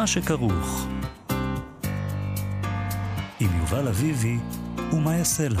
מה 0.00 0.06
שכרוך. 0.06 0.86
עם 3.40 3.48
יובל 3.58 3.88
אביבי 3.88 4.38
ומה 4.92 5.16
יעשה 5.16 5.48
לה. 5.48 5.60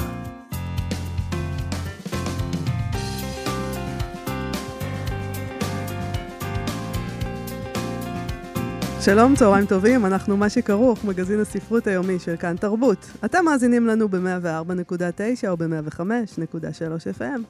שלום, 9.00 9.34
צהריים 9.36 9.66
טובים, 9.66 10.06
אנחנו 10.06 10.36
מה 10.36 10.48
שכרוך, 10.48 11.04
מגזין 11.04 11.40
הספרות 11.40 11.86
היומי 11.86 12.18
של 12.18 12.36
כאן 12.36 12.56
תרבות. 12.56 13.10
אתם 13.24 13.44
מאזינים 13.44 13.86
לנו 13.86 14.08
ב-104.9 14.08 15.48
או 15.48 15.56
ב-105.3 15.56 17.18
FM. 17.18 17.40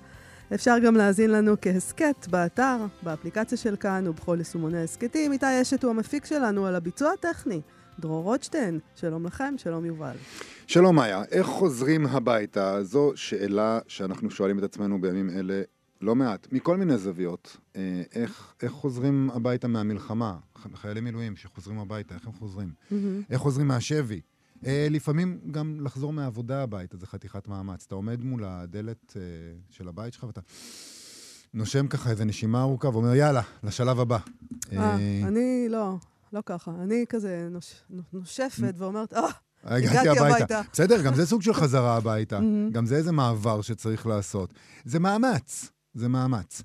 אפשר 0.55 0.77
גם 0.85 0.97
להאזין 0.97 1.31
לנו 1.31 1.55
כהסכת 1.61 2.27
באתר, 2.31 2.77
באפליקציה 3.03 3.59
של 3.59 3.77
כאן 3.77 4.09
ובכל 4.09 4.37
יישומוני 4.39 4.79
ההסכתים. 4.79 5.33
איתי 5.33 5.63
אשת 5.63 5.85
הוא 5.85 5.91
המפיק 5.91 6.25
שלנו 6.25 6.67
על 6.67 6.75
הביצוע 6.75 7.13
הטכני. 7.13 7.61
דרור 7.99 8.25
רוטשטיין, 8.25 8.79
שלום 8.95 9.27
לכם, 9.27 9.55
שלום 9.57 9.85
יובל. 9.85 10.17
שלום 10.67 10.97
מאיה, 10.97 11.23
איך 11.31 11.47
חוזרים 11.47 12.07
הביתה? 12.07 12.85
זו 12.85 13.13
שאלה 13.15 13.79
שאנחנו 13.89 14.31
שואלים 14.31 14.59
את 14.59 14.65
עצמנו 14.65 15.01
בימים 15.01 15.31
אלה 15.31 15.63
לא 16.01 16.15
מעט, 16.15 16.47
מכל 16.53 16.77
מיני 16.77 16.99
זוויות. 16.99 17.57
אה, 17.77 18.03
איך, 18.15 18.55
איך 18.63 18.73
חוזרים 18.73 19.31
הביתה 19.35 19.69
מהמלחמה? 19.69 20.37
חיילי 20.75 21.01
מילואים 21.01 21.37
שחוזרים 21.37 21.79
הביתה, 21.79 22.15
איך 22.15 22.27
הם 22.27 22.33
חוזרים? 22.33 22.69
Mm-hmm. 22.69 22.95
איך 23.31 23.41
חוזרים 23.41 23.69
מהשבי? 23.69 24.21
אה, 24.67 24.87
לפעמים 24.91 25.39
גם 25.51 25.81
לחזור 25.81 26.13
מהעבודה 26.13 26.63
הביתה 26.63 26.97
זה 26.97 27.07
חתיכת 27.07 27.49
מאמץ. 27.49 27.85
אתה 27.87 27.95
עומד 27.95 28.25
מול 28.25 28.45
הדלת 28.45 29.17
אה, 29.17 29.23
של 29.71 29.89
הבית 29.89 30.13
שלך 30.13 30.25
ואתה 30.25 30.41
נושם 31.55 31.89
ככה 31.89 32.11
איזה 32.11 32.25
נשימה 32.25 32.63
ארוכה 32.63 32.89
ואומר, 32.89 33.15
יאללה, 33.15 33.43
לשלב 33.63 34.01
הבא. 34.01 34.19
אה, 34.73 34.95
אני 35.29 35.67
לא, 35.69 35.97
לא 36.33 36.41
ככה. 36.47 36.71
אני 36.83 37.05
כזה 37.09 37.49
נוש, 37.51 37.75
נושפת 38.13 38.75
ואומרת, 38.77 39.13
אה, 39.13 39.29
הגעתי 39.65 40.09
הביתה. 40.09 40.61
בסדר, 40.73 41.03
גם 41.03 41.15
זה 41.15 41.27
סוג 41.27 41.43
של 41.43 41.55
חזרה 41.55 41.97
הביתה. 41.97 42.41
גם 42.73 42.87
זה 42.87 42.97
איזה 42.97 43.13
מעבר 43.13 43.63
שצריך 43.63 44.07
לעשות. 44.07 44.55
זה 44.85 44.99
מאמץ, 44.99 45.71
זה 45.95 46.09
מאמץ. 46.09 46.63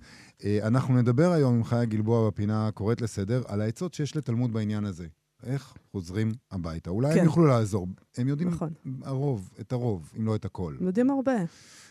אנחנו 0.64 0.98
נדבר 0.98 1.32
היום 1.32 1.56
עם 1.56 1.64
חיה 1.64 1.86
גלבוע 1.86 2.30
בפינה 2.30 2.70
קוראת 2.74 3.02
לסדר 3.02 3.44
על 3.48 3.62
העצות 3.62 3.94
שיש 3.94 4.16
לתלמוד 4.16 4.54
בעניין 4.54 4.86
הזה. 4.86 5.08
איך 5.46 5.74
חוזרים 5.92 6.32
הביתה. 6.52 6.90
אולי 6.90 7.14
כן. 7.14 7.20
הם 7.20 7.26
יוכלו 7.26 7.46
לעזור. 7.46 7.88
הם 8.18 8.28
יודעים 8.28 8.50
נכון. 8.50 8.74
הרוב, 9.04 9.50
את 9.60 9.72
הרוב, 9.72 10.12
אם 10.18 10.26
לא 10.26 10.36
את 10.36 10.46
הכל. 10.46 10.76
יודעים 10.82 11.10
הרבה. 11.10 11.36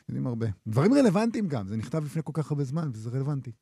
יודעים 0.08 0.26
הרבה. 0.26 0.46
דברים 0.66 0.94
רלוונטיים 0.94 1.48
גם, 1.48 1.68
זה 1.68 1.76
נכתב 1.76 2.04
לפני 2.04 2.22
כל 2.24 2.32
כך 2.34 2.50
הרבה 2.50 2.64
זמן, 2.64 2.90
וזה 2.92 3.10
רלוונטי. 3.10 3.52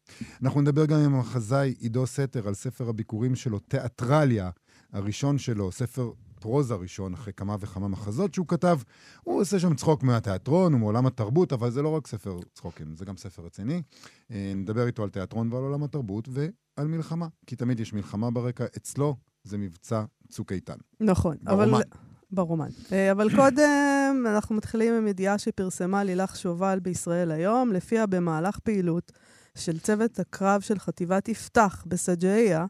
אנחנו 0.42 0.60
נדבר 0.60 0.86
גם 0.86 0.98
עם 0.98 1.14
המחזאי 1.14 1.74
עידו 1.78 2.06
סתר 2.06 2.48
על 2.48 2.54
ספר 2.54 2.88
הביקורים 2.88 3.34
שלו, 3.34 3.58
תיאטרליה, 3.58 4.50
הראשון 4.92 5.38
שלו, 5.38 5.72
ספר 5.72 6.12
פרוזה 6.40 6.74
ראשון, 6.74 7.14
אחרי 7.14 7.32
כמה 7.32 7.56
וכמה 7.60 7.88
מחזות 7.88 8.34
שהוא 8.34 8.46
כתב. 8.46 8.78
הוא 9.22 9.40
עושה 9.40 9.58
שם 9.58 9.74
צחוק 9.74 10.02
מהתיאטרון 10.02 10.74
ומעולם 10.74 11.06
התרבות, 11.06 11.52
אבל 11.52 11.70
זה 11.70 11.82
לא 11.82 11.88
רק 11.88 12.06
ספר 12.06 12.38
צחוקים, 12.54 12.96
זה 12.96 13.04
גם 13.04 13.16
ספר 13.16 13.42
רציני. 13.42 13.82
אה, 14.30 14.52
נדבר 14.56 14.86
איתו 14.86 15.02
על 15.02 15.10
תיאטרון 15.10 15.52
ועל 15.52 15.62
עולם 15.62 15.82
התרבות 15.82 16.28
ועל 16.28 16.86
מלחמה, 16.86 17.26
כי 17.46 17.56
תמיד 17.56 17.80
יש 17.80 17.92
מלחמה 17.92 18.30
ברקע 18.30 18.64
אצלו. 18.76 19.16
זה 19.44 19.58
מבצע 19.58 20.04
צוק 20.28 20.52
איתן. 20.52 20.76
נכון, 21.00 21.36
ברומן. 21.42 21.74
אבל... 21.74 21.82
ברומן. 22.30 22.68
אה, 22.92 23.12
אבל 23.12 23.36
קודם 23.36 24.24
אנחנו 24.34 24.54
מתחילים 24.54 24.94
עם 24.94 25.06
ידיעה 25.06 25.38
שפרסמה 25.38 26.04
לילך 26.04 26.36
שובל 26.36 26.78
בישראל 26.82 27.30
היום, 27.30 27.72
לפיה 27.72 28.06
במהלך 28.06 28.58
פעילות 28.58 29.12
של 29.54 29.78
צוות 29.78 30.18
הקרב 30.18 30.60
של 30.60 30.78
חטיבת 30.78 31.28
יפתח 31.28 31.84
בסג'איה, 31.86 32.66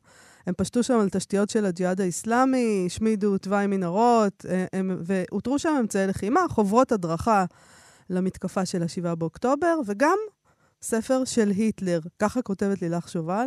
הם 0.46 0.54
פשטו 0.56 0.82
שם 0.82 0.98
על 0.98 1.08
תשתיות 1.08 1.50
של 1.50 1.64
הג'יהאד 1.64 2.00
האיסלאמי, 2.00 2.84
השמידו 2.86 3.38
תוואי 3.38 3.66
מנהרות, 3.66 4.46
אה, 4.48 4.80
ואותרו 5.04 5.58
שם 5.58 5.76
אמצעי 5.80 6.06
לחימה, 6.06 6.40
חוברות 6.48 6.92
הדרכה 6.92 7.44
למתקפה 8.10 8.66
של 8.66 8.82
ה-7 8.82 9.14
באוקטובר, 9.14 9.80
וגם 9.86 10.18
ספר 10.82 11.24
של 11.24 11.50
היטלר. 11.50 12.00
ככה 12.18 12.42
כותבת 12.42 12.82
לילך 12.82 13.08
שובל. 13.08 13.46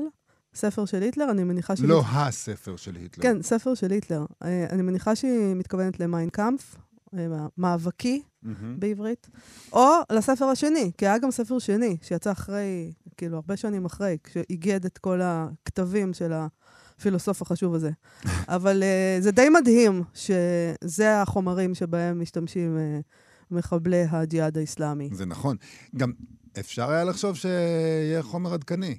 ספר 0.55 0.85
של 0.85 1.01
היטלר, 1.01 1.31
אני 1.31 1.43
מניחה 1.43 1.75
ש... 1.75 1.81
לא 1.81 2.03
הספר 2.05 2.75
של 2.75 2.95
היטלר. 2.95 3.23
כן, 3.23 3.41
ספר 3.41 3.73
של 3.73 3.91
היטלר. 3.91 4.25
אה, 4.43 4.65
אני 4.69 4.81
מניחה 4.81 5.15
שהיא 5.15 5.55
מתכוונת 5.55 5.99
למיינקאמפ, 5.99 6.75
אה, 7.13 7.27
מאבקי 7.57 8.21
mm-hmm. 8.21 8.47
בעברית, 8.79 9.29
או 9.73 9.87
לספר 10.11 10.45
השני, 10.45 10.91
כי 10.97 11.07
היה 11.07 11.17
גם 11.17 11.31
ספר 11.31 11.59
שני 11.59 11.97
שיצא 12.01 12.31
אחרי, 12.31 12.91
כאילו, 13.17 13.35
הרבה 13.35 13.57
שנים 13.57 13.85
אחרי, 13.85 14.17
כשאיגד 14.23 14.85
את 14.85 14.97
כל 14.97 15.19
הכתבים 15.23 16.13
של 16.13 16.33
הפילוסוף 16.33 17.41
החשוב 17.41 17.73
הזה. 17.73 17.91
אבל 18.47 18.83
uh, 18.83 19.23
זה 19.23 19.31
די 19.31 19.49
מדהים 19.49 20.03
שזה 20.13 21.21
החומרים 21.21 21.75
שבהם 21.75 22.21
משתמשים 22.21 22.77
uh, 22.77 23.03
מחבלי 23.51 24.03
הג'יהאד 24.09 24.57
האיסלאמי. 24.57 25.09
זה 25.13 25.25
נכון. 25.25 25.57
גם 25.95 26.11
אפשר 26.59 26.89
היה 26.89 27.03
לחשוב 27.03 27.35
שיהיה 27.35 28.23
חומר 28.23 28.53
עדכני. 28.53 28.97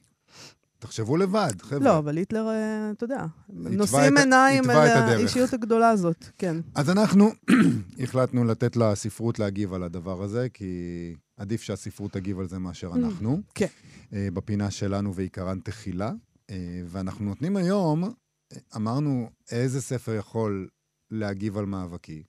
תחשבו 0.78 1.16
לבד, 1.16 1.52
חבר'ה. 1.60 1.84
לא, 1.84 1.98
אבל 1.98 2.16
היטלר, 2.16 2.48
אה, 2.48 2.90
אתה 2.90 3.04
יודע, 3.04 3.26
נושאים 3.48 4.16
עיניים 4.16 4.70
אל 4.70 4.76
האישיות 4.76 5.52
הגדולה 5.52 5.90
הזאת, 5.90 6.24
כן. 6.38 6.56
אז 6.74 6.90
אנחנו 6.90 7.30
החלטנו 8.02 8.44
לתת 8.44 8.76
לספרות 8.76 9.38
להגיב 9.38 9.74
על 9.74 9.82
הדבר 9.82 10.22
הזה, 10.22 10.48
כי 10.54 10.66
עדיף 11.36 11.62
שהספרות 11.62 12.12
תגיב 12.12 12.40
על 12.40 12.48
זה 12.48 12.58
מאשר 12.58 12.92
mm, 12.92 12.96
אנחנו. 12.96 13.42
כן. 13.54 13.66
אה, 14.12 14.28
בפינה 14.32 14.70
שלנו 14.70 15.14
ועיקרן 15.14 15.60
תחילה. 15.60 16.12
אה, 16.50 16.82
ואנחנו 16.86 17.24
נותנים 17.24 17.56
היום, 17.56 18.04
אמרנו, 18.76 19.30
איזה 19.50 19.82
ספר 19.82 20.14
יכול 20.14 20.68
להגיב 21.10 21.58
על 21.58 21.66
מאבקי? 21.66 22.22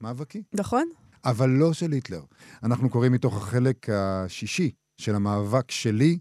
מאבקי. 0.00 0.42
נכון. 0.52 0.88
אבל 1.24 1.50
לא 1.50 1.72
של 1.72 1.92
היטלר. 1.92 2.22
אנחנו 2.62 2.90
קוראים 2.90 3.12
מתוך 3.12 3.36
החלק 3.36 3.88
השישי 3.90 4.70
של 5.00 5.14
המאבק 5.14 5.70
שלי 5.70 6.18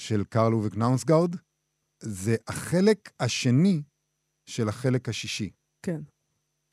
של 0.00 0.24
קרל 0.24 0.52
אוביק 0.52 0.76
נאונסגארד, 0.76 1.36
זה 2.02 2.36
החלק 2.48 3.10
השני 3.20 3.82
של 4.46 4.68
החלק 4.68 5.08
השישי. 5.08 5.50
כן. 5.82 6.00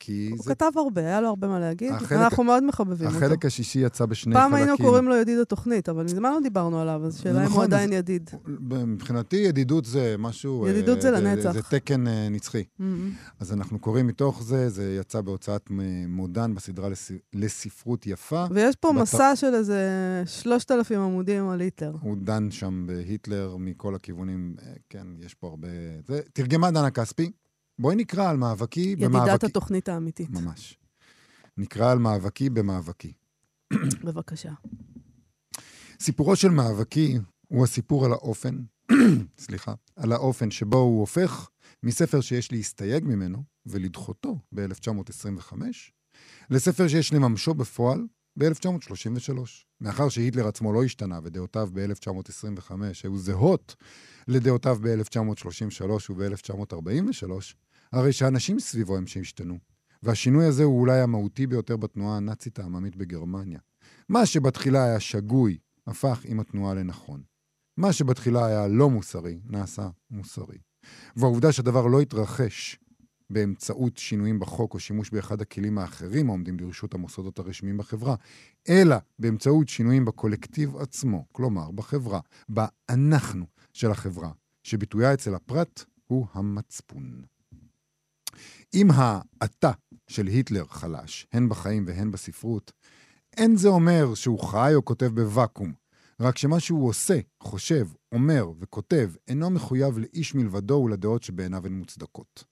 כי 0.00 0.28
הוא 0.30 0.38
זה... 0.42 0.54
כתב 0.54 0.70
הרבה, 0.76 1.00
היה 1.00 1.20
לו 1.20 1.28
הרבה 1.28 1.48
מה 1.48 1.60
להגיד, 1.60 1.92
החלק... 1.92 2.12
אנחנו 2.12 2.44
מאוד 2.44 2.64
מחבבים 2.64 3.08
החלק 3.08 3.22
אותו. 3.22 3.26
החלק 3.26 3.44
השישי 3.44 3.78
יצא 3.78 4.06
בשני 4.06 4.34
פעם 4.34 4.50
חלקים. 4.50 4.66
פעם 4.66 4.76
היינו 4.76 4.88
קוראים 4.88 5.08
לו 5.08 5.16
ידיד 5.16 5.38
התוכנית, 5.38 5.88
אבל 5.88 6.04
מזמן 6.04 6.32
לא 6.32 6.40
דיברנו 6.42 6.80
עליו, 6.80 7.02
אז 7.06 7.18
שאלה 7.18 7.32
נכון, 7.32 7.46
אם 7.46 7.52
הוא 7.52 7.62
עדיין 7.64 7.92
ידיד. 7.92 8.30
מבחינתי 8.86 9.36
ידידות 9.36 9.84
זה 9.84 10.14
משהו... 10.18 10.66
ידידות 10.68 11.00
זה 11.00 11.08
אה, 11.08 11.20
לנצח. 11.20 11.52
זה 11.52 11.62
תקן 11.62 12.08
אה, 12.08 12.28
נצחי. 12.28 12.64
Mm-hmm. 12.80 12.82
אז 13.40 13.52
אנחנו 13.52 13.78
קוראים 13.78 14.06
מתוך 14.06 14.42
זה, 14.42 14.68
זה 14.68 14.96
יצא 15.00 15.20
בהוצאת 15.20 15.70
מודן 16.08 16.54
בסדרה 16.54 16.88
לס... 16.88 17.10
לספרות 17.34 18.06
יפה. 18.06 18.44
ויש 18.50 18.76
פה 18.76 18.92
בת... 18.92 19.00
מסע 19.00 19.36
של 19.36 19.54
איזה 19.54 19.82
שלושת 20.26 20.70
אלפים 20.70 21.00
עמודים 21.00 21.48
על 21.48 21.60
היטלר. 21.60 21.96
הוא 22.00 22.16
דן 22.20 22.50
שם 22.50 22.84
בהיטלר 22.86 23.56
מכל 23.58 23.94
הכיוונים, 23.94 24.54
אה, 24.62 24.72
כן, 24.88 25.06
יש 25.20 25.34
פה 25.34 25.46
הרבה... 25.46 25.68
זה 26.06 26.20
תרגמה 26.32 26.70
דנה 26.70 26.90
כספי. 26.90 27.30
בואי 27.78 27.96
נקרא 27.96 28.30
על 28.30 28.36
מאבקי 28.36 28.80
ידידת 28.80 29.08
במאבקי. 29.10 29.30
ידידת 29.30 29.44
התוכנית 29.44 29.88
האמיתית. 29.88 30.30
ממש. 30.30 30.78
נקרא 31.56 31.92
על 31.92 31.98
מאבקי 31.98 32.50
במאבקי. 32.50 33.12
בבקשה. 34.04 34.52
סיפורו 36.00 36.36
של 36.36 36.48
מאבקי 36.48 37.18
הוא 37.48 37.64
הסיפור 37.64 38.04
על 38.04 38.12
האופן, 38.12 38.62
סליחה, 39.38 39.74
על 39.96 40.12
האופן 40.12 40.50
שבו 40.50 40.76
הוא 40.76 41.00
הופך 41.00 41.48
מספר 41.82 42.20
שיש 42.20 42.52
להסתייג 42.52 43.04
ממנו 43.04 43.44
ולדחותו 43.66 44.38
ב-1925, 44.54 45.52
לספר 46.50 46.88
שיש 46.88 47.12
לממשו 47.12 47.54
בפועל 47.54 48.06
ב-1933. 48.38 49.38
מאחר 49.80 50.08
שהיטלר 50.08 50.48
עצמו 50.48 50.72
לא 50.72 50.84
השתנה 50.84 51.20
ודעותיו 51.22 51.68
ב-1925 51.72 52.72
היו 53.04 53.18
זהות 53.18 53.76
לדעותיו 54.28 54.78
ב-1933 54.82 55.84
וב-1943, 56.10 57.54
הרי 57.92 58.12
שאנשים 58.12 58.60
סביבו 58.60 58.96
הם 58.96 59.06
שהשתנו. 59.06 59.58
והשינוי 60.02 60.44
הזה 60.44 60.64
הוא 60.64 60.80
אולי 60.80 61.00
המהותי 61.00 61.46
ביותר 61.46 61.76
בתנועה 61.76 62.16
הנאצית 62.16 62.58
העממית 62.58 62.96
בגרמניה. 62.96 63.58
מה 64.08 64.26
שבתחילה 64.26 64.84
היה 64.84 65.00
שגוי, 65.00 65.58
הפך 65.86 66.20
עם 66.24 66.40
התנועה 66.40 66.74
לנכון. 66.74 67.22
מה 67.76 67.92
שבתחילה 67.92 68.46
היה 68.46 68.68
לא 68.68 68.90
מוסרי, 68.90 69.40
נעשה 69.44 69.88
מוסרי. 70.10 70.58
והעובדה 71.16 71.52
שהדבר 71.52 71.86
לא 71.86 72.00
התרחש 72.00 72.78
באמצעות 73.30 73.96
שינויים 73.96 74.40
בחוק 74.40 74.74
או 74.74 74.80
שימוש 74.80 75.10
באחד 75.10 75.40
הכלים 75.40 75.78
האחרים 75.78 76.28
העומדים 76.28 76.60
לרשות 76.60 76.94
המוסדות 76.94 77.38
הרשמיים 77.38 77.76
בחברה, 77.76 78.14
אלא 78.68 78.96
באמצעות 79.18 79.68
שינויים 79.68 80.04
בקולקטיב 80.04 80.76
עצמו, 80.76 81.24
כלומר, 81.32 81.70
בחברה, 81.70 82.20
באנחנו 82.48 83.46
של 83.72 83.90
החברה, 83.90 84.30
שביטויה 84.62 85.14
אצל 85.14 85.34
הפרט 85.34 85.84
הוא 86.06 86.26
המצפון. 86.32 87.22
אם 88.74 88.88
האתה 88.90 89.70
של 90.08 90.26
היטלר 90.26 90.64
חלש, 90.64 91.26
הן 91.32 91.48
בחיים 91.48 91.84
והן 91.86 92.10
בספרות, 92.10 92.72
אין 93.36 93.56
זה 93.56 93.68
אומר 93.68 94.14
שהוא 94.14 94.40
חי 94.40 94.72
או 94.74 94.84
כותב 94.84 95.06
בוואקום, 95.14 95.72
רק 96.20 96.38
שמה 96.38 96.60
שהוא 96.60 96.88
עושה, 96.88 97.18
חושב, 97.42 97.88
אומר 98.12 98.50
וכותב 98.60 99.10
אינו 99.28 99.50
מחויב 99.50 99.98
לאיש 99.98 100.34
מלבדו 100.34 100.74
ולדעות 100.74 101.22
שבעיניו 101.22 101.66
הן 101.66 101.72
מוצדקות. 101.72 102.44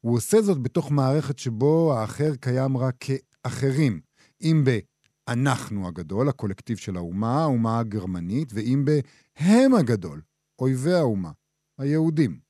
הוא 0.00 0.16
עושה 0.16 0.42
זאת 0.42 0.58
בתוך 0.58 0.90
מערכת 0.90 1.38
שבו 1.38 1.94
האחר 1.94 2.34
קיים 2.34 2.76
רק 2.76 2.94
כאחרים, 3.00 4.00
אם 4.42 4.64
ב"אנחנו 4.64 5.88
הגדול", 5.88 6.28
הקולקטיב 6.28 6.76
של 6.76 6.96
האומה, 6.96 7.42
האומה 7.42 7.78
הגרמנית, 7.78 8.52
ואם 8.54 8.84
ב"הם 8.84 9.74
הגדול", 9.74 10.22
אויבי 10.58 10.92
האומה, 10.92 11.30
היהודים. 11.78 12.45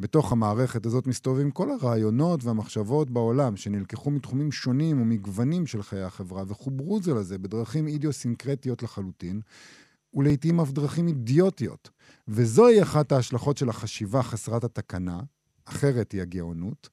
בתוך 0.00 0.32
המערכת 0.32 0.86
הזאת 0.86 1.06
מסתובבים 1.06 1.50
כל 1.50 1.70
הרעיונות 1.70 2.44
והמחשבות 2.44 3.10
בעולם 3.10 3.56
שנלקחו 3.56 4.10
מתחומים 4.10 4.52
שונים 4.52 5.02
ומגוונים 5.02 5.66
של 5.66 5.82
חיי 5.82 6.02
החברה 6.02 6.42
וחוברו 6.48 7.02
זה 7.02 7.14
לזה 7.14 7.38
בדרכים 7.38 7.86
אידיוסינקרטיות 7.86 8.82
לחלוטין, 8.82 9.40
ולעיתים 10.14 10.60
אף 10.60 10.70
דרכים 10.70 11.08
אידיוטיות. 11.08 11.90
וזוהי 12.28 12.82
אחת 12.82 13.12
ההשלכות 13.12 13.56
של 13.56 13.68
החשיבה 13.68 14.22
חסרת 14.22 14.64
התקנה, 14.64 15.20
אחרת 15.64 16.12
היא 16.12 16.22
הגאונות. 16.22 16.88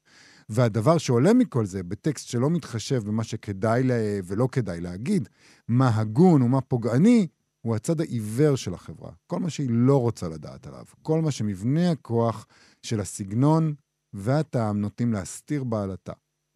והדבר 0.49 0.97
שעולה 0.97 1.33
מכל 1.33 1.65
זה, 1.65 1.83
בטקסט 1.83 2.27
שלא 2.27 2.49
מתחשב 2.49 3.03
במה 3.03 3.23
שכדאי 3.23 3.83
לה... 3.83 4.19
ולא 4.23 4.47
כדאי 4.51 4.81
להגיד, 4.81 5.29
מה 5.67 5.99
הגון 5.99 6.41
ומה 6.41 6.61
פוגעני, 6.61 7.27
הוא 7.61 7.75
הצד 7.75 8.01
העיוור 8.01 8.55
של 8.55 8.73
החברה. 8.73 9.11
כל 9.27 9.39
מה 9.39 9.49
שהיא 9.49 9.69
לא 9.71 10.01
רוצה 10.01 10.27
לדעת 10.29 10.67
עליו. 10.67 10.85
כל 11.01 11.21
מה 11.21 11.31
שמבנה 11.31 11.91
הכוח 11.91 12.47
של 12.87 12.99
הסגנון 12.99 13.75
והטעם 14.13 14.81
נוטים 14.81 15.13
להסתיר 15.13 15.63
בעלתה. 15.63 16.13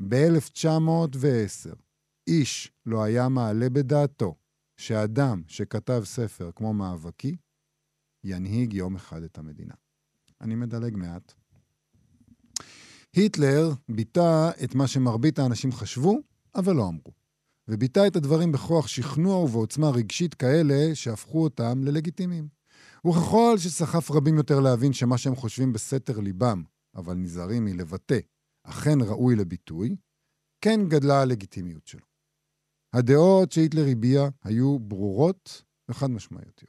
ב-1910, 0.09 1.75
איש 2.27 2.71
לא 2.85 3.03
היה 3.03 3.29
מעלה 3.29 3.69
בדעתו 3.69 4.35
שאדם 4.77 5.41
שכתב 5.47 6.01
ספר 6.05 6.51
כמו 6.55 6.73
מאבקי, 6.73 7.35
ינהיג 8.23 8.73
יום 8.73 8.95
אחד 8.95 9.23
את 9.23 9.37
המדינה. 9.37 9.73
אני 10.41 10.55
מדלג 10.55 10.97
מעט. 10.97 11.33
היטלר 13.13 13.69
ביטא 13.89 14.49
את 14.63 14.75
מה 14.75 14.87
שמרבית 14.87 15.39
האנשים 15.39 15.71
חשבו, 15.71 16.19
אבל 16.55 16.75
לא 16.75 16.87
אמרו. 16.87 17.11
וביטא 17.67 18.07
את 18.07 18.15
הדברים 18.15 18.51
בכוח 18.51 18.87
שכנוע 18.87 19.35
ובעוצמה 19.35 19.89
רגשית 19.89 20.33
כאלה 20.33 20.95
שהפכו 20.95 21.43
אותם 21.43 21.83
ללגיטימיים. 21.83 22.60
וככל 23.07 23.55
שסחף 23.57 24.11
רבים 24.11 24.37
יותר 24.37 24.59
להבין 24.59 24.93
שמה 24.93 25.17
שהם 25.17 25.35
חושבים 25.35 25.73
בסתר 25.73 26.19
ליבם, 26.19 26.63
אבל 26.95 27.13
נזהרים 27.13 27.65
מלבטא, 27.65 28.19
אכן 28.63 29.01
ראוי 29.01 29.35
לביטוי, 29.35 29.95
כן 30.61 30.79
גדלה 30.89 31.21
הלגיטימיות 31.21 31.87
שלו. 31.87 32.05
הדעות 32.93 33.51
שהיטלר 33.51 33.85
הביע 33.91 34.29
היו 34.43 34.79
ברורות 34.79 35.63
וחד 35.89 36.07
משמעיות. 36.07 36.63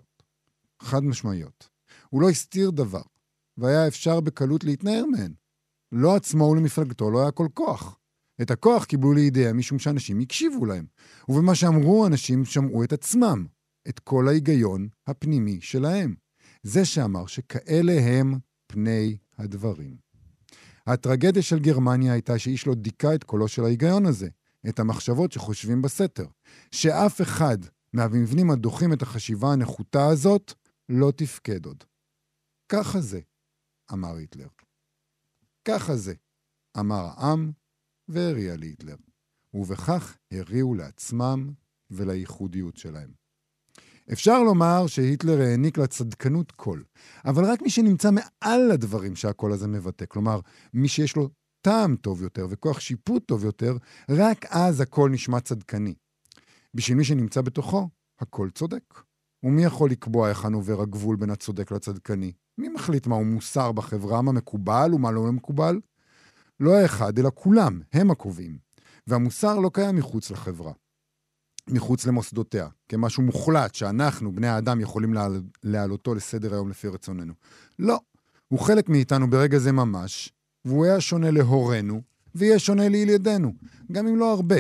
חד 0.82 1.04
משמעיות. 1.04 1.68
הוא 2.10 2.22
לא 2.22 2.30
הסתיר 2.30 2.70
דבר, 2.70 3.02
והיה 3.56 3.88
אפשר 3.88 4.20
בקלות 4.20 4.64
להתנער 4.64 5.04
מהן. 5.06 5.34
לא 5.92 6.16
עצמו 6.16 6.44
ולמפלגתו 6.44 7.10
לא 7.10 7.22
היה 7.22 7.30
כל 7.30 7.46
כוח. 7.54 7.98
את 8.42 8.50
הכוח 8.50 8.84
קיבלו 8.84 9.12
לידיהם 9.12 9.58
משום 9.58 9.78
שאנשים 9.78 10.20
הקשיבו 10.20 10.66
להם. 10.66 10.86
ובמה 11.28 11.54
שאמרו 11.54 12.06
אנשים 12.06 12.44
שמעו 12.44 12.84
את 12.84 12.92
עצמם, 12.92 13.46
את 13.88 13.98
כל 13.98 14.28
ההיגיון 14.28 14.88
הפנימי 15.06 15.60
שלהם. 15.60 16.14
זה 16.62 16.84
שאמר 16.84 17.26
שכאלה 17.26 17.92
הם 17.92 18.38
פני 18.66 19.16
הדברים. 19.38 19.96
הטרגדיה 20.86 21.42
של 21.42 21.58
גרמניה 21.58 22.12
הייתה 22.12 22.38
שאיש 22.38 22.66
לא 22.66 22.74
דיכא 22.74 23.14
את 23.14 23.24
קולו 23.24 23.48
של 23.48 23.64
ההיגיון 23.64 24.06
הזה, 24.06 24.28
את 24.68 24.78
המחשבות 24.78 25.32
שחושבים 25.32 25.82
בסתר. 25.82 26.26
שאף 26.70 27.20
אחד 27.20 27.58
מהמבנים 27.92 28.50
הדוחים 28.50 28.92
את 28.92 29.02
החשיבה 29.02 29.52
הנחותה 29.52 30.06
הזאת 30.06 30.52
לא 30.88 31.12
תפקד 31.16 31.66
עוד. 31.66 31.84
ככה 32.68 33.00
זה, 33.00 33.20
אמר 33.92 34.16
היטלר. 34.16 34.48
ככה 35.64 35.96
זה, 35.96 36.14
אמר 36.78 37.04
העם, 37.04 37.52
והריע 38.08 38.56
להיטלר. 38.56 38.96
ובכך 39.54 40.16
הריעו 40.32 40.74
לעצמם 40.74 41.52
ולייחודיות 41.90 42.76
שלהם. 42.76 43.21
אפשר 44.12 44.42
לומר 44.42 44.86
שהיטלר 44.86 45.40
העניק 45.40 45.78
לצדקנות 45.78 46.52
קול, 46.52 46.84
אבל 47.24 47.44
רק 47.44 47.62
מי 47.62 47.70
שנמצא 47.70 48.10
מעל 48.10 48.70
הדברים 48.70 49.16
שהקול 49.16 49.52
הזה 49.52 49.68
מבטא, 49.68 50.04
כלומר, 50.08 50.40
מי 50.74 50.88
שיש 50.88 51.16
לו 51.16 51.28
טעם 51.60 51.96
טוב 51.96 52.22
יותר 52.22 52.46
וכוח 52.50 52.80
שיפוט 52.80 53.26
טוב 53.26 53.44
יותר, 53.44 53.76
רק 54.10 54.46
אז 54.50 54.80
הקול 54.80 55.10
נשמע 55.10 55.40
צדקני. 55.40 55.94
בשביל 56.74 56.96
מי 56.96 57.04
שנמצא 57.04 57.40
בתוכו, 57.40 57.88
הקול 58.20 58.50
צודק. 58.50 58.82
ומי 59.42 59.64
יכול 59.64 59.90
לקבוע 59.90 60.28
היכן 60.28 60.52
עובר 60.52 60.82
הגבול 60.82 61.16
בין 61.16 61.30
הצודק 61.30 61.70
לצדקני? 61.72 62.32
מי 62.58 62.68
מחליט 62.68 63.06
מהו 63.06 63.24
מוסר 63.24 63.72
בחברה, 63.72 64.22
מה 64.22 64.32
מקובל 64.32 64.94
ומה 64.94 65.10
לא 65.10 65.32
מקובל? 65.32 65.80
לא 66.60 66.76
האחד, 66.76 67.18
אלא 67.18 67.30
כולם, 67.34 67.80
הם 67.92 68.10
הקובעים. 68.10 68.58
והמוסר 69.06 69.58
לא 69.58 69.70
קיים 69.74 69.96
מחוץ 69.96 70.30
לחברה. 70.30 70.72
מחוץ 71.70 72.06
למוסדותיה, 72.06 72.68
כמשהו 72.88 73.22
מוחלט 73.22 73.74
שאנחנו, 73.74 74.32
בני 74.32 74.48
האדם, 74.48 74.80
יכולים 74.80 75.14
להעלותו 75.62 76.14
לסדר 76.14 76.52
היום 76.52 76.70
לפי 76.70 76.88
רצוננו. 76.88 77.32
לא, 77.78 78.00
הוא 78.48 78.58
חלק 78.58 78.88
מאיתנו 78.88 79.30
ברגע 79.30 79.58
זה 79.58 79.72
ממש, 79.72 80.32
והוא 80.64 80.84
היה 80.84 81.00
שונה 81.00 81.30
להורינו, 81.30 82.02
ויהיה 82.34 82.58
שונה 82.58 82.88
לילדינו, 82.88 83.52
גם 83.92 84.06
אם 84.06 84.16
לא 84.16 84.32
הרבה. 84.32 84.56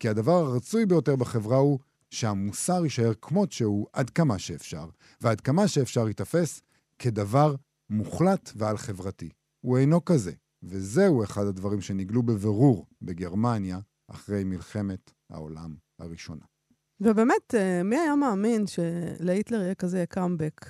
כי 0.00 0.08
הדבר 0.08 0.32
הרצוי 0.32 0.86
ביותר 0.86 1.16
בחברה 1.16 1.56
הוא 1.56 1.78
שהמוסר 2.10 2.84
יישאר 2.84 3.12
כמות 3.22 3.52
שהוא 3.52 3.86
עד 3.92 4.10
כמה 4.10 4.38
שאפשר, 4.38 4.88
ועד 5.20 5.40
כמה 5.40 5.68
שאפשר 5.68 6.08
ייתפס 6.08 6.62
כדבר 6.98 7.54
מוחלט 7.90 8.52
ועל 8.56 8.76
חברתי. 8.76 9.28
הוא 9.60 9.78
אינו 9.78 10.04
כזה, 10.04 10.32
וזהו 10.62 11.24
אחד 11.24 11.46
הדברים 11.46 11.80
שנגלו 11.80 12.22
בבירור 12.22 12.86
בגרמניה 13.02 13.78
אחרי 14.08 14.44
מלחמת 14.44 15.10
העולם 15.30 15.83
הראשונה. 15.98 16.44
ובאמת, 17.00 17.54
אה, 17.54 17.82
מי 17.82 17.98
היה 17.98 18.16
מאמין 18.16 18.64
שלהיטלר 18.66 19.62
יהיה 19.62 19.74
כזה 19.74 20.04
קאמבק, 20.08 20.66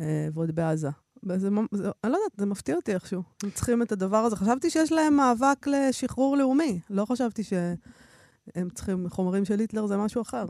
אה, 0.00 0.28
ועוד 0.34 0.54
בעזה? 0.54 0.88
זה, 1.26 1.38
זה, 1.72 1.90
אני 2.04 2.12
לא 2.12 2.16
יודעת, 2.16 2.32
זה 2.38 2.46
מפתיע 2.46 2.76
אותי 2.76 2.94
איכשהו. 2.94 3.22
הם 3.42 3.50
צריכים 3.50 3.82
את 3.82 3.92
הדבר 3.92 4.16
הזה. 4.16 4.36
חשבתי 4.36 4.70
שיש 4.70 4.92
להם 4.92 5.16
מאבק 5.16 5.66
לשחרור 5.66 6.36
לאומי. 6.36 6.80
לא 6.90 7.04
חשבתי 7.04 7.42
שהם 7.42 8.70
צריכים, 8.74 9.08
חומרים 9.08 9.44
של 9.44 9.60
היטלר 9.60 9.86
זה 9.86 9.96
משהו 9.96 10.22
אחר. 10.22 10.44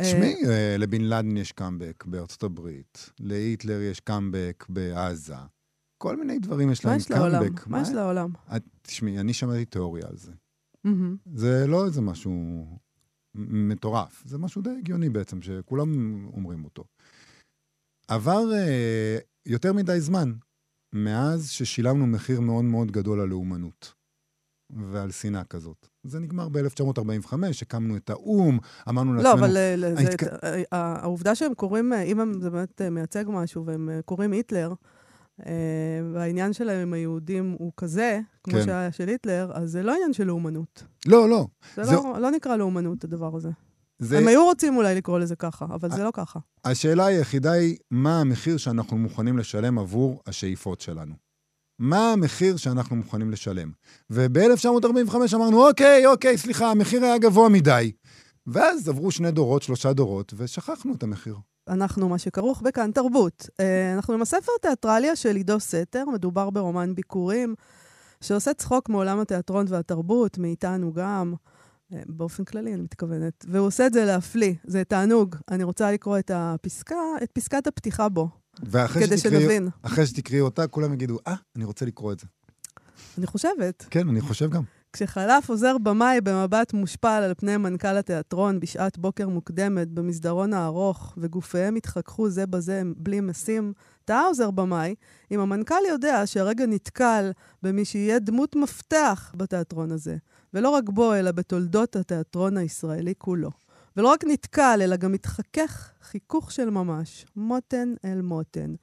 תשמעי, 0.00 0.34
אה, 0.46 0.76
לבן 0.78 1.00
לאדן 1.00 1.36
יש 1.36 1.52
קאמבק 1.52 2.04
בארצות 2.06 2.42
הברית, 2.42 3.10
להיטלר 3.20 3.80
יש 3.80 4.00
קאמבק 4.00 4.64
בעזה. 4.68 5.34
כל 5.98 6.16
מיני 6.16 6.38
דברים 6.38 6.70
יש 6.70 6.84
להם 6.84 6.98
קאמבק. 7.08 7.66
מה 7.66 7.82
יש 7.82 7.88
לעולם? 7.88 8.30
תשמעי, 8.82 9.18
אני 9.20 9.32
שמעתי 9.32 9.64
תיאוריה 9.64 10.06
על 10.08 10.16
זה. 10.16 10.32
זה 11.34 11.66
לא 11.66 11.86
איזה 11.86 12.00
משהו 12.00 12.64
מטורף. 13.34 14.22
זה 14.26 14.38
משהו 14.38 14.62
די 14.62 14.70
הגיוני 14.78 15.08
בעצם, 15.08 15.42
שכולם 15.42 15.88
אומרים 16.26 16.64
אותו. 16.64 16.84
עבר 18.08 18.52
אה, 18.52 19.18
יותר 19.46 19.72
מדי 19.72 20.00
זמן 20.00 20.32
מאז 20.94 21.50
ששילמנו 21.50 22.06
מחיר 22.06 22.40
מאוד 22.40 22.64
מאוד 22.64 22.90
גדול 22.90 23.20
על 23.20 23.28
לאומנות 23.28 23.94
ועל 24.70 25.10
שנאה 25.10 25.44
כזאת. 25.44 25.88
זה 26.02 26.20
נגמר 26.20 26.48
ב-1945, 26.48 27.34
הקמנו 27.62 27.96
את 27.96 28.10
האו"ם, 28.10 28.58
אמרנו 28.88 29.14
לא, 29.14 29.22
לעצמנו... 29.22 29.40
לא, 29.40 29.46
אבל 29.46 29.56
אה, 29.56 29.94
זה, 29.94 30.10
התק... 30.10 30.22
העובדה 30.72 31.34
שהם 31.34 31.54
קוראים, 31.54 31.92
אה, 31.92 32.02
אם 32.02 32.40
זה 32.40 32.50
באמת 32.50 32.82
אה, 32.82 32.90
מייצג 32.90 33.24
משהו 33.28 33.66
והם 33.66 33.90
קוראים 34.04 34.32
היטלר, 34.32 34.72
והעניין 36.12 36.52
שלהם 36.52 36.80
עם 36.80 36.92
היהודים 36.92 37.56
הוא 37.58 37.72
כזה, 37.76 38.20
כמו 38.44 38.54
כן. 38.54 38.64
שהיה 38.64 38.92
של 38.92 39.08
היטלר, 39.08 39.50
אז 39.54 39.70
זה 39.70 39.82
לא 39.82 39.94
עניין 39.94 40.12
של 40.12 40.24
לאומנות. 40.24 40.82
לא, 41.06 41.28
לא. 41.28 41.46
זה, 41.76 41.84
זה... 41.84 41.94
לא, 41.94 42.16
לא 42.20 42.30
נקרא 42.30 42.56
לאומנות, 42.56 43.04
הדבר 43.04 43.36
הזה. 43.36 43.50
זה... 43.98 44.18
הם 44.18 44.28
היו 44.28 44.44
רוצים 44.44 44.76
אולי 44.76 44.94
לקרוא 44.94 45.18
לזה 45.18 45.36
ככה, 45.36 45.64
אבל 45.64 45.90
זה 45.90 46.04
לא 46.04 46.10
ככה. 46.14 46.38
השאלה 46.64 47.06
היחידה 47.06 47.52
היא, 47.52 47.76
מה 47.90 48.20
המחיר 48.20 48.56
שאנחנו 48.56 48.98
מוכנים 48.98 49.38
לשלם 49.38 49.78
עבור 49.78 50.22
השאיפות 50.26 50.80
שלנו? 50.80 51.14
מה 51.78 52.12
המחיר 52.12 52.56
שאנחנו 52.56 52.96
מוכנים 52.96 53.30
לשלם? 53.30 53.72
וב-1945 54.10 55.16
אמרנו, 55.34 55.68
אוקיי, 55.68 56.06
אוקיי, 56.06 56.38
סליחה, 56.38 56.70
המחיר 56.70 57.04
היה 57.04 57.18
גבוה 57.18 57.48
מדי. 57.48 57.92
ואז 58.46 58.88
עברו 58.88 59.10
שני 59.10 59.30
דורות, 59.30 59.62
שלושה 59.62 59.92
דורות, 59.92 60.34
ושכחנו 60.36 60.94
את 60.94 61.02
המחיר. 61.02 61.36
אנחנו 61.68 62.08
מה 62.08 62.18
שכרוך 62.18 62.62
בכאן 62.62 62.90
תרבות. 62.92 63.48
אה, 63.60 63.94
אנחנו 63.94 64.14
עם 64.14 64.22
הספר 64.22 64.52
תיאטרליה 64.62 65.16
של 65.16 65.36
עידו 65.36 65.60
סתר, 65.60 66.04
מדובר 66.12 66.50
ברומן 66.50 66.94
ביקורים, 66.94 67.54
שעושה 68.20 68.54
צחוק 68.54 68.88
מעולם 68.88 69.20
התיאטרון 69.20 69.66
והתרבות, 69.68 70.38
מאיתנו 70.38 70.92
גם, 70.92 71.34
אה, 71.92 72.02
באופן 72.06 72.44
כללי 72.44 72.74
אני 72.74 72.82
מתכוונת, 72.82 73.44
והוא 73.48 73.66
עושה 73.66 73.86
את 73.86 73.92
זה 73.92 74.04
להפליא, 74.04 74.54
זה 74.64 74.84
תענוג. 74.84 75.36
אני 75.50 75.64
רוצה 75.64 75.92
לקרוא 75.92 76.18
את 76.18 76.30
הפסקה, 76.34 76.96
את 77.22 77.30
פסקת 77.32 77.66
הפתיחה 77.66 78.08
בו, 78.08 78.28
כדי 79.06 79.18
שתקראי, 79.18 79.40
שנבין. 79.40 79.68
אחרי 79.82 80.06
שתקראי 80.06 80.40
אותה, 80.40 80.66
כולם 80.66 80.92
יגידו, 80.92 81.18
אה, 81.26 81.34
אני 81.56 81.64
רוצה 81.64 81.86
לקרוא 81.86 82.12
את 82.12 82.20
זה. 82.20 82.26
אני 83.18 83.26
חושבת. 83.26 83.86
כן, 83.90 84.08
אני 84.08 84.20
חושב 84.20 84.50
גם. 84.50 84.62
כשחלף 84.94 85.50
עוזר 85.50 85.78
במאי 85.78 86.20
במבט 86.20 86.72
מושפל 86.72 87.08
על 87.24 87.34
פני 87.34 87.56
מנכ"ל 87.56 87.96
התיאטרון 87.96 88.60
בשעת 88.60 88.98
בוקר 88.98 89.28
מוקדמת 89.28 89.88
במסדרון 89.88 90.52
הארוך, 90.52 91.14
וגופיהם 91.18 91.74
התחככו 91.74 92.28
זה 92.28 92.46
בזה 92.46 92.82
בלי 92.96 93.20
משים, 93.20 93.72
טעה 94.04 94.26
עוזר 94.26 94.50
במאי, 94.50 94.94
אם 95.30 95.40
המנכ"ל 95.40 95.84
יודע 95.88 96.26
שהרגע 96.26 96.66
נתקל 96.66 97.30
במי 97.62 97.84
שיהיה 97.84 98.18
דמות 98.18 98.56
מפתח 98.56 99.32
בתיאטרון 99.36 99.92
הזה, 99.92 100.16
ולא 100.54 100.68
רק 100.68 100.88
בו, 100.88 101.14
אלא 101.14 101.32
בתולדות 101.32 101.96
התיאטרון 101.96 102.56
הישראלי 102.56 103.14
כולו. 103.18 103.50
ולא 103.96 104.08
רק 104.08 104.24
נתקל, 104.24 104.80
אלא 104.82 104.96
גם 104.96 105.12
מתחכך 105.12 105.90
חיכוך 106.02 106.52
של 106.52 106.70
ממש, 106.70 107.26
מותן 107.36 107.94
אל 108.04 108.22
מותן. 108.22 108.74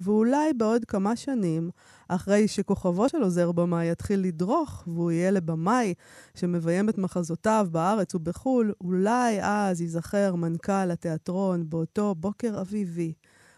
ואולי 0.00 0.52
בעוד 0.52 0.84
כמה 0.84 1.16
שנים, 1.16 1.70
אחרי 2.08 2.48
שכוכבו 2.48 3.08
של 3.08 3.22
עוזר 3.22 3.52
במאי 3.52 3.90
יתחיל 3.90 4.20
לדרוך, 4.20 4.84
והוא 4.86 5.10
יהיה 5.10 5.30
לבמאי 5.30 5.94
שמביים 6.34 6.88
את 6.88 6.98
מחזותיו 6.98 7.68
בארץ 7.70 8.14
ובחו"ל, 8.14 8.72
אולי 8.80 9.38
אז 9.42 9.80
ייזכר 9.80 10.34
מנכ"ל 10.34 10.90
התיאטרון 10.90 11.70
באותו 11.70 12.14
בוקר 12.14 12.60
אביבי, 12.60 13.12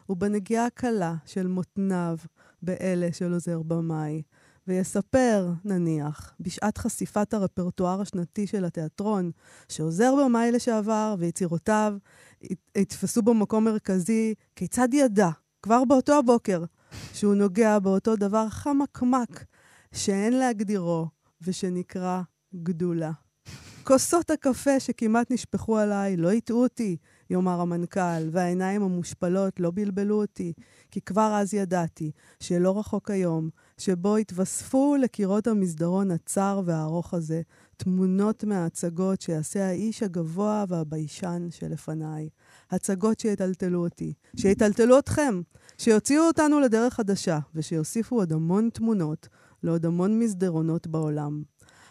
ובנגיעה 0.08 0.70
קלה 0.70 1.14
של 1.26 1.46
מותניו 1.46 2.16
באלה 2.62 3.08
של 3.12 3.32
עוזר 3.32 3.62
במאי. 3.62 4.22
ויספר, 4.68 5.52
נניח, 5.64 6.34
בשעת 6.40 6.78
חשיפת 6.78 7.34
הרפרטואר 7.34 8.00
השנתי 8.00 8.46
של 8.46 8.64
התיאטרון, 8.64 9.30
שעוזר 9.68 10.14
במאי 10.24 10.52
לשעבר 10.52 11.14
ויצירותיו 11.18 11.94
יתפסו 12.76 13.22
בו 13.22 13.34
מקום 13.34 13.64
מרכזי, 13.64 14.34
כיצד 14.56 14.88
ידע, 14.92 15.28
כבר 15.62 15.84
באותו 15.84 16.18
הבוקר, 16.18 16.64
שהוא 17.12 17.34
נוגע 17.34 17.78
באותו 17.78 18.16
דבר 18.16 18.48
חמקמק 18.48 19.44
שאין 19.92 20.32
להגדירו 20.38 21.06
ושנקרא 21.42 22.22
גדולה. 22.54 23.12
כוסות 23.84 24.30
הקפה 24.30 24.80
שכמעט 24.80 25.30
נשפכו 25.30 25.78
עליי 25.78 26.16
לא 26.16 26.30
הטעו 26.30 26.62
אותי, 26.62 26.96
יאמר 27.30 27.60
המנכ"ל, 27.60 28.28
והעיניים 28.30 28.82
המושפלות 28.82 29.60
לא 29.60 29.70
בלבלו 29.74 30.20
אותי, 30.20 30.52
כי 30.90 31.00
כבר 31.00 31.34
אז 31.40 31.54
ידעתי 31.54 32.10
שלא 32.40 32.78
רחוק 32.78 33.10
היום, 33.10 33.48
שבו 33.78 34.16
התווספו 34.16 34.96
לקירות 35.00 35.46
המסדרון 35.46 36.10
הצר 36.10 36.60
והארוך 36.64 37.14
הזה 37.14 37.42
תמונות 37.76 38.44
מההצגות 38.44 39.20
שיעשה 39.20 39.66
האיש 39.66 40.02
הגבוה 40.02 40.64
והביישן 40.68 41.46
שלפניי. 41.50 42.28
הצגות 42.70 43.20
שיטלטלו 43.20 43.84
אותי, 43.84 44.12
שיטלטלו 44.36 44.98
אתכם, 44.98 45.40
שיוציאו 45.78 46.22
אותנו 46.22 46.60
לדרך 46.60 46.94
חדשה, 46.94 47.38
ושיוסיפו 47.54 48.16
עוד 48.16 48.32
המון 48.32 48.68
תמונות 48.72 49.28
לעוד 49.62 49.86
המון 49.86 50.18
מסדרונות 50.18 50.86
בעולם. 50.86 51.42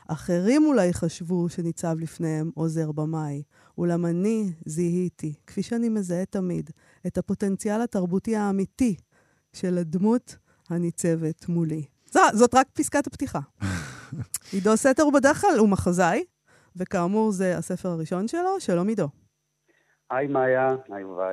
אחרים 0.08 0.66
אולי 0.66 0.94
חשבו 0.94 1.50
שניצב 1.50 1.96
לפניהם 2.00 2.52
עוזר 2.54 2.92
במאי, 2.92 3.44
אולם 3.78 4.06
אני 4.06 4.54
זיהיתי, 4.66 5.34
כפי 5.48 5.64
שאני 5.64 5.90
מזהה 5.90 6.26
תמיד, 6.26 6.70
את 7.08 7.18
הפוטנציאל 7.18 7.82
התרבותי 7.82 8.36
האמיתי 8.36 8.96
של 9.54 9.78
הדמות 9.78 10.38
הניצבת 10.70 11.50
מולי. 11.50 11.86
זו, 12.14 12.20
זאת 12.34 12.56
רק 12.56 12.68
פסקת 12.74 13.08
הפתיחה. 13.08 13.40
עידו 14.54 14.78
סתר 14.78 15.04
הוא 15.04 15.14
בדרך 15.14 15.42
כלל 15.42 15.58
הוא 15.58 15.70
מחזאי, 15.70 16.24
וכאמור 16.76 17.32
זה 17.32 17.58
הספר 17.58 17.90
הראשון 17.90 18.28
שלו, 18.28 18.60
שלום 18.60 18.88
עידו. 18.88 19.08
היי 20.12 20.28
מאיה, 20.28 20.76
היי 20.90 21.02
יובל. 21.02 21.32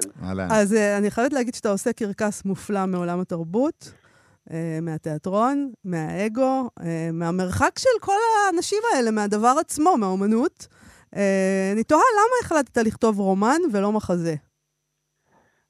אז 0.50 0.72
uh, 0.72 0.98
אני 0.98 1.10
חייבת 1.10 1.32
להגיד 1.32 1.54
שאתה 1.54 1.70
עושה 1.70 1.92
קרקס 1.92 2.44
מופלא 2.44 2.86
מעולם 2.86 3.20
התרבות, 3.20 3.92
uh, 4.48 4.52
מהתיאטרון, 4.82 5.72
מהאגו, 5.84 6.70
uh, 6.80 6.82
מהמרחק 7.12 7.78
של 7.78 7.88
כל 8.00 8.12
האנשים 8.46 8.78
האלה, 8.94 9.10
מהדבר 9.10 9.54
עצמו, 9.60 9.96
מהאומנות. 9.96 10.66
Uh, 11.14 11.18
אני 11.72 11.84
תוהה 11.84 12.02
למה 12.14 12.34
החלטת 12.44 12.78
לכתוב 12.78 13.18
רומן 13.18 13.60
ולא 13.72 13.92
מחזה. 13.92 14.34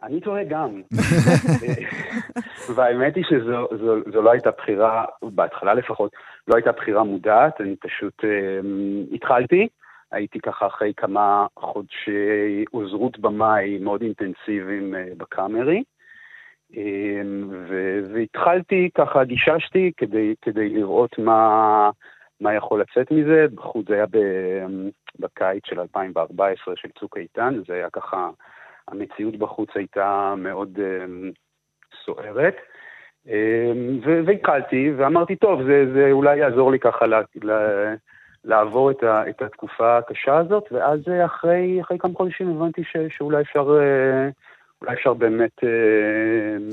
אני 0.02 0.20
תוהה 0.20 0.44
גם. 0.44 0.82
והאמת 2.74 3.16
היא 3.16 3.24
שזו 3.28 3.66
זו, 3.70 3.96
זו 4.12 4.22
לא 4.22 4.30
הייתה 4.30 4.50
בחירה, 4.50 5.04
בהתחלה 5.22 5.74
לפחות, 5.74 6.12
לא 6.48 6.54
הייתה 6.54 6.72
בחירה 6.72 7.02
מודעת, 7.02 7.60
אני 7.60 7.76
פשוט 7.76 8.24
uh, 8.24 9.14
התחלתי. 9.14 9.68
הייתי 10.12 10.40
ככה 10.40 10.66
אחרי 10.66 10.92
כמה 10.96 11.46
חודשי 11.58 12.64
עוזרות 12.70 13.18
במאי 13.18 13.78
מאוד 13.78 14.02
אינטנסיביים 14.02 14.94
uh, 14.94 14.98
בקאמרי. 15.16 15.82
Um, 16.72 16.76
והתחלתי, 18.12 18.90
ככה 18.94 19.24
גיששתי 19.24 19.92
כדי, 19.96 20.34
כדי 20.42 20.68
לראות 20.68 21.18
מה, 21.18 21.90
מה 22.40 22.54
יכול 22.54 22.80
לצאת 22.80 23.10
מזה. 23.10 23.46
בחוץ 23.54 23.88
זה 23.88 23.94
היה 23.94 24.06
ב, 24.06 24.18
בקיץ 25.18 25.62
של 25.66 25.80
2014 25.80 26.74
של 26.76 26.88
צוק 27.00 27.16
איתן, 27.16 27.54
זה 27.66 27.74
היה 27.74 27.90
ככה, 27.90 28.30
המציאות 28.88 29.36
בחוץ 29.36 29.68
הייתה 29.74 30.34
מאוד 30.36 30.78
um, 30.78 31.32
סוערת. 32.04 32.56
Um, 33.26 33.30
והקלתי 34.26 34.92
ואמרתי, 34.96 35.36
טוב, 35.36 35.62
זה, 35.62 35.84
זה 35.94 36.08
אולי 36.12 36.38
יעזור 36.38 36.72
לי 36.72 36.78
ככה 36.78 37.06
ל... 37.06 37.14
ל 37.42 37.50
לעבור 38.44 38.90
את, 38.90 39.02
ה, 39.02 39.28
את 39.28 39.42
התקופה 39.42 39.98
הקשה 39.98 40.38
הזאת, 40.38 40.64
ואז 40.72 41.00
אה, 41.08 41.24
אחרי, 41.24 41.80
אחרי 41.80 41.98
כמה 41.98 42.14
חודשים 42.14 42.48
הבנתי 42.48 42.84
ש, 42.84 42.96
שאולי 43.16 43.42
אפשר, 43.42 43.78
אה, 43.80 44.28
אולי 44.82 44.94
אפשר 44.94 45.14
באמת 45.14 45.64
אה, 45.64 45.68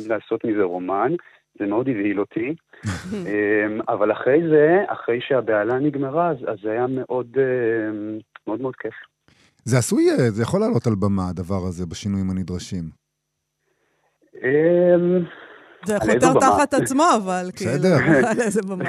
לעשות 0.09 0.45
מזה 0.45 0.63
רומן. 0.63 1.11
זה 1.59 1.65
מאוד 1.65 1.89
הבהיל 1.89 2.19
אותי, 2.19 2.55
אבל 3.93 4.11
אחרי 4.11 4.41
זה, 4.49 4.83
אחרי 4.87 5.21
שהבהלה 5.21 5.79
נגמרה, 5.79 6.29
אז 6.29 6.57
זה 6.63 6.71
היה 6.71 6.85
מאוד, 6.89 7.37
מאוד 8.47 8.61
מאוד 8.61 8.75
כיף. 8.75 8.93
זה 9.65 9.77
עשוי, 9.77 10.05
זה 10.29 10.41
יכול 10.43 10.59
לעלות 10.59 10.87
על 10.87 10.95
במה, 10.95 11.29
הדבר 11.29 11.65
הזה, 11.67 11.85
בשינויים 11.85 12.29
הנדרשים. 12.29 12.83
זה 15.85 15.99
חותר 15.99 16.33
תחת 16.39 16.73
עצמו, 16.73 17.03
אבל 17.23 17.49
כאילו, 17.55 17.71
על 18.29 18.41
איזה 18.41 18.61
במה. 18.61 18.83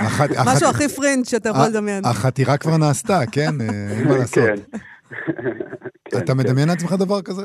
משהו 0.47 0.68
הכי 0.68 0.88
פרינג' 0.88 1.25
שאתה 1.25 1.49
יכול 1.49 1.62
לדמיין. 1.71 2.04
החתירה 2.04 2.59
כבר 2.59 2.76
נעשתה, 2.76 3.18
כן? 3.33 3.50
אין 3.99 4.09
מה 4.09 4.16
לעשות. 4.21 4.45
כן. 6.11 6.18
אתה 6.18 6.35
מדמיין 6.35 6.68
לעצמך 6.68 6.92
דבר 6.99 7.23
כזה? 7.23 7.42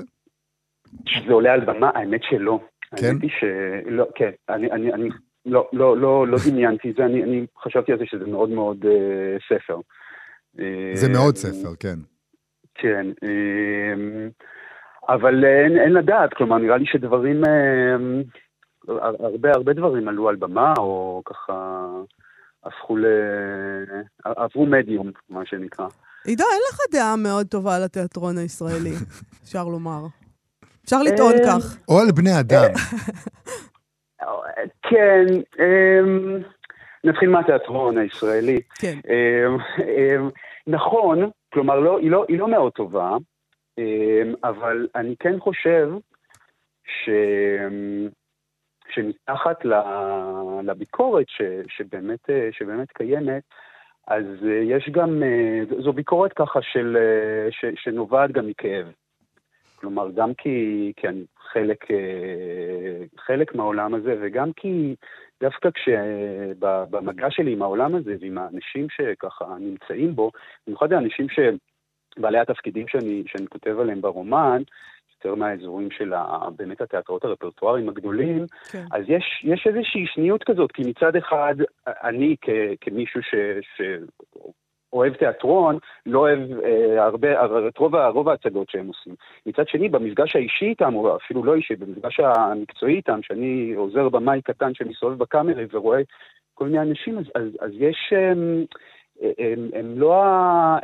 שזה 1.05 1.33
עולה 1.33 1.53
על 1.53 1.65
במה? 1.65 1.89
האמת 1.95 2.21
שלא. 2.29 2.59
כן? 2.95 3.07
האמת 3.07 3.21
היא 3.21 3.29
שלא, 3.39 4.05
כן. 4.15 4.29
אני 4.49 5.09
לא, 5.45 5.69
לא, 5.73 5.97
לא, 5.97 6.27
לא 6.27 6.37
דמיינתי 6.49 6.89
את 6.91 6.95
זה, 6.97 7.05
אני 7.05 7.45
חשבתי 7.63 7.91
על 7.91 7.97
זה 7.97 8.03
שזה 8.07 8.25
מאוד 8.25 8.49
מאוד 8.49 8.85
ספר. 9.49 9.79
זה 10.93 11.09
מאוד 11.09 11.35
ספר, 11.35 11.75
כן. 11.79 11.99
כן. 12.75 13.07
אבל 15.09 15.45
אין 15.85 15.93
לדעת, 15.93 16.33
כלומר, 16.33 16.57
נראה 16.57 16.77
לי 16.77 16.85
שדברים... 16.85 17.43
הרבה 19.19 19.51
הרבה 19.53 19.73
דברים 19.73 20.07
עלו 20.07 20.29
על 20.29 20.35
במה, 20.35 20.73
או 20.77 21.21
ככה 21.25 21.87
הפכו 22.63 22.97
ל... 22.97 23.05
עברו 24.25 24.65
מדיום, 24.65 25.11
מה 25.29 25.45
שנקרא. 25.45 25.85
עידו, 26.25 26.43
אין 26.51 26.61
לך 26.69 26.79
דעה 26.91 27.15
מאוד 27.15 27.47
טובה 27.47 27.75
על 27.75 27.83
התיאטרון 27.83 28.37
הישראלי, 28.37 28.93
אפשר 29.43 29.63
לומר. 29.63 30.01
אפשר 30.85 31.03
לטעון 31.03 31.33
אה, 31.33 31.47
כך. 31.47 31.77
או 31.89 31.99
על 31.99 32.11
בני 32.15 32.39
אדם. 32.39 32.71
כן, 34.89 35.25
אמ, 35.59 36.37
נתחיל 37.03 37.29
מהתיאטרון 37.29 37.97
הישראלי. 37.97 38.59
כן. 38.75 38.99
אמ, 39.09 39.57
אמ, 39.79 40.29
נכון, 40.67 41.29
כלומר, 41.53 41.79
לא, 41.79 41.99
היא, 41.99 42.11
לא, 42.11 42.25
היא 42.27 42.39
לא 42.39 42.47
מאוד 42.47 42.71
טובה, 42.73 43.17
אבל 44.43 44.87
אני 44.95 45.15
כן 45.19 45.39
חושב 45.39 45.89
ש... 46.85 47.09
שמתחת 48.93 49.65
לביקורת 50.63 51.29
ש, 51.29 51.41
שבאמת, 51.67 52.29
אה, 52.29 52.49
שבאמת 52.51 52.91
קיימת, 52.91 53.43
אז 54.07 54.25
אה, 54.45 54.61
יש 54.63 54.89
גם, 54.91 55.23
אה, 55.23 55.59
זו 55.83 55.93
ביקורת 55.93 56.33
ככה 56.33 56.61
של, 56.61 56.97
ש, 57.51 57.65
שנובעת 57.75 58.31
גם 58.31 58.47
מכאב. 58.47 58.91
כלומר, 59.75 60.11
גם 60.11 60.33
כי, 60.33 60.91
כי 60.95 61.07
אני 61.07 61.23
חלק, 61.51 61.85
חלק 63.17 63.55
מהעולם 63.55 63.93
הזה, 63.93 64.15
וגם 64.21 64.53
כי 64.53 64.95
דווקא 65.41 65.69
כשבמגע 65.71 67.27
שלי 67.31 67.53
עם 67.53 67.61
העולם 67.61 67.95
הזה 67.95 68.15
ועם 68.19 68.37
האנשים 68.37 68.87
שככה 68.89 69.45
נמצאים 69.59 70.15
בו, 70.15 70.31
במיוחד 70.67 70.93
האנשים 70.93 71.29
ש... 71.29 71.39
בעלי 72.17 72.39
התפקידים 72.39 72.87
שאני, 72.87 73.23
שאני 73.27 73.47
כותב 73.47 73.79
עליהם 73.79 74.01
ברומן, 74.01 74.61
יותר 75.11 75.35
מהאזורים 75.35 75.91
של 75.91 76.13
ה, 76.13 76.49
באמת 76.55 76.81
התיאטראות 76.81 77.23
הרפרטואריים 77.25 77.89
הגדולים, 77.89 78.45
כן. 78.71 78.85
אז 78.91 79.03
יש, 79.07 79.43
יש 79.43 79.67
איזושהי 79.67 80.05
שניות 80.13 80.43
כזאת, 80.43 80.71
כי 80.71 80.81
מצד 80.85 81.15
אחד, 81.15 81.55
אני 81.87 82.35
כ, 82.41 82.49
כמישהו 82.81 83.23
ש, 83.23 83.35
ש, 83.77 83.81
אוהב 84.93 85.13
תיאטרון, 85.13 85.77
לא 86.05 86.19
אוהב 86.19 86.39
אה, 86.63 87.03
הרבה, 87.03 87.27
את 87.67 87.77
רוב, 87.77 87.95
רוב 87.95 88.29
ההצגות 88.29 88.69
שהם 88.69 88.87
עושים. 88.87 89.15
מצד 89.45 89.67
שני, 89.67 89.89
במפגש 89.89 90.35
האישי 90.35 90.65
איתם, 90.65 90.95
או 90.95 91.15
אפילו 91.15 91.43
לא 91.43 91.55
אישי, 91.55 91.75
במפגש 91.75 92.19
המקצועי 92.19 92.95
איתם, 92.95 93.19
שאני 93.23 93.73
עוזר 93.75 94.09
במאי 94.09 94.41
קטן 94.41 94.73
שמסתובב 94.73 95.17
בקאמרי 95.17 95.65
ורואה 95.71 96.01
כל 96.53 96.65
מיני 96.65 96.79
אנשים, 96.79 97.17
אז, 97.17 97.25
אז, 97.35 97.47
אז 97.61 97.71
יש... 97.79 98.13
הם, 98.15 98.65
הם, 99.37 99.69
הם, 99.73 99.99
לא, 99.99 100.23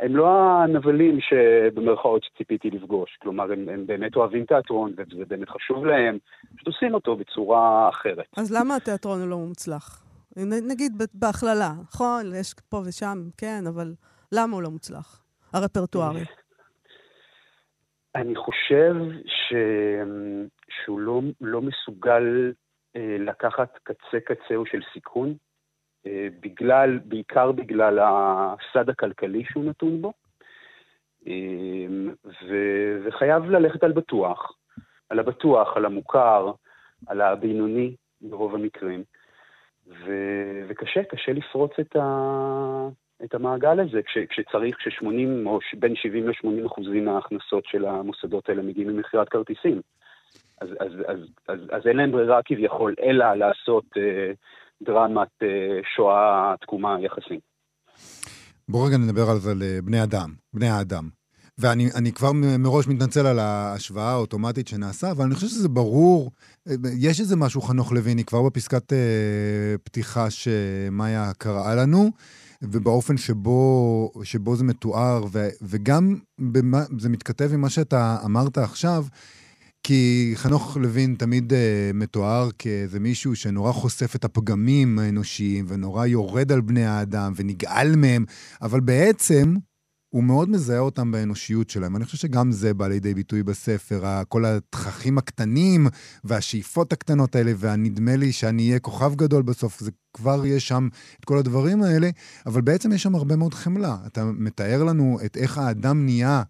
הם 0.00 0.16
לא 0.16 0.28
הנבלים 0.62 1.18
שבמרכאות 1.20 2.22
שציפיתי 2.24 2.70
לפגוש. 2.70 3.18
כלומר, 3.22 3.52
הם, 3.52 3.68
הם 3.68 3.86
באמת 3.86 4.16
אוהבים 4.16 4.44
תיאטרון, 4.44 4.92
וזה 4.96 5.24
באמת 5.28 5.48
חשוב 5.48 5.86
להם, 5.86 6.18
פשוט 6.56 6.66
עושים 6.66 6.94
אותו 6.94 7.16
בצורה 7.16 7.88
אחרת. 7.88 8.26
אז 8.36 8.56
למה 8.56 8.76
התיאטרון 8.76 9.20
הוא 9.20 9.28
לא 9.28 9.36
מוצלח? 9.36 10.07
נגיד 10.46 10.92
בהכללה, 11.14 11.72
נכון? 11.82 12.34
יש 12.34 12.54
פה 12.68 12.82
ושם, 12.88 13.18
כן, 13.36 13.66
אבל 13.68 13.94
למה 14.32 14.54
הוא 14.54 14.62
לא 14.62 14.70
מוצלח? 14.70 15.24
הרפרטוארי. 15.52 16.24
אני 18.14 18.36
חושב 18.36 18.94
ש... 19.26 19.54
שהוא 20.70 21.00
לא, 21.00 21.20
לא 21.40 21.62
מסוגל 21.62 22.52
אה, 22.96 23.16
לקחת 23.18 23.78
קצה 23.82 24.20
קצהו 24.24 24.66
של 24.66 24.80
סיכון, 24.92 25.34
אה, 26.06 26.28
בגלל, 26.40 26.98
בעיקר 27.04 27.52
בגלל 27.52 27.98
הסד 27.98 28.90
הכלכלי 28.90 29.44
שהוא 29.44 29.64
נתון 29.64 30.02
בו, 30.02 30.12
אה, 31.26 31.86
ו, 32.24 32.56
וחייב 33.04 33.44
ללכת 33.44 33.82
על 33.84 33.92
בטוח, 33.92 34.52
על 35.08 35.18
הבטוח, 35.18 35.76
על 35.76 35.84
המוכר, 35.84 36.52
על 37.06 37.20
הבינוני 37.20 37.96
ברוב 38.20 38.54
המקרים. 38.54 39.04
ו... 39.88 40.12
וקשה, 40.68 41.04
קשה 41.04 41.32
לפרוץ 41.32 41.72
את, 41.80 41.96
ה... 41.96 42.04
את 43.24 43.34
המעגל 43.34 43.80
הזה, 43.80 44.02
כש... 44.02 44.18
כשצריך, 44.28 44.76
כש-80 44.76 45.46
או 45.46 45.58
בין 45.78 45.96
70 45.96 46.28
ל-80 46.28 46.66
אחוזים 46.66 47.04
מההכנסות 47.04 47.64
של 47.66 47.84
המוסדות 47.84 48.48
האלה 48.48 48.62
מגיעים 48.62 48.88
ממכירת 48.88 49.28
כרטיסים. 49.28 49.80
אז, 50.60 50.68
אז, 50.80 50.92
אז, 51.06 51.18
אז, 51.48 51.58
אז 51.70 51.86
אין 51.86 51.96
להם 51.96 52.12
ברירה 52.12 52.40
כביכול, 52.44 52.94
אלא 53.02 53.34
לעשות 53.34 53.84
אה, 53.96 54.32
דרמת 54.82 55.42
אה, 55.42 55.80
שואה 55.96 56.54
תקומה 56.60 56.96
יחסית. 57.00 57.40
בואו 58.68 58.84
רגע 58.84 58.96
נדבר 58.96 59.30
על 59.30 59.36
זה 59.36 59.50
לבני 59.54 60.02
אדם, 60.02 60.30
בני 60.54 60.68
האדם. 60.68 61.17
ואני 61.58 62.12
כבר 62.12 62.32
מראש 62.32 62.86
מתנצל 62.88 63.26
על 63.26 63.38
ההשוואה 63.38 64.10
האוטומטית 64.10 64.68
שנעשה, 64.68 65.10
אבל 65.10 65.24
אני 65.24 65.34
חושב 65.34 65.48
שזה 65.48 65.68
ברור, 65.68 66.30
יש 66.96 67.20
איזה 67.20 67.36
משהו, 67.36 67.62
חנוך 67.62 67.92
לויני, 67.92 68.24
כבר 68.24 68.42
בפסקת 68.42 68.92
אה, 68.92 68.98
פתיחה 69.84 70.30
שמאיה 70.30 71.32
קראה 71.38 71.74
לנו, 71.74 72.10
ובאופן 72.62 73.16
שבו, 73.16 74.12
שבו 74.22 74.56
זה 74.56 74.64
מתואר, 74.64 75.24
ו, 75.32 75.48
וגם 75.62 76.16
במה, 76.38 76.84
זה 76.98 77.08
מתכתב 77.08 77.50
עם 77.52 77.60
מה 77.60 77.70
שאתה 77.70 78.16
אמרת 78.24 78.58
עכשיו, 78.58 79.06
כי 79.82 80.32
חנוך 80.36 80.76
לוין 80.76 81.14
תמיד 81.18 81.52
uh, 81.52 81.56
מתואר 81.94 82.48
כאיזה 82.58 83.00
מישהו 83.00 83.36
שנורא 83.36 83.72
חושף 83.72 84.16
את 84.16 84.24
הפגמים 84.24 84.98
האנושיים, 84.98 85.64
ונורא 85.68 86.06
יורד 86.06 86.52
על 86.52 86.60
בני 86.60 86.86
האדם, 86.86 87.32
ונגעל 87.36 87.96
מהם, 87.96 88.24
אבל 88.62 88.80
בעצם 88.80 89.54
הוא 90.18 90.24
מאוד 90.24 90.50
מזהה 90.50 90.78
אותם 90.78 91.10
באנושיות 91.10 91.70
שלהם. 91.70 91.96
אני 91.96 92.04
חושב 92.04 92.16
שגם 92.16 92.52
זה 92.52 92.74
בא 92.74 92.88
לידי 92.88 93.14
ביטוי 93.14 93.42
בספר, 93.42 94.22
כל 94.28 94.44
התככים 94.44 95.18
הקטנים 95.18 95.86
והשאיפות 96.24 96.92
הקטנות 96.92 97.36
האלה, 97.36 97.52
והנדמה 97.56 98.16
לי 98.16 98.32
שאני 98.32 98.68
אהיה 98.68 98.78
כוכב 98.78 99.14
גדול 99.14 99.42
בסוף, 99.42 99.80
זה 99.80 99.90
כבר 100.14 100.46
יש 100.46 100.68
שם 100.68 100.88
את 101.20 101.24
כל 101.24 101.38
הדברים 101.38 101.82
האלה, 101.82 102.10
אבל 102.46 102.60
בעצם 102.60 102.92
יש 102.92 103.02
שם 103.02 103.14
הרבה 103.14 103.36
מאוד 103.36 103.54
חמלה. 103.54 103.96
אתה 104.06 104.24
מתאר 104.24 104.84
לנו 104.84 105.18
את 105.24 105.36
איך 105.36 105.58
האדם 105.58 106.04
נהיה 106.04 106.42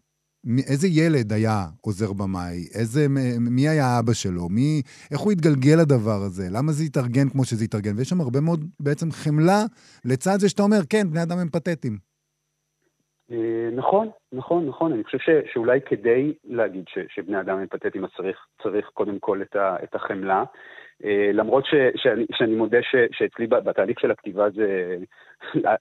איזה 0.58 0.88
ילד 0.88 1.32
היה 1.32 1.66
עוזר 1.80 2.12
במאי? 2.12 2.66
איזה, 2.74 3.06
מי 3.40 3.68
היה 3.68 3.98
אבא 3.98 4.12
שלו? 4.12 4.48
מי, 4.48 4.82
איך 5.10 5.20
הוא 5.20 5.32
התגלגל 5.32 5.76
לדבר 5.80 6.22
הזה? 6.22 6.48
למה 6.50 6.72
זה 6.72 6.82
התארגן 6.82 7.28
כמו 7.28 7.44
שזה 7.44 7.64
התארגן? 7.64 7.98
ויש 7.98 8.08
שם 8.08 8.20
הרבה 8.20 8.40
מאוד 8.40 8.64
בעצם 8.80 9.12
חמלה 9.12 9.64
לצד 10.04 10.40
זה 10.40 10.48
שאתה 10.48 10.62
אומר, 10.62 10.80
כן, 10.88 11.10
בני 11.10 11.22
אדם 11.22 11.38
הם 11.38 11.48
פתטיים. 11.52 12.07
אה, 13.32 13.68
נכון, 13.72 14.10
נכון, 14.32 14.66
נכון. 14.66 14.92
אני 14.92 15.04
חושב 15.04 15.18
ש, 15.18 15.30
שאולי 15.52 15.80
כדי 15.80 16.32
להגיד 16.44 16.84
ש, 16.88 16.98
שבני 17.08 17.40
אדם 17.40 17.58
הם 17.58 17.66
פתטיים, 17.66 18.04
אז 18.04 18.10
צריך, 18.16 18.46
צריך 18.62 18.90
קודם 18.94 19.18
כל 19.18 19.42
את, 19.42 19.56
ה, 19.56 19.76
את 19.84 19.94
החמלה. 19.94 20.44
Uh, 21.02 21.06
למרות 21.32 21.64
ש, 21.66 21.74
שאני, 21.96 22.26
שאני 22.32 22.54
מודה 22.54 22.78
ש, 22.82 22.94
שאצלי 23.12 23.46
בתהליך 23.46 24.00
של 24.00 24.10
הכתיבה 24.10 24.50
זה, 24.50 24.96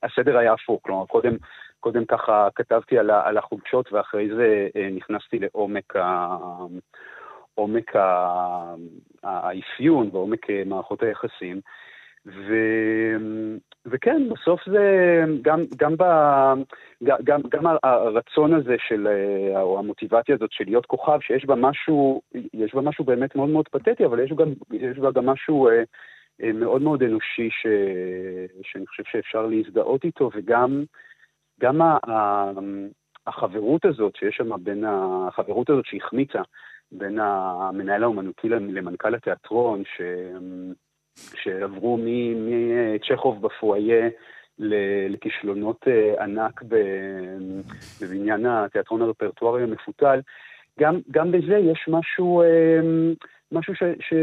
הסדר 0.03 0.38
היה 0.38 0.53
הפוך. 0.53 0.79
כלומר, 0.83 1.05
קודם, 1.05 1.36
קודם 1.79 2.05
ככה 2.05 2.47
כתבתי 2.55 2.97
על, 2.97 3.12
על 3.12 3.38
החולשות, 3.38 3.93
ואחרי 3.93 4.29
זה 4.36 4.67
uh, 4.73 4.95
נכנסתי 4.95 5.39
לעומק 5.39 5.95
ה... 5.95 6.38
עומק 7.55 7.91
האפיון 9.23 10.10
ועומק 10.13 10.45
מערכות 10.65 11.03
היחסים. 11.03 11.62
ו... 12.25 12.53
וכן, 13.86 14.30
בסוף 14.30 14.62
זה 14.69 14.86
גם, 15.41 15.63
גם, 15.77 15.95
ב, 15.97 16.03
גם, 17.03 17.41
גם 17.49 17.65
הרצון 17.84 18.53
הזה 18.53 18.75
של, 18.88 19.08
אה, 19.08 19.62
או 19.62 19.80
המוטיבציה 19.80 20.36
הזאת 20.36 20.51
של 20.51 20.63
להיות 20.67 20.86
כוכב, 20.86 21.19
שיש 21.21 21.45
בה 21.45 21.56
משהו, 21.56 22.21
יש 22.53 22.75
בה 22.75 22.82
משהו 22.82 23.06
באמת 23.06 23.36
מאוד 23.36 23.49
מאוד 23.49 23.67
פתטי, 23.67 24.06
אבל 24.06 24.19
יש, 24.19 24.32
גם, 24.32 24.53
יש 24.71 24.97
בה 24.97 25.12
גם 25.12 25.25
משהו 25.25 25.67
אה, 25.69 25.84
אה, 26.43 26.51
מאוד 26.53 26.82
מאוד 26.82 27.03
אנושי 27.03 27.49
ש, 27.49 27.67
שאני 28.63 28.88
חושב 28.88 29.03
שאפשר 29.12 29.45
להזדהות 29.45 30.03
איתו, 30.03 30.30
וגם 30.36 30.84
גם 31.62 31.82
ה, 31.82 31.97
החברות 33.27 33.86
הזאת 33.86 34.15
שיש 34.15 34.36
שם 34.36 34.63
בין, 34.63 34.84
החברות 34.88 35.69
הזאת 35.69 35.86
שהחמיצה 35.86 36.41
בין 36.91 37.19
המנהל 37.19 38.03
האומנותי 38.03 38.49
למנכ"ל 38.49 39.15
התיאטרון, 39.15 39.84
ש... 39.86 40.01
שעברו 41.36 41.99
מצ'כוב 42.01 43.41
בפואיה 43.41 44.10
לכישלונות 45.10 45.86
אה, 45.88 46.23
ענק 46.23 46.62
בבניין 48.01 48.45
התיאטרון 48.45 49.01
הרפרטוארי 49.01 49.63
המפותל, 49.63 50.19
גם, 50.80 50.99
גם 51.12 51.32
בזה 51.32 51.58
יש 51.58 51.86
משהו, 51.88 52.41
אה, 52.41 52.80
משהו 53.51 53.75
ש, 53.75 53.80
ש, 53.80 54.13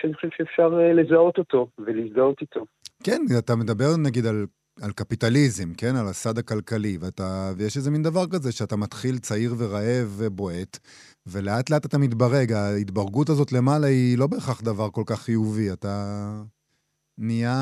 שאני 0.00 0.14
חושב 0.14 0.28
שאפשר 0.36 0.80
אה, 0.80 0.92
לזהות 0.92 1.38
אותו 1.38 1.68
ולהזדהות 1.78 2.40
איתו. 2.40 2.64
כן, 3.04 3.22
אתה 3.38 3.56
מדבר 3.56 3.96
נגיד 4.04 4.26
על 4.26 4.46
על 4.80 4.92
קפיטליזם, 4.92 5.74
כן? 5.74 5.96
על 5.96 6.06
הסד 6.06 6.38
הכלכלי, 6.38 6.98
ואתה, 7.00 7.52
ויש 7.56 7.76
איזה 7.76 7.90
מין 7.90 8.02
דבר 8.02 8.26
כזה 8.26 8.52
שאתה 8.52 8.76
מתחיל 8.76 9.18
צעיר 9.18 9.54
ורעב 9.58 10.14
ובועט, 10.18 10.78
ולאט 11.26 11.70
לאט 11.70 11.86
אתה 11.86 11.98
מתברג. 11.98 12.52
ההתברגות 12.52 13.28
הזאת 13.28 13.52
למעלה 13.52 13.86
היא 13.86 14.18
לא 14.18 14.26
בהכרח 14.26 14.62
דבר 14.62 14.88
כל 14.90 15.02
כך 15.06 15.20
חיובי. 15.20 15.72
אתה 15.72 15.94
נהיה 17.18 17.56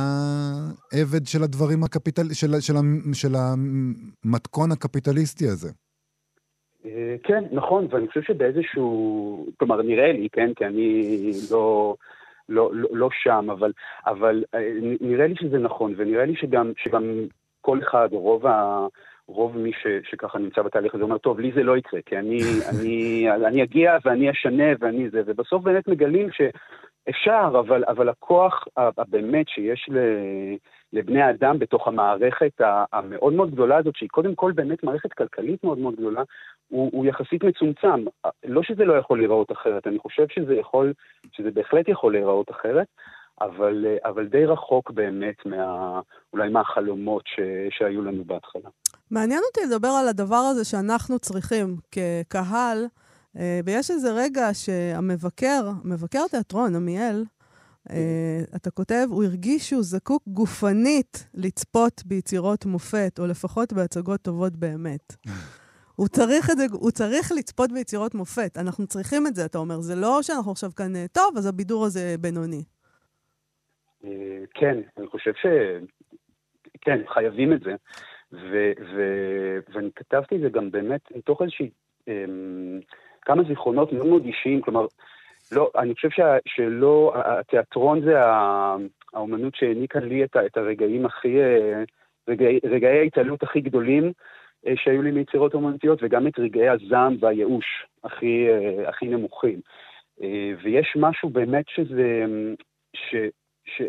עבד 0.92 1.26
של 1.26 1.42
הדברים 1.42 1.84
הקפיטל... 1.84 2.32
של, 2.32 2.60
של, 2.60 2.74
של 3.12 3.34
המתכון 3.34 4.72
הקפיטליסטי 4.72 5.48
הזה. 5.48 5.70
אה, 6.86 7.16
כן, 7.22 7.44
נכון, 7.52 7.86
ואני 7.90 8.08
חושב 8.08 8.22
שבאיזשהו... 8.22 9.46
כלומר, 9.58 9.82
נראה 9.82 10.12
לי, 10.12 10.28
כן, 10.32 10.52
כי 10.56 10.64
אני 10.64 11.30
לא... 11.50 11.94
לא, 12.50 12.70
לא, 12.72 12.88
לא 12.92 13.08
שם, 13.12 13.50
אבל, 13.50 13.72
אבל 14.06 14.44
אה, 14.54 14.72
נראה 15.00 15.26
לי 15.26 15.34
שזה 15.36 15.58
נכון, 15.58 15.94
ונראה 15.96 16.24
לי 16.24 16.36
שגם, 16.36 16.72
שגם 16.76 17.04
כל 17.60 17.78
אחד, 17.82 18.08
רוב, 18.12 18.46
ה, 18.46 18.86
רוב 19.26 19.58
מי 19.58 19.72
ש, 19.72 19.86
שככה 20.10 20.38
נמצא 20.38 20.62
בתהליך 20.62 20.94
הזה 20.94 21.04
אומר, 21.04 21.18
טוב, 21.18 21.40
לי 21.40 21.52
זה 21.52 21.62
לא 21.62 21.76
יקרה, 21.76 22.00
כי 22.06 22.18
אני, 22.18 22.40
אני, 22.70 23.26
אני 23.48 23.62
אגיע 23.62 23.96
ואני 24.04 24.30
אשנה 24.30 24.64
ואני 24.80 25.10
זה, 25.10 25.22
ובסוף 25.26 25.62
באמת 25.62 25.88
מגלים 25.88 26.28
שאפשר, 26.32 27.48
אבל, 27.58 27.84
אבל 27.88 28.08
הכוח 28.08 28.64
הבאמת 28.76 29.48
שיש 29.48 29.88
ל... 29.88 29.98
לבני 30.92 31.22
האדם 31.22 31.58
בתוך 31.58 31.88
המערכת 31.88 32.60
המאוד 32.92 33.32
מאוד 33.32 33.50
גדולה 33.50 33.76
הזאת, 33.76 33.96
שהיא 33.96 34.08
קודם 34.08 34.34
כל 34.34 34.52
באמת 34.52 34.84
מערכת 34.84 35.12
כלכלית 35.12 35.64
מאוד 35.64 35.78
מאוד 35.78 35.96
גדולה, 35.96 36.22
הוא, 36.68 36.90
הוא 36.92 37.06
יחסית 37.06 37.44
מצומצם. 37.44 38.04
לא 38.44 38.62
שזה 38.62 38.84
לא 38.84 38.94
יכול 38.94 39.18
להיראות 39.18 39.52
אחרת, 39.52 39.86
אני 39.86 39.98
חושב 39.98 40.26
שזה 40.28 40.54
יכול, 40.54 40.92
שזה 41.32 41.50
בהחלט 41.50 41.88
יכול 41.88 42.12
להיראות 42.12 42.50
אחרת, 42.50 42.86
אבל, 43.40 43.86
אבל 44.04 44.26
די 44.26 44.44
רחוק 44.44 44.90
באמת 44.90 45.46
מה, 45.46 46.00
אולי 46.32 46.48
מהחלומות 46.48 47.22
ש, 47.26 47.40
שהיו 47.70 48.02
לנו 48.02 48.24
בהתחלה. 48.24 48.68
מעניין 49.10 49.40
אותי 49.46 49.60
לדבר 49.74 49.88
על 49.88 50.08
הדבר 50.08 50.42
הזה 50.50 50.64
שאנחנו 50.64 51.18
צריכים 51.18 51.76
כקהל, 51.92 52.86
אה, 53.38 53.60
ויש 53.64 53.90
איזה 53.90 54.12
רגע 54.12 54.48
שהמבקר, 54.52 55.70
מבקר 55.84 56.26
תיאטרון, 56.30 56.76
עמיאל, 56.76 57.24
אתה 58.56 58.70
כותב, 58.70 59.06
הוא 59.10 59.24
הרגיש 59.24 59.68
שהוא 59.68 59.82
זקוק 59.82 60.22
גופנית 60.26 61.28
לצפות 61.34 62.02
ביצירות 62.06 62.66
מופת, 62.66 63.18
או 63.18 63.26
לפחות 63.26 63.72
בהצגות 63.72 64.22
טובות 64.22 64.56
באמת. 64.56 65.12
הוא 66.00 66.08
צריך 66.08 66.50
את 66.50 66.56
זה, 66.56 66.66
הוא 66.72 66.90
צריך 66.90 67.32
לצפות 67.38 67.72
ביצירות 67.72 68.14
מופת. 68.14 68.56
אנחנו 68.56 68.86
צריכים 68.86 69.26
את 69.26 69.34
זה, 69.34 69.44
אתה 69.44 69.58
אומר. 69.58 69.80
זה 69.80 69.94
לא 69.94 70.22
שאנחנו 70.22 70.52
עכשיו 70.52 70.70
כאן, 70.76 70.96
אה, 70.96 71.04
טוב, 71.12 71.36
אז 71.36 71.46
הבידור 71.46 71.84
הזה 71.84 72.14
בינוני. 72.20 72.64
אה, 74.04 74.44
כן, 74.54 74.78
אני 74.98 75.06
חושב 75.06 75.32
ש... 75.34 75.46
כן, 76.80 76.98
חייבים 77.14 77.52
את 77.52 77.60
זה. 77.60 77.74
ו- 78.32 78.72
ו- 78.96 79.58
ואני 79.72 79.90
כתבתי 79.96 80.36
את 80.36 80.40
זה 80.40 80.48
גם 80.48 80.70
באמת 80.70 81.00
מתוך 81.16 81.42
איזושהי... 81.42 81.70
אמ, 82.08 82.80
כמה 83.22 83.42
זיכרונות 83.48 83.92
מאוד 83.92 84.06
מאוד 84.06 84.24
אישיים, 84.24 84.62
כלומר, 84.62 84.86
לא, 85.52 85.70
אני 85.78 85.94
חושב 85.94 86.10
שה, 86.10 86.36
שלא, 86.46 87.12
התיאטרון 87.14 88.00
זה 88.00 88.14
האומנות 89.12 89.54
שהעניקה 89.54 90.00
לי 90.00 90.24
את, 90.24 90.36
את 90.46 90.56
הרגעים 90.56 91.06
הכי, 91.06 91.40
אה, 91.40 91.82
רגעי, 92.28 92.58
רגעי 92.64 92.98
ההתעלות 92.98 93.42
הכי 93.42 93.60
גדולים 93.60 94.12
אה, 94.66 94.72
שהיו 94.76 95.02
לי 95.02 95.10
מיצירות 95.10 95.54
אומנותיות, 95.54 95.98
וגם 96.02 96.26
את 96.26 96.38
רגעי 96.38 96.68
הזעם 96.68 97.16
והייאוש 97.20 97.86
הכי, 98.04 98.48
אה, 98.48 98.88
הכי 98.88 99.06
נמוכים. 99.06 99.60
ויש 100.62 100.96
משהו 100.96 101.28
באמת 101.28 101.64
שזה, 101.68 102.24
ש, 102.96 103.14
ש, 103.64 103.82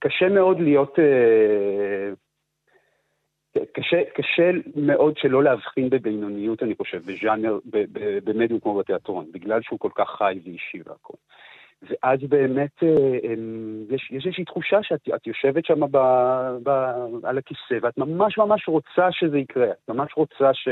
קשה 0.00 0.28
מאוד 0.28 0.60
להיות, 0.60 0.98
קשה, 3.72 4.02
קשה 4.14 4.50
מאוד 4.76 5.18
שלא 5.18 5.44
להבחין 5.44 5.90
בבינוניות, 5.90 6.62
אני 6.62 6.74
חושב, 6.74 7.02
בז'אנר, 7.06 7.58
במדיום 8.24 8.60
כמו 8.60 8.74
בתיאטרון, 8.74 9.26
בגלל 9.32 9.62
שהוא 9.62 9.78
כל 9.78 9.90
כך 9.94 10.10
חי 10.18 10.38
ואישי 10.44 10.78
והכל. 10.86 11.14
ואז 11.82 12.18
באמת 12.28 12.82
אה, 12.82 13.34
יש, 13.90 14.10
יש 14.10 14.26
איזושהי 14.26 14.44
תחושה 14.44 14.82
שאת 14.82 15.26
יושבת 15.26 15.64
שם 15.64 15.80
ב, 15.90 15.98
ב, 16.62 16.68
על 17.24 17.38
הכיסא, 17.38 17.78
ואת 17.82 17.98
ממש 17.98 18.38
ממש 18.38 18.68
רוצה 18.68 19.12
שזה 19.12 19.38
יקרה, 19.38 19.70
את 19.70 19.88
ממש 19.88 20.12
רוצה 20.16 20.54
ש, 20.54 20.68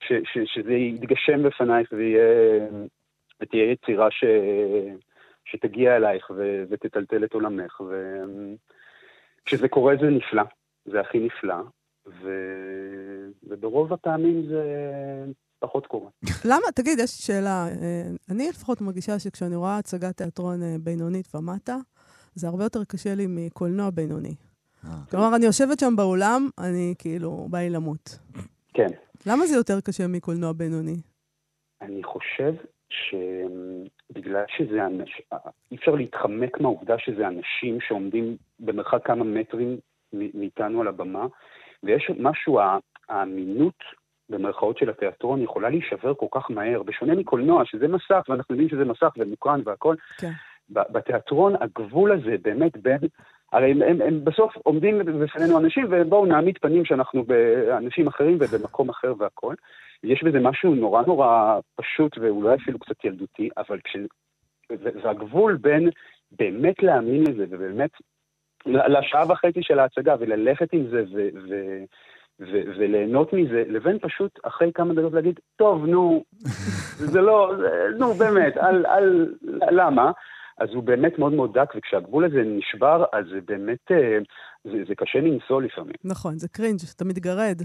ש, 0.00 0.12
ש, 0.12 0.38
שזה 0.54 0.72
יתגשם 0.72 1.42
בפנייך 1.42 1.92
ותהיה 3.40 3.72
יצירה 3.72 4.10
ש, 4.10 4.24
שתגיע 5.44 5.96
אלייך 5.96 6.30
ו, 6.36 6.64
ותטלטל 6.70 7.24
את 7.24 7.32
עולמך. 7.32 7.80
וכשזה 9.40 9.68
קורה 9.68 9.94
זה 10.00 10.06
נפלא. 10.10 10.42
זה 10.84 11.00
הכי 11.00 11.18
נפלא, 11.18 11.62
ו... 12.06 12.30
וברוב 13.42 13.92
הפעמים 13.92 14.46
זה 14.48 14.62
פחות 15.58 15.86
קורה. 15.86 16.10
למה? 16.50 16.66
תגיד, 16.74 16.98
יש 16.98 17.10
שאלה. 17.10 17.66
אה, 17.68 18.02
אני 18.30 18.48
לפחות 18.48 18.80
מרגישה 18.80 19.18
שכשאני 19.18 19.56
רואה 19.56 19.78
הצגת 19.78 20.16
תיאטרון 20.16 20.62
אה, 20.62 20.76
בינונית 20.80 21.34
ומטה, 21.34 21.76
זה 22.34 22.48
הרבה 22.48 22.64
יותר 22.64 22.84
קשה 22.84 23.14
לי 23.14 23.26
מקולנוע 23.28 23.90
בינוני. 23.90 24.34
אה. 24.84 24.90
כלומר, 25.10 25.36
אני 25.36 25.46
יושבת 25.46 25.78
שם 25.78 25.96
באולם, 25.96 26.48
אני 26.58 26.94
כאילו, 26.98 27.46
בא 27.50 27.58
לי 27.58 27.70
למות. 27.70 28.18
כן. 28.74 28.88
למה 29.26 29.46
זה 29.46 29.56
יותר 29.56 29.80
קשה 29.80 30.06
מקולנוע 30.06 30.52
בינוני? 30.52 30.96
אני 31.80 32.02
חושב 32.02 32.54
שבגלל 32.88 34.44
שזה 34.56 34.86
אנשים, 34.86 35.24
אי 35.70 35.76
אפשר 35.76 35.90
להתחמק 35.90 36.60
מהעובדה 36.60 36.94
שזה 36.98 37.28
אנשים 37.28 37.78
שעומדים 37.80 38.36
במרחק 38.60 39.06
כמה 39.06 39.24
מטרים 39.24 39.78
מאיתנו 40.34 40.80
על 40.80 40.88
הבמה, 40.88 41.26
ויש 41.82 42.10
משהו, 42.18 42.60
האמינות 43.08 43.78
במרכאות 44.30 44.78
של 44.78 44.90
התיאטרון 44.90 45.42
יכולה 45.42 45.68
להישבר 45.68 46.14
כל 46.14 46.26
כך 46.30 46.50
מהר, 46.50 46.82
בשונה 46.82 47.14
מקולנוע, 47.14 47.64
שזה 47.64 47.88
מסך, 47.88 48.22
ואנחנו 48.28 48.54
יודעים 48.54 48.68
שזה 48.68 48.84
מסך 48.84 49.12
ומוקרן 49.18 49.60
והכל. 49.64 49.94
כן. 50.18 50.30
בתיאטרון 50.68 51.54
הגבול 51.60 52.12
הזה 52.12 52.36
באמת 52.42 52.76
בין, 52.76 52.98
הרי 53.52 53.70
הם, 53.70 53.82
הם, 53.82 54.02
הם 54.02 54.24
בסוף 54.24 54.56
עומדים 54.56 54.98
בפנינו 54.98 55.58
אנשים, 55.58 55.86
ובואו 55.90 56.26
נעמיד 56.26 56.58
פנים 56.58 56.84
שאנחנו 56.84 57.24
באנשים 57.24 58.06
אחרים 58.06 58.38
ובמקום 58.40 58.88
אחר 58.88 59.14
והכל. 59.18 59.54
יש 60.04 60.22
בזה 60.22 60.40
משהו 60.40 60.74
נורא 60.74 61.02
נורא 61.06 61.60
פשוט 61.76 62.18
ואולי 62.18 62.54
אפילו 62.54 62.78
קצת 62.78 63.04
ילדותי, 63.04 63.48
אבל 63.56 63.78
כש... 63.84 63.96
והגבול 64.70 65.56
בין 65.56 65.90
באמת 66.32 66.82
להאמין 66.82 67.22
לזה 67.22 67.44
ובאמת 67.50 67.90
לשעה 68.66 69.32
וחצי 69.32 69.62
של 69.62 69.78
ההצגה 69.78 70.14
וללכת 70.20 70.72
עם 70.72 70.86
זה 70.90 71.04
ו- 71.14 71.28
ו- 71.48 71.84
ו- 72.40 72.78
וליהנות 72.78 73.32
מזה, 73.32 73.62
לבין 73.68 73.98
פשוט 73.98 74.38
אחרי 74.42 74.70
כמה 74.74 74.94
דקות 74.94 75.12
להגיד, 75.12 75.40
טוב, 75.56 75.86
נו, 75.86 76.24
זה 77.12 77.20
לא, 77.20 77.52
זה, 77.58 77.98
נו, 77.98 78.14
באמת, 78.14 78.56
על, 78.56 78.86
על, 78.86 79.34
למה? 79.70 80.12
אז 80.58 80.68
הוא 80.74 80.82
באמת 80.82 81.18
מאוד 81.18 81.32
מאוד 81.32 81.58
דק, 81.58 81.72
וכשהגבול 81.76 82.24
הזה 82.24 82.42
נשבר, 82.44 83.04
אז 83.12 83.24
זה 83.32 83.40
באמת, 83.44 83.90
אה, 83.90 84.18
זה, 84.64 84.78
זה 84.88 84.94
קשה 84.94 85.18
לנשוא 85.18 85.62
לפעמים. 85.62 85.94
נכון, 86.04 86.38
זה 86.38 86.48
קרינג', 86.48 86.80
אתה 86.96 87.04
מתגרד. 87.04 87.62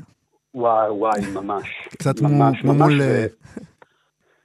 וואי, 0.54 0.90
וואי, 0.90 1.22
ממש. 1.36 1.88
קצת 1.90 2.20
כמו 2.20 2.74
מול... 2.74 3.02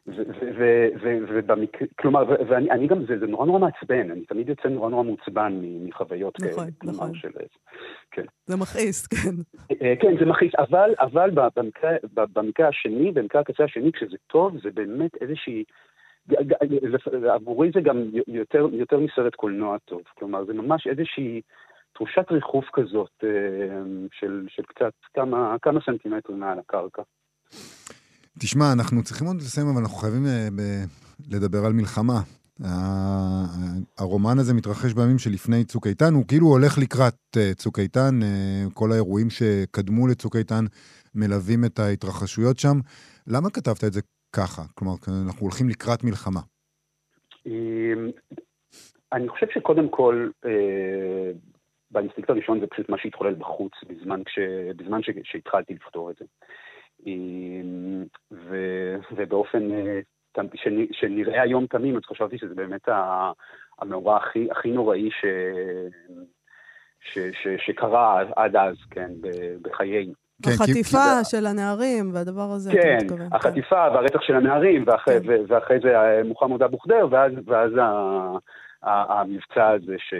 ובמקרה, 0.07 1.89
כלומר, 2.01 2.25
ואני 2.49 2.87
גם, 2.87 3.07
זה, 3.07 3.19
זה 3.19 3.27
נורא 3.27 3.47
נורא 3.47 3.59
מעצבן, 3.59 4.11
אני 4.11 4.25
תמיד 4.25 4.49
יוצא 4.49 4.69
נורא 4.69 4.91
נורא 4.91 5.03
מעוצבן 5.03 5.61
מחוויות 5.85 6.37
כאלה. 6.37 6.51
נכון, 6.53 6.69
נכון. 6.85 7.15
של, 7.15 7.29
כן. 8.11 8.23
זה 8.47 8.57
מכעיס, 8.57 9.07
כן. 9.07 9.35
אה, 9.83 9.95
כן, 10.01 10.19
זה 10.19 10.27
מכעיס, 10.27 10.53
אבל, 10.59 10.95
אבל 11.01 11.31
במקרה, 11.57 11.91
במקרה 12.13 12.69
השני, 12.69 13.13
במקרה 13.13 13.41
הקצה 13.41 13.65
השני, 13.65 13.93
כשזה 13.93 14.17
טוב, 14.27 14.59
זה 14.63 14.71
באמת 14.71 15.11
איזושהי... 15.21 15.65
עבורי 17.31 17.71
זה 17.75 17.81
גם 17.81 18.03
יותר, 18.27 18.67
יותר 18.73 18.99
מסרט 18.99 19.35
קולנוע 19.35 19.79
טוב. 19.85 20.03
כלומר, 20.19 20.45
זה 20.45 20.53
ממש 20.53 20.87
איזושהי 20.87 21.41
תחושת 21.95 22.31
ריחוף 22.31 22.65
כזאת 22.73 23.25
אה, 23.25 23.29
של, 24.13 24.47
של 24.49 24.63
קצת 24.63 24.93
כמה, 25.15 25.57
כמה 25.63 25.81
סנטימטרים 25.87 26.41
מעל 26.41 26.59
הקרקע. 26.59 27.03
תשמע, 28.41 28.65
אנחנו 28.73 29.03
צריכים 29.03 29.27
עוד 29.27 29.37
לסיים, 29.37 29.67
אבל 29.67 29.81
אנחנו 29.83 29.97
חייבים 29.97 30.27
אה, 30.27 30.49
לדבר 31.31 31.59
על 31.67 31.73
מלחמה. 31.73 32.21
הרומן 33.99 34.39
הזה 34.39 34.55
מתרחש 34.55 34.93
בימים 34.93 35.19
שלפני 35.19 35.65
צוק 35.65 35.87
איתן, 35.87 36.15
הוא 36.15 36.25
כאילו 36.29 36.47
הולך 36.47 36.79
לקראת 36.83 37.15
אה, 37.37 37.55
צוק 37.55 37.79
איתן, 37.79 38.15
אה, 38.23 38.65
כל 38.75 38.93
האירועים 38.93 39.31
שקדמו 39.31 40.07
לצוק 40.07 40.37
איתן 40.37 40.65
מלווים 41.15 41.65
את 41.65 41.79
ההתרחשויות 41.79 42.59
שם. 42.59 42.77
למה 43.27 43.51
כתבת 43.51 43.85
את 43.85 43.93
זה 43.93 44.01
ככה? 44.37 44.63
כלומר, 44.75 44.95
אנחנו 45.27 45.43
הולכים 45.43 45.69
לקראת 45.69 46.05
מלחמה. 46.05 46.41
אמ, 47.47 48.11
אני 49.13 49.29
חושב 49.29 49.47
שקודם 49.55 49.89
כל, 49.89 50.29
באינסטינקט 51.91 52.31
הראשון 52.31 52.61
זה 52.61 52.67
פשוט 52.67 52.89
מה 52.89 52.97
שהתחולל 52.99 53.35
בחוץ 53.35 53.73
בזמן, 53.89 54.21
כש, 54.27 54.39
בזמן 54.77 55.01
שהתחלתי 55.25 55.75
לפתור 55.75 56.11
את 56.11 56.17
זה. 56.19 56.25
ו, 58.33 58.57
ובאופן 59.13 59.71
אה, 59.73 60.01
שנראה 60.93 61.43
היום 61.43 61.67
תמים, 61.67 61.97
אז 61.97 62.03
חשבתי 62.05 62.39
שזה 62.39 62.55
באמת 62.55 62.89
המאורע 63.79 64.17
הכי, 64.17 64.49
הכי 64.51 64.71
נוראי 64.71 65.11
ש, 65.11 65.25
ש, 67.01 67.19
ש, 67.19 67.49
שקרה 67.67 68.23
עד 68.37 68.57
אז, 68.57 68.77
כן, 68.91 69.11
בחיינו. 69.63 70.13
כן, 70.43 70.51
החטיפה 70.51 71.19
כי... 71.19 71.31
של 71.31 71.47
הנערים 71.47 72.11
והדבר 72.15 72.51
הזה, 72.51 72.73
כן, 72.73 72.97
אתה 72.97 73.05
מתכוון. 73.05 73.31
כן, 73.31 73.37
החטיפה 73.37 73.87
והרצח 73.95 74.21
של 74.21 74.35
הנערים, 74.35 74.85
ואחרי, 74.87 75.21
כן. 75.25 75.43
ואחרי 75.49 75.79
זה 75.83 76.01
אה, 76.01 76.23
מוחמד 76.25 76.63
אבו 76.63 76.79
ח'דיר, 76.79 77.09
ואז, 77.11 77.33
ואז 77.47 77.73
המבצע 78.85 79.69
הזה, 79.69 79.97
ש, 79.99 80.15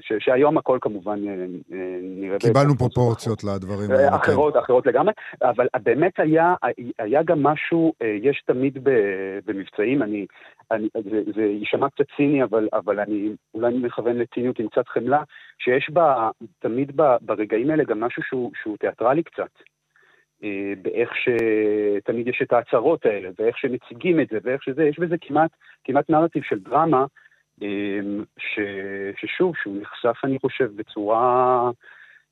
ש, 0.00 0.12
שהיום 0.18 0.58
הכל 0.58 0.78
כמובן 0.80 1.28
אה, 1.28 1.32
אה, 1.72 1.98
נראה... 2.02 2.38
קיבלנו 2.38 2.74
פרופורציות 2.78 3.44
לדברים 3.44 3.90
האלה. 3.90 4.10
כן. 4.10 4.14
אחרות, 4.14 4.56
אחרות 4.56 4.86
לגמרי, 4.86 5.12
אבל 5.42 5.66
באמת 5.82 6.20
היה, 6.20 6.54
היה 6.98 7.22
גם 7.22 7.42
משהו, 7.42 7.92
אה, 8.02 8.16
יש 8.22 8.42
תמיד 8.46 8.78
במבצעים, 9.46 10.02
אני, 10.02 10.26
אני, 10.70 10.88
זה, 10.94 11.22
זה 11.34 11.42
יישמע 11.42 11.88
קצת 11.90 12.04
ציני, 12.16 12.44
אבל, 12.44 12.68
אבל 12.72 13.00
אני 13.00 13.32
אולי 13.54 13.78
מכוון 13.78 14.16
לציניות 14.16 14.58
עם 14.58 14.68
קצת 14.68 14.88
חמלה, 14.88 15.22
שיש 15.58 15.90
בה, 15.90 16.30
תמיד 16.58 16.92
ב, 16.96 17.16
ברגעים 17.20 17.70
האלה 17.70 17.84
גם 17.84 18.00
משהו 18.00 18.22
שהוא, 18.22 18.50
שהוא 18.62 18.76
תיאטרלי 18.76 19.22
קצת. 19.22 19.50
באיך 20.82 21.10
שתמיד 21.16 22.28
יש 22.28 22.42
את 22.42 22.52
ההצהרות 22.52 23.06
האלה, 23.06 23.28
ואיך 23.38 23.58
שמציגים 23.58 24.20
את 24.20 24.26
זה, 24.30 24.38
ואיך 24.42 24.62
שזה, 24.62 24.84
יש 24.84 24.98
בזה 24.98 25.16
כמעט, 25.20 25.50
כמעט 25.84 26.10
נרטיב 26.10 26.42
של 26.42 26.58
דרמה, 26.58 27.04
ש, 28.38 28.60
ששוב, 29.16 29.54
שהוא 29.62 29.80
נחשף, 29.80 30.24
אני 30.24 30.38
חושב, 30.38 30.70
בצורה 30.76 31.70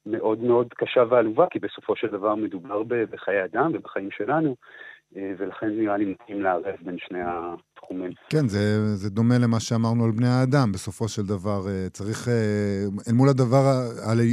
מאוד 0.06 0.38
מאוד 0.38 0.66
קשה 0.76 1.04
ועלובה, 1.10 1.46
כי 1.50 1.58
בסופו 1.58 1.96
של 1.96 2.06
דבר 2.06 2.34
מדובר 2.34 2.82
בחיי 3.10 3.44
אדם 3.44 3.70
ובחיים 3.74 4.08
שלנו, 4.10 4.56
אה, 5.16 5.32
ולכן 5.38 5.66
נראה 5.66 5.96
לי 5.96 6.04
מתאים 6.04 6.42
לערב 6.42 6.74
בין 6.82 6.96
שני 6.98 7.18
התחומים. 7.22 8.12
כן, 8.28 8.48
זה, 8.48 8.94
זה 8.96 9.10
דומה 9.10 9.38
למה 9.38 9.60
שאמרנו 9.60 10.04
על 10.04 10.10
בני 10.10 10.28
האדם. 10.28 10.72
בסופו 10.72 11.08
של 11.08 11.22
דבר, 11.22 11.68
אה, 11.68 11.86
צריך, 11.92 12.28
אה, 12.28 12.84
אל 13.08 13.12
מול 13.12 13.28
הדבר, 13.28 13.64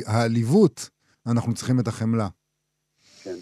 העליבות, 0.08 0.90
אנחנו 1.28 1.54
צריכים 1.54 1.80
את 1.80 1.88
החמלה. 1.88 2.28
כן, 3.24 3.36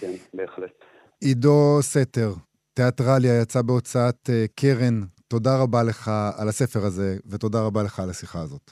כן, 0.00 0.12
בהחלט. 0.34 0.84
עידו 1.20 1.78
סתר, 1.80 2.30
תיאטרליה, 2.74 3.40
יצא 3.42 3.62
בהוצאת 3.62 4.30
קרן 4.54 5.00
תודה 5.28 5.56
רבה 5.62 5.82
לך 5.82 6.10
על 6.36 6.48
הספר 6.48 6.84
הזה, 6.84 7.16
ותודה 7.26 7.60
רבה 7.60 7.82
לך 7.82 8.00
על 8.00 8.10
השיחה 8.10 8.40
הזאת. 8.40 8.70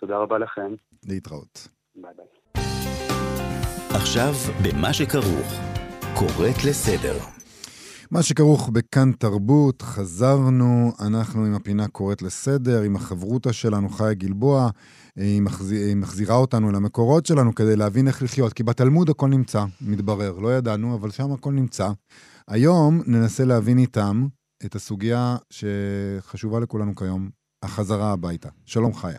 תודה 0.00 0.16
רבה 0.16 0.38
לכם. 0.38 0.74
להתראות. 1.06 1.68
ביי 1.96 2.10
ביי. 2.16 2.26
עכשיו, 3.90 4.32
במה 4.62 4.92
שכרוך. 4.92 5.52
קוראת 6.14 6.64
לסדר. 6.68 7.18
מה 8.10 8.22
שכרוך 8.22 8.68
בכאן 8.68 9.12
תרבות, 9.12 9.82
חזרנו, 9.82 10.92
אנחנו 11.00 11.44
עם 11.44 11.54
הפינה 11.54 11.88
קוראת 11.88 12.22
לסדר, 12.22 12.82
עם 12.82 12.96
החברותא 12.96 13.52
שלנו, 13.52 13.88
חיה 13.88 14.14
גלבוע, 14.14 14.70
היא, 15.16 15.42
מחזיר, 15.42 15.86
היא 15.86 15.96
מחזירה 15.96 16.36
אותנו 16.36 16.70
למקורות 16.70 17.26
שלנו 17.26 17.54
כדי 17.54 17.76
להבין 17.76 18.08
איך 18.08 18.22
לחיות, 18.22 18.52
כי 18.52 18.62
בתלמוד 18.62 19.10
הכל 19.10 19.28
נמצא, 19.28 19.64
מתברר, 19.80 20.38
לא 20.38 20.56
ידענו, 20.56 20.94
אבל 20.94 21.10
שם 21.10 21.32
הכל 21.32 21.52
נמצא. 21.52 21.88
היום 22.48 23.00
ננסה 23.06 23.44
להבין 23.44 23.78
איתם 23.78 24.26
את 24.66 24.74
הסוגיה 24.74 25.36
שחשובה 25.50 26.60
לכולנו 26.60 26.94
כיום, 26.94 27.30
החזרה 27.62 28.12
הביתה. 28.12 28.48
שלום 28.66 28.94
חיה. 28.94 29.18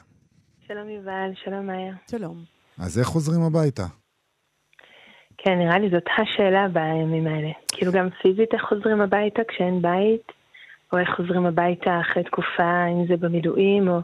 שלום 0.67 0.89
יובל, 0.89 1.31
שלום 1.43 1.67
מאיה. 1.67 1.93
שלום. 2.11 2.43
אז 2.79 2.99
איך 2.99 3.07
חוזרים 3.07 3.41
הביתה? 3.41 3.83
כן, 5.37 5.57
נראה 5.57 5.79
לי 5.79 5.89
זאת 5.89 6.03
השאלה 6.17 6.67
בימים 6.67 7.27
האלה. 7.27 7.49
כאילו 7.67 7.91
גם 7.91 8.09
פיזית 8.21 8.53
איך 8.53 8.61
חוזרים 8.69 9.01
הביתה 9.01 9.41
כשאין 9.47 9.81
בית, 9.81 10.31
או 10.93 10.97
איך 10.97 11.09
חוזרים 11.17 11.45
הביתה 11.45 12.01
אחרי 12.01 12.23
תקופה, 12.23 12.85
אם 12.91 13.07
זה 13.07 13.17
במילואים, 13.17 13.87
או 13.87 13.99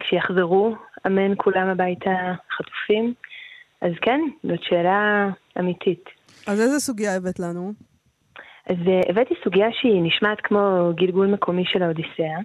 כשיחזרו, 0.00 0.74
אמן 1.06 1.32
כולם 1.36 1.68
הביתה 1.68 2.10
חטופים. 2.56 3.14
אז 3.80 3.92
כן, 4.02 4.20
זאת 4.42 4.62
שאלה 4.62 5.28
אמיתית. 5.58 6.04
אז 6.46 6.60
איזה 6.60 6.80
סוגיה 6.80 7.16
הבאת 7.16 7.38
לנו? 7.38 7.72
אז 8.66 8.76
הבאתי 9.08 9.34
סוגיה 9.44 9.68
שהיא 9.72 10.02
נשמעת 10.02 10.40
כמו 10.40 10.90
גלגול 10.94 11.26
מקומי 11.26 11.64
של 11.66 11.82
האודיסאה, 11.82 12.38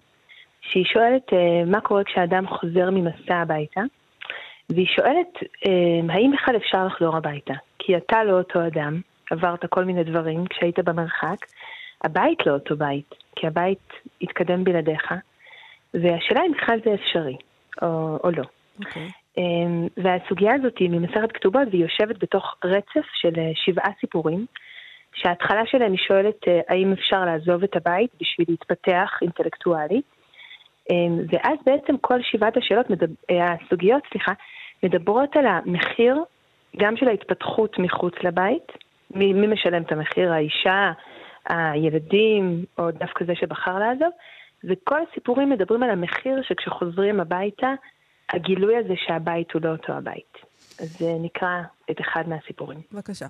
שהיא 0.61 0.85
שואלת 0.85 1.29
uh, 1.29 1.69
מה 1.71 1.81
קורה 1.81 2.03
כשאדם 2.03 2.47
חוזר 2.47 2.89
ממסע 2.89 3.35
הביתה, 3.35 3.81
והיא 4.69 4.87
שואלת 4.87 5.35
uh, 5.37 5.69
האם 6.09 6.31
בכלל 6.31 6.57
אפשר 6.57 6.85
לחזור 6.85 7.17
הביתה? 7.17 7.53
כי 7.79 7.97
אתה 7.97 8.23
לא 8.23 8.37
אותו 8.37 8.67
אדם, 8.67 9.01
עברת 9.31 9.65
כל 9.69 9.85
מיני 9.85 10.03
דברים 10.03 10.45
כשהיית 10.45 10.79
במרחק, 10.79 11.45
הבית 12.03 12.45
לא 12.45 12.53
אותו 12.53 12.77
בית, 12.77 13.15
כי 13.35 13.47
הבית 13.47 13.93
התקדם 14.21 14.63
בלעדיך, 14.63 15.13
והשאלה 15.93 16.41
אם 16.47 16.51
בכלל 16.51 16.79
זה 16.85 16.93
אפשרי, 16.93 17.37
או, 17.81 18.19
או 18.23 18.31
לא. 18.31 18.43
אוקיי. 18.79 19.07
Okay. 19.07 19.41
והסוגיה 19.97 20.53
הזאת 20.55 20.77
היא 20.77 20.89
ממסכת 20.89 21.31
כתובות 21.31 21.67
והיא 21.71 21.83
יושבת 21.83 22.23
בתוך 22.23 22.55
רצף 22.63 23.05
של 23.13 23.33
שבעה 23.55 23.91
סיפורים. 23.99 24.45
שההתחלה 25.13 25.61
שלהם 25.65 25.91
היא 25.91 25.99
שואלת 26.07 26.47
אה, 26.47 26.59
האם 26.69 26.93
אפשר 26.93 27.25
לעזוב 27.25 27.63
את 27.63 27.75
הבית 27.75 28.11
בשביל 28.21 28.47
להתפתח 28.49 29.09
אינטלקטואלי. 29.21 30.01
אמ, 30.89 31.19
ואז 31.29 31.57
בעצם 31.65 31.97
כל 31.97 32.19
שבעת 32.21 32.57
השאלות, 32.57 32.85
אה, 33.29 33.53
הסוגיות, 33.53 34.03
סליחה, 34.11 34.31
מדברות 34.83 35.35
על 35.35 35.45
המחיר 35.45 36.23
גם 36.77 36.97
של 36.97 37.07
ההתפתחות 37.07 37.79
מחוץ 37.79 38.13
לבית, 38.23 38.71
מי, 39.15 39.33
מי 39.33 39.47
משלם 39.47 39.81
את 39.81 39.91
המחיר, 39.91 40.33
האישה, 40.33 40.91
הילדים, 41.49 42.65
או 42.77 42.91
דווקא 42.91 43.25
זה 43.25 43.35
שבחר 43.35 43.79
לעזוב, 43.79 44.09
וכל 44.63 44.99
הסיפורים 45.09 45.49
מדברים 45.49 45.83
על 45.83 45.89
המחיר 45.89 46.41
שכשחוזרים 46.41 47.19
הביתה, 47.19 47.73
הגילוי 48.29 48.77
הזה 48.77 48.93
שהבית 49.07 49.51
הוא 49.51 49.61
לא 49.65 49.69
אותו 49.71 49.93
הבית. 49.93 50.37
אז 50.79 51.01
נקרא 51.21 51.61
את 51.91 52.01
אחד 52.01 52.29
מהסיפורים. 52.29 52.79
בבקשה. 52.91 53.25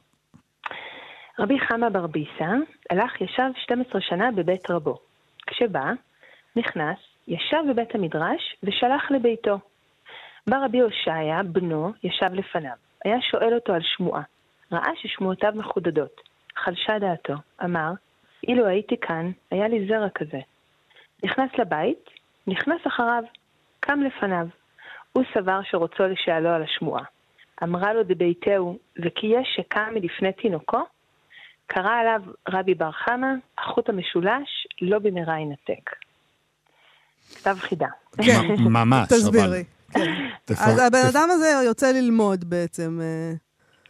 רבי 1.40 1.60
חמא 1.60 1.90
בר 1.90 2.08
ביסא 2.08 2.54
הלך 2.90 3.22
ישב 3.22 3.50
12 3.56 4.02
שנה 4.02 4.32
בבית 4.32 4.72
רבו. 4.72 4.98
כשבא, 5.48 5.92
נכנס, 6.56 6.98
ישב 7.28 7.58
בבית 7.70 7.96
המדרש 7.96 8.56
ושלח 8.64 9.12
לביתו. 9.12 9.60
בא 10.50 10.66
רבי 10.66 10.80
הושעיה, 10.80 11.44
בנו, 11.44 11.92
ישב 12.04 12.34
לפניו. 12.34 12.76
היה 13.06 13.22
שואל 13.22 13.54
אותו 13.54 13.74
על 13.74 13.82
שמועה. 13.84 14.22
ראה 14.72 14.92
ששמועותיו 14.96 15.52
מחודדות. 15.56 16.22
חלשה 16.56 17.00
דעתו. 17.00 17.34
אמר, 17.64 17.92
אילו 18.48 18.68
הייתי 18.68 18.98
כאן, 18.98 19.32
היה 19.52 19.68
לי 19.68 19.88
זרע 19.88 20.10
כזה. 20.10 20.40
נכנס 21.24 21.50
לבית, 21.60 22.10
נכנס 22.48 22.82
אחריו, 22.88 23.24
קם 23.80 24.00
לפניו. 24.04 24.48
הוא 25.14 25.24
סבר 25.34 25.60
שרוצו 25.64 26.04
לשאלו 26.04 26.50
על 26.50 26.64
השמועה. 26.64 27.04
אמרה 27.64 27.94
לו 27.94 28.04
דביתהו, 28.04 28.78
וכי 29.00 29.28
יש 29.28 29.48
שקם 29.56 29.94
מלפני 29.94 30.34
תינוקו? 30.34 30.84
קרא 31.74 32.00
עליו 32.00 32.22
רבי 32.50 32.74
בר 32.74 32.92
חמא, 32.92 33.28
החוט 33.58 33.90
המשולש 33.90 34.68
לא 34.82 35.00
במהרה 35.00 35.40
ינתק. 35.40 35.90
כתב 37.36 37.56
חידה. 37.60 37.88
כן, 38.26 38.56
ממש, 38.60 39.08
תסבירי. 39.08 39.64
כן. 39.94 40.12
אז 40.48 40.80
הבן 40.80 41.08
אדם 41.10 41.28
הזה 41.32 41.48
יוצא 41.66 41.92
ללמוד 41.92 42.44
בעצם. 42.50 43.00
אה, 43.02 43.34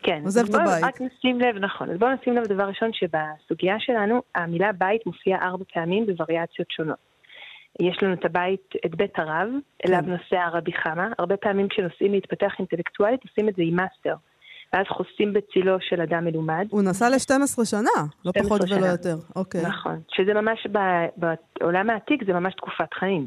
כן, 0.03 0.21
עוזב 0.25 0.49
את 0.49 0.55
הבית. 0.55 0.83
רק 0.83 1.01
נשים 1.01 1.39
לב, 1.39 1.55
נכון. 1.55 1.89
אז 1.89 1.97
בואו 1.97 2.11
נשים 2.21 2.35
לב 2.35 2.43
דבר 2.47 2.63
ראשון, 2.63 2.89
שבסוגיה 2.93 3.75
שלנו, 3.79 4.21
המילה 4.35 4.71
בית 4.71 5.05
מופיעה 5.05 5.47
ארבע 5.47 5.63
פעמים 5.73 6.05
בווריאציות 6.05 6.71
שונות. 6.71 6.97
יש 7.79 8.03
לנו 8.03 8.13
את 8.13 8.25
הבית, 8.25 8.73
את 8.85 8.95
בית 8.95 9.19
הרב, 9.19 9.47
אליו 9.87 9.99
כן. 10.05 10.09
נוסע 10.09 10.43
הרבי 10.43 10.73
חמא. 10.73 11.07
הרבה 11.19 11.37
פעמים 11.37 11.67
כשנוסעים 11.67 12.11
להתפתח 12.11 12.51
אינטלקטואלית, 12.59 13.23
עושים 13.23 13.49
את 13.49 13.55
זה 13.55 13.61
עם 13.65 13.75
מאסטר. 13.75 14.15
ואז 14.73 14.85
חוסים 14.87 15.33
בצילו 15.33 15.77
של 15.81 16.01
אדם 16.01 16.25
מלומד. 16.25 16.67
הוא 16.69 16.81
נסע 16.81 17.09
ל-12 17.09 17.65
שנה, 17.65 17.81
לא 18.25 18.31
12 18.31 18.43
פחות 18.43 18.61
ולא 18.61 18.79
שנה. 18.79 18.87
יותר. 18.87 19.15
אוקיי. 19.35 19.61
נכון. 19.61 19.99
שזה 20.11 20.33
ממש, 20.33 20.67
ב- 20.71 21.05
בעולם 21.59 21.89
העתיק 21.89 22.23
זה 22.25 22.33
ממש 22.33 22.53
תקופת 22.53 22.93
חיים. 22.93 23.25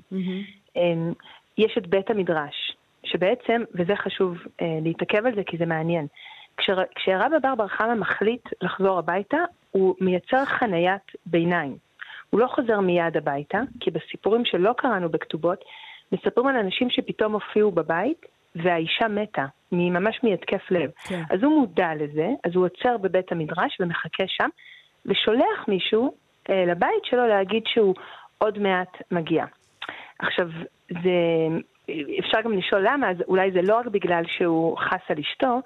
אמ, 0.77 1.13
יש 1.59 1.79
את 1.79 1.87
בית 1.87 2.11
המדרש, 2.11 2.77
שבעצם, 3.05 3.63
וזה 3.75 3.97
חשוב 3.97 4.37
אה, 4.63 4.79
להתעכב 4.83 5.27
על 5.27 5.35
זה 5.35 5.43
כי 5.47 5.57
זה 5.57 5.67
מעניין, 5.67 6.07
כשר, 6.57 6.79
כשהרב 6.95 7.33
אבר 7.37 7.55
בר 7.55 7.69
חמא 7.69 7.95
מחליט 7.95 8.49
לחזור 8.63 8.99
הביתה, 8.99 9.39
הוא 9.71 9.95
מייצר 10.01 10.45
חניית 10.45 11.03
ביניים. 11.27 11.77
הוא 12.31 12.41
לא 12.41 12.47
חוזר 12.47 12.81
מיד 12.81 13.17
הביתה, 13.17 13.61
כי 13.81 13.91
בסיפורים 13.91 14.45
שלא 14.45 14.73
קראנו 14.77 15.09
בכתובות, 15.09 15.65
מספרים 16.13 16.47
על 16.47 16.57
אנשים 16.57 16.91
שפתאום 16.91 17.33
הופיעו 17.33 17.71
בבית, 17.71 18.27
והאישה 18.55 19.09
מתה, 19.09 19.47
ממש 19.73 20.21
מהתקף 20.23 20.71
לב. 20.71 20.91
כן. 21.09 21.23
אז 21.31 21.43
הוא 21.43 21.61
מודע 21.61 21.89
לזה, 21.95 22.29
אז 22.45 22.53
הוא 22.55 22.65
עוצר 22.65 22.97
בבית 22.97 23.33
המדרש 23.33 23.77
ומחכה 23.81 24.25
שם, 24.27 24.49
ושולח 25.07 25.69
מישהו 25.69 26.15
אה, 26.51 26.65
לבית 26.67 27.05
שלו 27.05 27.27
להגיד 27.27 27.63
שהוא 27.67 27.95
עוד 28.39 28.59
מעט 28.59 28.89
מגיע. 29.11 29.45
עכשיו, 30.19 30.49
זה, 30.91 31.11
אפשר 32.21 32.41
גם 32.45 32.53
לשאול 32.53 32.87
למה, 32.89 33.11
אז 33.11 33.17
אולי 33.29 33.53
זה 33.53 33.63
לא 33.63 33.77
רק 33.77 33.87
בגלל 33.87 34.23
שהוא 34.27 34.79
חס 34.79 35.01
על 35.09 35.17
אשתו, 35.19 35.61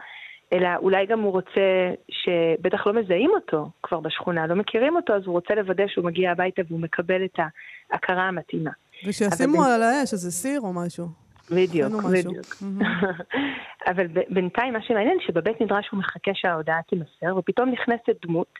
אלא 0.53 0.69
אולי 0.77 1.07
גם 1.07 1.21
הוא 1.21 1.33
רוצה, 1.33 1.91
שבטח 2.11 2.87
לא 2.87 2.93
מזהים 2.93 3.31
אותו 3.31 3.69
כבר 3.83 4.01
בשכונה, 4.01 4.47
לא 4.47 4.55
מכירים 4.55 4.97
אותו, 4.97 5.15
אז 5.15 5.23
הוא 5.27 5.33
רוצה 5.33 5.55
לוודא 5.55 5.85
שהוא 5.89 6.05
מגיע 6.05 6.31
הביתה 6.33 6.63
והוא 6.69 6.81
מקבל 6.81 7.25
את 7.25 7.39
ההכרה 7.93 8.23
המתאימה. 8.23 8.71
ושישימו 9.07 9.63
אבל- 9.65 9.71
על 9.73 9.83
האש 9.83 10.13
איזה 10.13 10.31
סיר 10.31 10.61
או 10.61 10.73
משהו. 10.73 11.07
בדיוק. 11.51 12.03
בדיוק. 12.03 12.47
אבל 13.91 14.07
בינתיים 14.29 14.73
מה 14.73 14.83
שמעניין 14.83 15.19
שבבית 15.27 15.61
מדרש 15.61 15.89
הוא 15.89 15.99
מחכה 15.99 16.31
שההודעה 16.35 16.83
תימסר, 16.83 17.37
ופתאום 17.37 17.71
נכנסת 17.71 18.27
דמות 18.27 18.59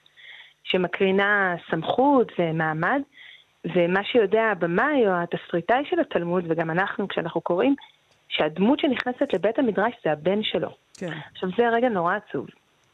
שמקרינה 0.65 1.55
סמכות 1.71 2.33
ומעמד, 2.39 3.01
ומה 3.65 4.05
שיודע 4.05 4.43
הבמאי 4.43 5.07
או 5.07 5.13
התסריטאי 5.13 5.85
של 5.91 6.01
התלמוד, 6.01 6.45
וגם 6.49 6.71
אנחנו 6.71 7.09
כשאנחנו 7.09 7.41
קוראים, 7.41 7.75
שהדמות 8.29 8.81
שנכנסת 8.81 9.35
לבית 9.35 9.59
המדרש 9.59 9.93
זה 10.05 10.13
הבן 10.13 10.43
שלו. 10.43 10.69
כן. 10.99 11.13
עכשיו 11.33 11.49
זה 11.57 11.69
רגע 11.69 11.89
נורא 11.89 12.17
עצוב, 12.17 12.47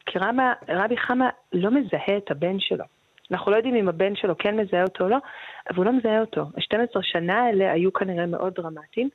כי 0.06 0.18
רבא, 0.18 0.52
רבי 0.68 0.96
חמא 0.96 1.28
לא 1.52 1.70
מזהה 1.70 2.16
את 2.16 2.30
הבן 2.30 2.60
שלו. 2.60 2.84
אנחנו 3.30 3.50
לא 3.50 3.56
יודעים 3.56 3.74
אם 3.74 3.88
הבן 3.88 4.16
שלו 4.16 4.38
כן 4.38 4.56
מזהה 4.56 4.82
אותו 4.82 5.04
או 5.04 5.08
לא, 5.08 5.16
אבל 5.70 5.76
הוא 5.76 5.84
לא 5.84 5.92
מזהה 5.92 6.20
אותו. 6.20 6.40
ה-12 6.40 7.02
שנה 7.02 7.42
האלה 7.42 7.72
היו 7.72 7.92
כנראה 7.92 8.26
מאוד 8.26 8.54
דרמטיים, 8.54 9.08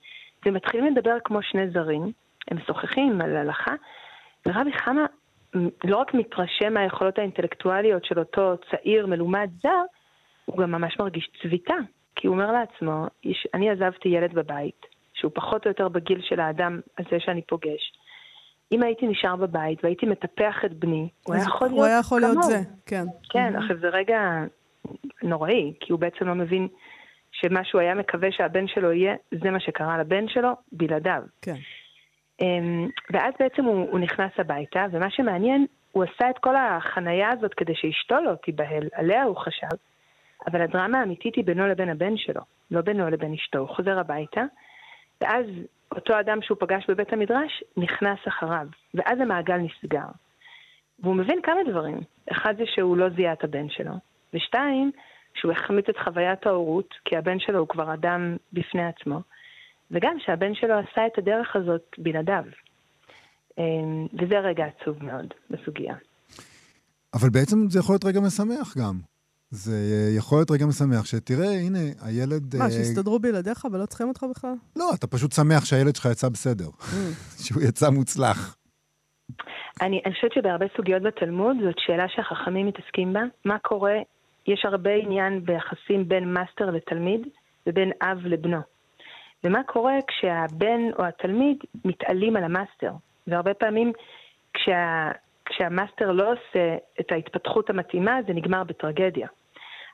ומתחילים 0.46 0.86
לדבר 0.96 1.18
כמו 1.24 1.42
שני 1.42 1.70
זרים, 1.70 2.12
הם 2.52 2.58
משוחחים 2.58 3.22
על 3.22 3.36
הלכה, 3.38 3.72
ורבי 4.48 4.74
חמא 4.74 5.02
לא 5.84 5.98
רק 5.98 6.14
מתרשם 6.14 6.74
מהיכולות 6.74 7.18
האינטלקטואליות 7.18 8.06
של 8.06 8.20
אותו 8.20 8.56
צעיר 8.72 9.08
מלומד 9.08 9.50
זר, 9.64 9.82
הוא 10.46 10.58
גם 10.58 10.72
ממש 10.72 11.00
מרגיש 11.00 11.30
צביטה, 11.42 11.76
כי 12.16 12.28
הוא 12.28 12.34
אומר 12.36 12.52
לעצמו, 12.52 13.06
"יש- 13.24 13.48
אני 13.54 13.70
עזבתי 13.70 14.10
ילד 14.10 14.34
בבית, 14.34 14.86
שהוא 15.14 15.32
פחות 15.36 15.66
או 15.66 15.72
יותר 15.72 15.88
בגיל 15.88 16.22
של 16.22 16.40
האדם 16.40 16.80
הזה 17.00 17.20
שאני 17.20 17.42
פוגש. 17.42 17.94
אם 18.72 18.84
הייתי 18.84 19.08
נשאר 19.08 19.36
בבית 19.36 19.84
והייתי 19.84 20.06
מטפח 20.06 20.56
את 20.66 20.74
בני, 20.74 21.10
הוא 21.24 21.36
היה 21.36 21.44
יכול 21.44 21.68
הוא 21.68 21.76
להיות 21.76 21.88
היה 21.88 22.00
יכול 22.00 22.20
להיות 22.22 22.34
כמוהו. 22.34 22.50
זה, 22.50 22.60
כן. 22.86 23.06
כן, 23.30 23.54
עכשיו 23.56 23.78
זה 23.80 23.88
רגע 23.88 24.20
נוראי, 25.24 25.74
כי 25.80 25.92
הוא 25.92 26.00
בעצם 26.00 26.28
לא 26.28 26.36
מבין 26.36 26.68
שמה 27.42 27.64
שהוא 27.64 27.82
היה 27.82 27.96
מקווה 27.96 28.32
שהבן 28.32 28.68
שלו 28.68 28.92
יהיה, 28.92 29.16
זה 29.32 29.52
מה 29.52 29.60
שקרה 29.60 29.98
לבן 29.98 30.28
שלו, 30.28 30.50
בלעדיו. 30.72 31.22
כן. 31.42 31.56
אמ, 32.42 32.88
ואז 33.10 33.34
בעצם 33.40 33.66
הוא, 33.66 33.90
הוא 33.92 34.00
נכנס 34.00 34.32
הביתה, 34.38 34.86
ומה 34.92 35.10
שמעניין, 35.10 35.66
הוא 35.92 36.04
עשה 36.04 36.30
את 36.30 36.38
כל 36.38 36.56
החנייה 36.56 37.30
הזאת 37.30 37.54
כדי 37.54 37.76
שאשתו 37.76 38.16
לא 38.26 38.36
תיבהל, 38.36 38.88
עליה 38.94 39.24
הוא 39.24 39.38
חשב, 39.38 39.78
אבל 40.48 40.62
הדרמה 40.62 41.00
האמיתית 41.00 41.36
היא 41.36 41.46
בינו 41.46 41.68
לבין 41.68 41.90
הבן 41.90 42.18
שלו, 42.18 42.42
לא 42.72 42.82
בינו 42.82 43.10
לבין 43.10 43.34
אשתו. 43.34 43.60
הוא 43.60 43.68
חוזר 43.68 44.00
הביתה, 44.00 44.44
ואז 45.22 45.46
אותו 45.92 46.20
אדם 46.20 46.42
שהוא 46.42 46.58
פגש 46.60 46.86
בבית 46.90 47.14
המדרש 47.14 47.64
נכנס 47.78 48.20
אחריו, 48.28 48.68
ואז 48.94 49.20
המעגל 49.20 49.58
נסגר. 49.58 50.08
והוא 51.00 51.16
מבין 51.16 51.42
כמה 51.42 51.60
דברים. 51.70 51.98
אחד 52.32 52.54
זה 52.58 52.64
שהוא 52.66 52.98
לא 52.98 53.10
זיהה 53.10 53.34
את 53.34 53.44
הבן 53.44 53.70
שלו, 53.70 53.94
ושתיים, 54.34 54.92
שהוא 55.34 55.52
החמיץ 55.52 55.86
את 55.90 55.96
חוויית 56.04 56.46
ההורות, 56.46 56.94
כי 57.06 57.18
הבן 57.18 57.40
שלו 57.40 57.60
הוא 57.60 57.68
כבר 57.68 57.94
אדם 57.94 58.38
בפני 58.54 58.86
עצמו, 58.86 59.22
וגם 59.92 60.16
שהבן 60.26 60.56
שלו 60.56 60.74
עשה 60.74 61.08
את 61.08 61.18
הדרך 61.18 61.56
הזאת 61.56 61.86
בלעדיו. 61.98 62.44
אמ, 63.58 64.08
וזה 64.14 64.40
רגע 64.40 64.64
עצוב 64.66 65.04
מאוד 65.04 65.34
בסוגיה. 65.50 65.96
אבל 67.14 67.30
בעצם 67.30 67.70
זה 67.70 67.80
יכול 67.80 67.94
להיות 67.94 68.06
רגע 68.06 68.20
משמח 68.20 68.78
גם. 68.78 69.00
זה 69.52 69.76
יכול 70.18 70.38
להיות 70.38 70.52
רגע 70.52 70.66
משמח, 70.66 71.06
שתראה, 71.06 71.52
הנה, 71.52 71.80
הילד... 72.02 72.56
מה, 72.56 72.66
אה, 72.66 72.72
שהסתדרו 72.72 73.20
בלעדיך 73.20 73.66
ולא 73.66 73.86
צריכים 73.86 74.08
אותך 74.08 74.26
בכלל? 74.30 74.54
לא, 74.76 74.92
אתה 74.94 75.08
פשוט 75.08 75.32
שמח 75.32 75.66
שהילד 75.66 75.96
שלך 75.96 76.06
יצא 76.12 76.30
בסדר. 76.30 76.68
Mm. 76.80 76.94
שהוא 77.44 77.64
יצא 77.64 77.90
מוצלח. 77.90 78.56
אני, 79.82 80.02
אני 80.06 80.14
חושבת 80.14 80.34
שבהרבה 80.34 80.66
סוגיות 80.78 81.04
בתלמוד 81.04 81.58
זאת 81.66 81.76
שאלה 81.78 82.06
שהחכמים 82.08 82.68
מתעסקים 82.68 83.14
בה. 83.14 83.22
מה 83.46 83.60
קורה, 83.60 83.96
יש 84.50 84.66
הרבה 84.66 84.94
עניין 84.94 85.46
ביחסים 85.46 86.08
בין 86.08 86.34
מאסטר 86.34 86.70
לתלמיד 86.70 87.28
ובין 87.68 87.92
אב 88.02 88.26
לבנו. 88.26 88.60
ומה 89.44 89.64
קורה 89.64 89.98
כשהבן 90.08 90.82
או 91.00 91.06
התלמיד 91.06 91.58
מתעלים 91.86 92.38
על 92.38 92.44
המאסטר. 92.44 92.92
והרבה 93.28 93.54
פעמים 93.54 93.92
כשה, 94.54 95.12
כשהמאסטר 95.46 96.12
לא 96.12 96.32
עושה 96.32 96.76
את 97.00 97.12
ההתפתחות 97.12 97.70
המתאימה, 97.70 98.20
זה 98.28 98.34
נגמר 98.34 98.64
בטרגדיה. 98.64 99.28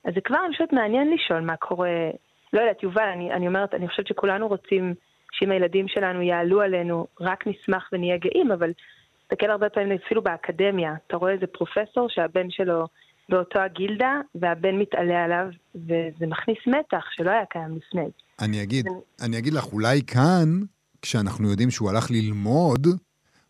אז 0.05 0.13
זה 0.13 0.21
כבר, 0.21 0.37
אני 0.45 0.53
חושבת, 0.53 0.73
מעניין 0.73 1.13
לשאול 1.13 1.39
מה 1.39 1.55
קורה. 1.57 2.09
לא 2.53 2.59
יודעת, 2.59 2.83
יובל, 2.83 3.09
אני, 3.13 3.31
אני 3.31 3.47
אומרת, 3.47 3.73
אני 3.73 3.87
חושבת 3.87 4.07
שכולנו 4.07 4.47
רוצים 4.47 4.93
שאם 5.31 5.51
הילדים 5.51 5.87
שלנו 5.87 6.21
יעלו 6.21 6.61
עלינו, 6.61 7.07
רק 7.21 7.47
נשמח 7.47 7.89
ונהיה 7.93 8.17
גאים, 8.17 8.51
אבל 8.51 8.73
תסתכל 9.21 9.51
הרבה 9.51 9.69
פעמים, 9.69 9.91
אפילו 10.05 10.21
באקדמיה, 10.21 10.93
אתה 11.07 11.17
רואה 11.17 11.31
איזה 11.31 11.47
פרופסור 11.47 12.09
שהבן 12.09 12.49
שלו 12.49 12.85
באותו 13.29 13.59
הגילדה, 13.59 14.21
והבן 14.35 14.75
מתעלה 14.79 15.23
עליו, 15.23 15.45
וזה 15.75 16.27
מכניס 16.27 16.57
מתח 16.67 17.05
שלא 17.11 17.31
היה 17.31 17.45
קיים 17.45 17.77
לפני. 17.77 18.09
אני 18.41 18.63
אגיד, 18.63 18.85
אני 19.25 19.37
אגיד 19.37 19.53
לך, 19.53 19.73
אולי 19.73 20.01
כאן, 20.07 20.61
כשאנחנו 21.01 21.49
יודעים 21.49 21.71
שהוא 21.71 21.89
הלך 21.89 22.11
ללמוד, 22.11 22.87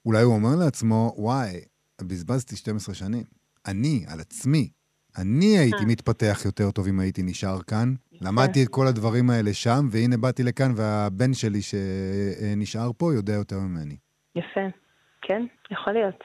אולי 0.06 0.22
הוא 0.22 0.34
אומר 0.34 0.66
לעצמו, 0.66 1.14
וואי, 1.18 1.62
בזבזתי 2.02 2.56
12 2.56 2.96
שנים. 2.96 3.24
אני, 3.68 4.06
על 4.14 4.20
עצמי. 4.20 4.70
אני 5.18 5.58
הייתי 5.58 5.84
אה. 5.84 5.88
מתפתח 5.88 6.38
יותר 6.46 6.72
טוב 6.72 6.88
אם 6.88 7.00
הייתי 7.00 7.22
נשאר 7.24 7.62
כאן. 7.62 7.94
למדתי 8.22 8.64
את 8.64 8.70
כל 8.70 8.88
הדברים 8.88 9.30
האלה 9.30 9.54
שם, 9.54 9.82
והנה 9.92 10.18
באתי 10.18 10.44
לכאן, 10.44 10.72
והבן 10.76 11.34
שלי 11.34 11.62
שנשאר 11.62 12.92
פה 12.98 13.14
יודע 13.14 13.34
יותר 13.34 13.60
ממני. 13.60 13.98
יפה, 14.36 14.68
כן, 15.22 15.46
יכול 15.72 15.94
להיות. 15.94 16.24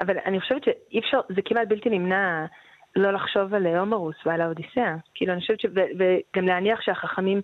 אבל 0.00 0.14
אני 0.26 0.40
חושבת 0.40 0.64
שאי 0.64 0.98
אפשר, 0.98 1.20
זה 1.34 1.40
כמעט 1.44 1.68
בלתי 1.68 1.88
נמנע 1.88 2.46
לא 2.96 3.10
לחשוב 3.12 3.54
על 3.54 3.66
הומרוס 3.66 4.16
ועל 4.26 4.40
האודיסאה. 4.40 4.94
כאילו, 5.14 5.32
אני 5.32 5.40
חושבת 5.40 5.60
ש... 5.60 5.66
וגם 5.74 6.46
להניח 6.48 6.80
שהחכמים 6.80 7.40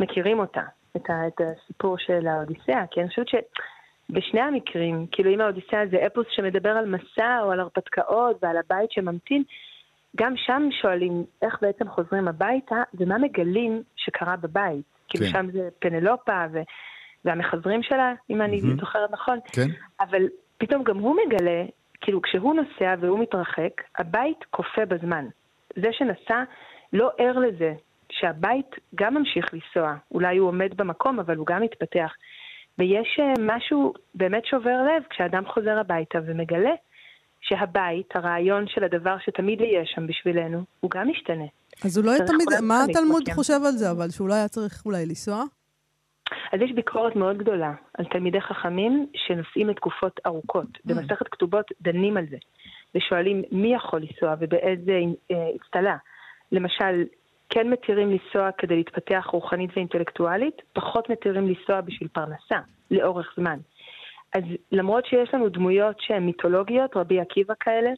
מכירים 0.00 0.38
אותה, 0.38 0.62
את, 0.96 1.10
ה- 1.10 1.26
את 1.26 1.40
הסיפור 1.40 1.98
של 1.98 2.26
האודיסאה, 2.26 2.84
כי 2.90 3.00
אני 3.00 3.08
חושבת 3.08 3.26
שבשני 3.28 4.40
המקרים, 4.40 5.06
כאילו 5.12 5.34
אם 5.34 5.40
האודיסאה 5.40 5.86
זה 5.90 6.06
אפוס 6.06 6.26
שמדבר 6.30 6.70
על 6.70 6.86
מסע 6.86 7.38
או 7.42 7.52
על 7.52 7.60
הרפתקאות 7.60 8.36
ועל 8.42 8.56
הבית 8.56 8.92
שממתין, 8.92 9.42
גם 10.16 10.32
שם 10.36 10.68
שואלים 10.82 11.24
איך 11.42 11.58
בעצם 11.62 11.88
חוזרים 11.88 12.28
הביתה 12.28 12.82
ומה 12.94 13.18
מגלים 13.18 13.82
שקרה 13.96 14.36
בבית. 14.36 14.84
כאילו 15.08 15.26
כן. 15.26 15.32
שם 15.32 15.50
זה 15.52 15.68
פנלופה 15.78 16.44
ו... 16.52 16.58
והמחזרים 17.24 17.82
שלה, 17.82 18.12
אם 18.30 18.42
אני. 18.42 18.60
זוכרת 18.60 19.10
נכון. 19.10 19.38
כן? 19.52 19.66
אבל 20.00 20.22
פתאום 20.58 20.82
גם 20.82 20.98
הוא 20.98 21.16
מגלה, 21.26 21.64
כאילו 22.00 22.22
כשהוא 22.22 22.54
נוסע 22.54 22.94
והוא 23.00 23.18
מתרחק, 23.18 23.82
הבית 23.98 24.44
קופא 24.50 24.84
בזמן. 24.84 25.26
זה 25.76 25.88
שנסע 25.92 26.42
לא 26.92 27.10
ער 27.18 27.38
לזה 27.38 27.72
שהבית 28.10 28.70
גם 28.94 29.14
ממשיך 29.14 29.46
לנסוע. 29.54 29.94
אולי 30.12 30.36
הוא 30.36 30.48
עומד 30.48 30.76
במקום, 30.76 31.18
אבל 31.20 31.36
הוא 31.36 31.46
גם 31.46 31.62
מתפתח. 31.62 32.12
ויש 32.78 33.20
אה, 33.20 33.56
משהו 33.56 33.92
באמת 34.14 34.44
שובר 34.46 34.82
לב 34.82 35.02
כשאדם 35.10 35.46
חוזר 35.46 35.78
הביתה 35.78 36.18
ומגלה 36.26 36.74
שהבית, 37.40 38.16
הרעיון 38.16 38.64
של 38.68 38.84
הדבר 38.84 39.16
שתמיד 39.24 39.60
יהיה 39.60 39.82
שם 39.86 40.06
בשבילנו, 40.06 40.62
הוא 40.80 40.90
גם 40.90 41.08
משתנה. 41.08 41.44
אז 41.84 41.98
אולי 41.98 42.18
צריך 42.18 42.30
תמיד, 42.30 42.48
אולי 42.48 42.60
מה 42.62 42.84
התלמוד. 42.84 43.22
חושב 43.34 43.60
על 43.66 43.72
זה, 43.72 43.90
אבל 43.90 44.10
שאולי 44.10 44.34
היה 44.34 44.48
צריך 44.48 44.86
אולי 44.86 45.06
לנסוע? 45.06 45.44
אז 46.52 46.60
יש 46.60 46.72
ביקורת 46.72 47.16
מאוד 47.16 47.38
גדולה 47.38 47.72
על 47.98 48.04
תלמידי 48.04 48.40
חכמים 48.40 49.06
שנוסעים 49.14 49.68
לתקופות 49.68 50.20
ארוכות. 50.26 50.66
במסכת 50.84 51.28
כתובות 51.28 51.66
דנים 51.80 52.16
על 52.16 52.26
זה, 52.30 52.36
ושואלים 52.94 53.42
מי 53.52 53.74
יכול 53.74 54.00
לנסוע 54.00 54.34
ובאיזה 54.38 55.00
אה, 55.30 55.36
אצטלה. 55.56 55.96
למשל, 56.52 57.04
כן 57.50 57.70
מתירים 57.70 58.10
לנסוע 58.10 58.52
כדי 58.58 58.76
להתפתח 58.76 59.26
רוחנית 59.32 59.70
ואינטלקטואלית, 59.76 60.62
פחות 60.72 61.10
מתירים 61.10 61.48
לנסוע 61.48 61.80
בשביל 61.80 62.08
פרנסה, 62.08 62.58
לאורך 62.90 63.34
זמן. 63.36 63.58
אז 64.34 64.42
למרות 64.72 65.06
שיש 65.06 65.34
לנו 65.34 65.48
דמויות 65.48 66.00
שהן 66.00 66.22
מיתולוגיות, 66.22 66.96
רבי 66.96 67.20
עקיבא 67.20 67.54
כאלה, 67.60 67.90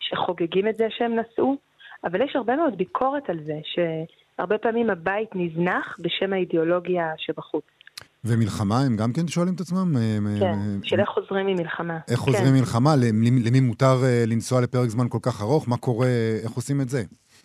שחוגגים 0.00 0.68
את 0.68 0.74
זה 0.74 0.86
שהם 0.90 1.18
נסעו, 1.18 1.56
אבל 2.04 2.20
יש 2.20 2.36
הרבה 2.36 2.56
מאוד 2.56 2.78
ביקורת 2.78 3.30
על 3.30 3.38
זה, 3.44 3.58
שהרבה 3.64 4.58
פעמים 4.58 4.90
הבית 4.90 5.30
נזנח 5.34 5.96
בשם 6.00 6.32
האידיאולוגיה 6.32 7.12
שבחוץ. 7.16 7.64
ומלחמה, 8.26 8.80
הם 8.80 8.96
גם 8.96 9.12
כן 9.12 9.28
שואלים 9.28 9.54
את 9.54 9.60
עצמם? 9.60 9.96
אה, 9.96 10.18
כן, 10.40 10.46
אה, 10.46 10.76
של 10.82 11.00
איך 11.00 11.08
חוזרים 11.08 11.46
ממלחמה. 11.46 11.98
איך 12.08 12.18
כן. 12.18 12.24
חוזרים 12.24 12.54
מלחמה? 12.54 12.90
למי, 12.96 13.30
למי 13.30 13.60
מותר 13.60 14.04
אה, 14.04 14.24
לנסוע 14.26 14.60
לפרק 14.60 14.88
זמן 14.88 15.08
כל 15.08 15.18
כך 15.22 15.42
ארוך? 15.42 15.68
מה 15.68 15.76
קורה? 15.76 16.08
איך 16.44 16.52
עושים 16.52 16.80
את 16.80 16.88
זה? 16.88 17.02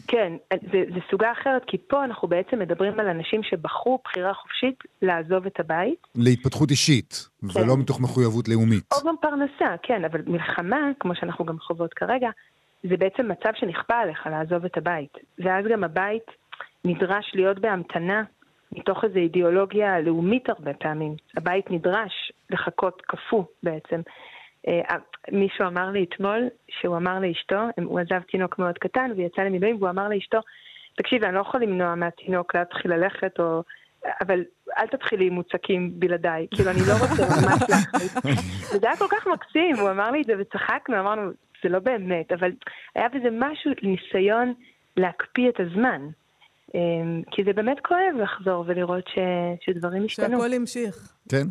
כן, 0.08 0.34
זה, 0.72 0.84
זה 0.94 1.00
סוגה 1.12 1.32
אחרת, 1.32 1.62
כי 1.68 1.78
פה 1.88 2.04
אנחנו 2.04 2.28
בעצם 2.28 2.60
מדברים 2.60 3.00
על 3.00 3.08
אנשים 3.08 3.44
שבחרו 3.44 4.00
בחירה 4.06 4.34
חופשית 4.34 4.84
לעזוב 5.02 5.46
את 5.46 5.60
הבית, 5.60 6.08
להתפתחות 6.16 6.72
אישית, 6.72 7.30
כן. 7.54 7.60
ולא 7.60 7.78
מתוך 7.78 8.02
מחויבות 8.02 8.48
לאומית. 8.48 8.94
או 8.94 9.08
גם 9.08 9.16
פרנסה, 9.22 9.76
כן, 9.84 10.06
אבל 10.06 10.22
מלחמה, 10.28 10.78
כמו 11.00 11.16
שאנחנו 11.16 11.46
גם 11.46 11.60
חוות 11.60 11.94
כרגע, 11.94 12.30
זה 12.90 12.98
בעצם 12.98 13.28
מצב 13.32 13.50
שנכפה 13.56 13.96
עליך 13.96 14.28
לעזוב 14.28 14.66
את 14.66 14.78
הבית. 14.78 15.18
ואז 15.40 15.66
גם 15.72 15.84
הבית 15.84 16.26
נדרש 16.86 17.32
להיות 17.34 17.60
בהמתנה 17.60 18.24
מתוך 18.72 19.04
איזו 19.04 19.20
אידיאולוגיה 19.20 20.00
לאומית 20.00 20.50
הרבה 20.50 20.74
פעמים. 20.74 21.16
הבית 21.38 21.72
נדרש 21.72 22.32
לחכות 22.50 23.02
קפוא 23.02 23.44
בעצם. 23.64 24.02
אה, 24.68 24.96
מישהו 25.32 25.68
אמר 25.68 25.90
לי 25.90 26.04
אתמול, 26.04 26.48
שהוא 26.70 26.98
אמר 26.98 27.20
לאשתו, 27.20 27.62
הוא 27.84 28.00
עזב 28.00 28.22
תינוק 28.22 28.60
מאוד 28.60 28.78
קטן 28.78 29.12
ויצא 29.16 29.42
למילואים, 29.42 29.76
והוא 29.76 29.90
אמר 29.90 30.08
לאשתו, 30.08 30.40
תקשיבי, 30.98 31.26
אני 31.26 31.36
לא 31.36 31.40
יכול 31.40 31.62
למנוע 31.62 31.96
מהתינוק 31.96 32.56
להתחיל 32.56 32.94
ללכת, 32.94 33.40
או... 33.40 33.64
אבל 34.22 34.44
אל 34.78 34.88
תתחילי 34.88 35.28
עם 35.28 35.34
מוצקים 35.34 35.92
בלעדיי, 36.00 36.48
כאילו 36.56 36.72
אני 36.72 36.80
לא 36.88 36.94
רוצה 36.94 37.24
ממש 37.24 37.62
להחליט. 37.70 38.12
וזה 38.76 38.88
היה 38.88 38.98
כל 38.98 39.06
כך 39.12 39.28
מקסים, 39.28 39.76
הוא 39.76 39.90
אמר 39.90 40.12
לי 40.12 40.22
את 40.22 40.26
זה 40.26 40.34
וצחקנו, 40.40 41.00
אמרנו, 41.00 41.32
זה 41.64 41.70
לא 41.70 41.80
באמת, 41.80 42.32
אבל 42.32 42.52
היה 42.96 43.10
בזה 43.10 43.30
משהו, 43.32 43.72
ניסיון 43.84 44.54
להקפיא 44.98 45.50
את 45.50 45.60
הזמן. 45.60 46.02
אמ, 46.76 47.22
כי 47.32 47.44
זה 47.44 47.54
באמת 47.54 47.78
כואב 47.88 48.24
לחזור 48.24 48.66
ולראות 48.68 49.04
ש... 49.08 49.18
שדברים 49.66 50.06
השתנו. 50.06 50.38
שהכל 50.42 50.54
המשיך. 50.54 51.14
כן? 51.30 51.48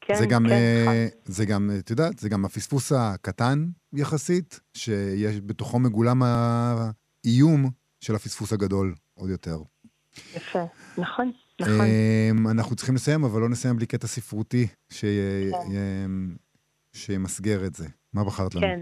כן, 0.00 0.14
זה 0.14 0.26
גם, 0.26 0.44
כן, 0.48 0.52
אה. 0.52 1.06
זה 1.24 1.46
גם, 1.46 1.70
את 1.78 1.90
יודעת, 1.90 2.18
זה 2.18 2.28
גם 2.28 2.44
הפספוס 2.44 2.92
הקטן 2.92 3.64
יחסית, 3.92 4.60
שיש 4.76 5.40
בתוכו 5.40 5.78
מגולם 5.78 6.22
האיום 6.22 7.70
של 8.00 8.14
הפספוס 8.14 8.52
הגדול 8.52 8.94
עוד 9.14 9.30
יותר. 9.30 9.56
יפה, 10.36 10.64
נכון, 10.98 11.32
נכון. 11.60 11.86
אמ, 12.30 12.48
אנחנו 12.48 12.76
צריכים 12.76 12.94
לסיים, 12.94 13.24
אבל 13.24 13.40
לא 13.40 13.48
נסיים 13.48 13.76
בלי 13.76 13.86
קטע 13.86 14.06
ספרותי 14.06 14.66
ש- 14.90 15.04
אמ, 15.70 16.34
שימסגר 16.92 17.66
את 17.66 17.74
זה. 17.74 17.86
מה 18.14 18.24
בחרת 18.24 18.54
לנו? 18.54 18.66
כן. 18.66 18.80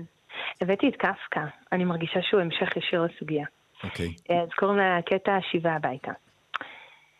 הבאתי 0.60 0.88
את 0.88 0.94
קפקא, 0.94 1.40
אני 1.72 1.84
מרגישה 1.84 2.18
שהוא 2.22 2.40
המשך 2.40 2.76
ישיר 2.76 3.02
לסוגיה. 3.02 3.46
אוקיי. 3.84 4.14
אז 4.28 4.48
קוראים 4.58 4.78
לקטע 4.78 5.36
השיבה 5.36 5.72
הביתה. 5.72 6.12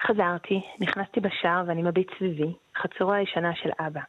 חזרתי, 0.07 0.61
נכנסתי 0.81 1.21
בשער 1.21 1.65
ואני 1.67 1.83
מביט 1.83 2.11
סביבי, 2.19 2.53
חצרו 2.77 3.13
הישנה 3.13 3.55
של 3.55 3.71
אבא. 3.81 4.01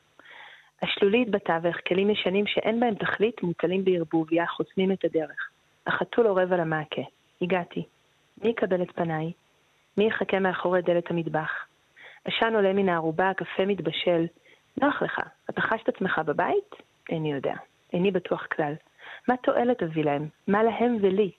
השלולית 0.81 1.31
בתווך, 1.31 1.75
כלים 1.87 2.09
ישנים 2.09 2.47
שאין 2.47 2.79
בהם 2.79 2.95
תכלית, 2.95 3.43
מוטלים 3.43 3.85
בערבוביה, 3.85 4.47
חוסמים 4.47 4.91
את 4.91 5.05
הדרך. 5.05 5.49
החתול 5.87 6.27
אורב 6.27 6.53
על 6.53 6.59
המעקה. 6.59 7.01
הגעתי. 7.41 7.85
מי 8.43 8.49
יקבל 8.49 8.81
את 8.81 8.91
פניי? 8.91 9.31
מי 9.97 10.07
יחכה 10.07 10.39
מאחורי 10.39 10.81
דלת 10.81 11.11
המטבח? 11.11 11.65
עשן 12.25 12.55
עולה 12.55 12.73
מן 12.73 12.89
הערובה, 12.89 13.29
הקפה 13.29 13.65
מתבשל. 13.65 14.25
נוח 14.81 15.01
לך, 15.01 15.19
אתה 15.49 15.61
חש 15.61 15.81
את 15.83 15.89
עצמך 15.89 16.21
בבית? 16.25 16.75
איני 17.09 17.31
יודע. 17.31 17.53
איני 17.93 18.11
בטוח 18.11 18.45
כלל. 18.55 18.73
מה 19.27 19.37
תועלת 19.37 19.83
אביא 19.83 20.03
להם? 20.03 20.27
מה 20.47 20.63
להם 20.63 20.97
ולי? 21.01 21.31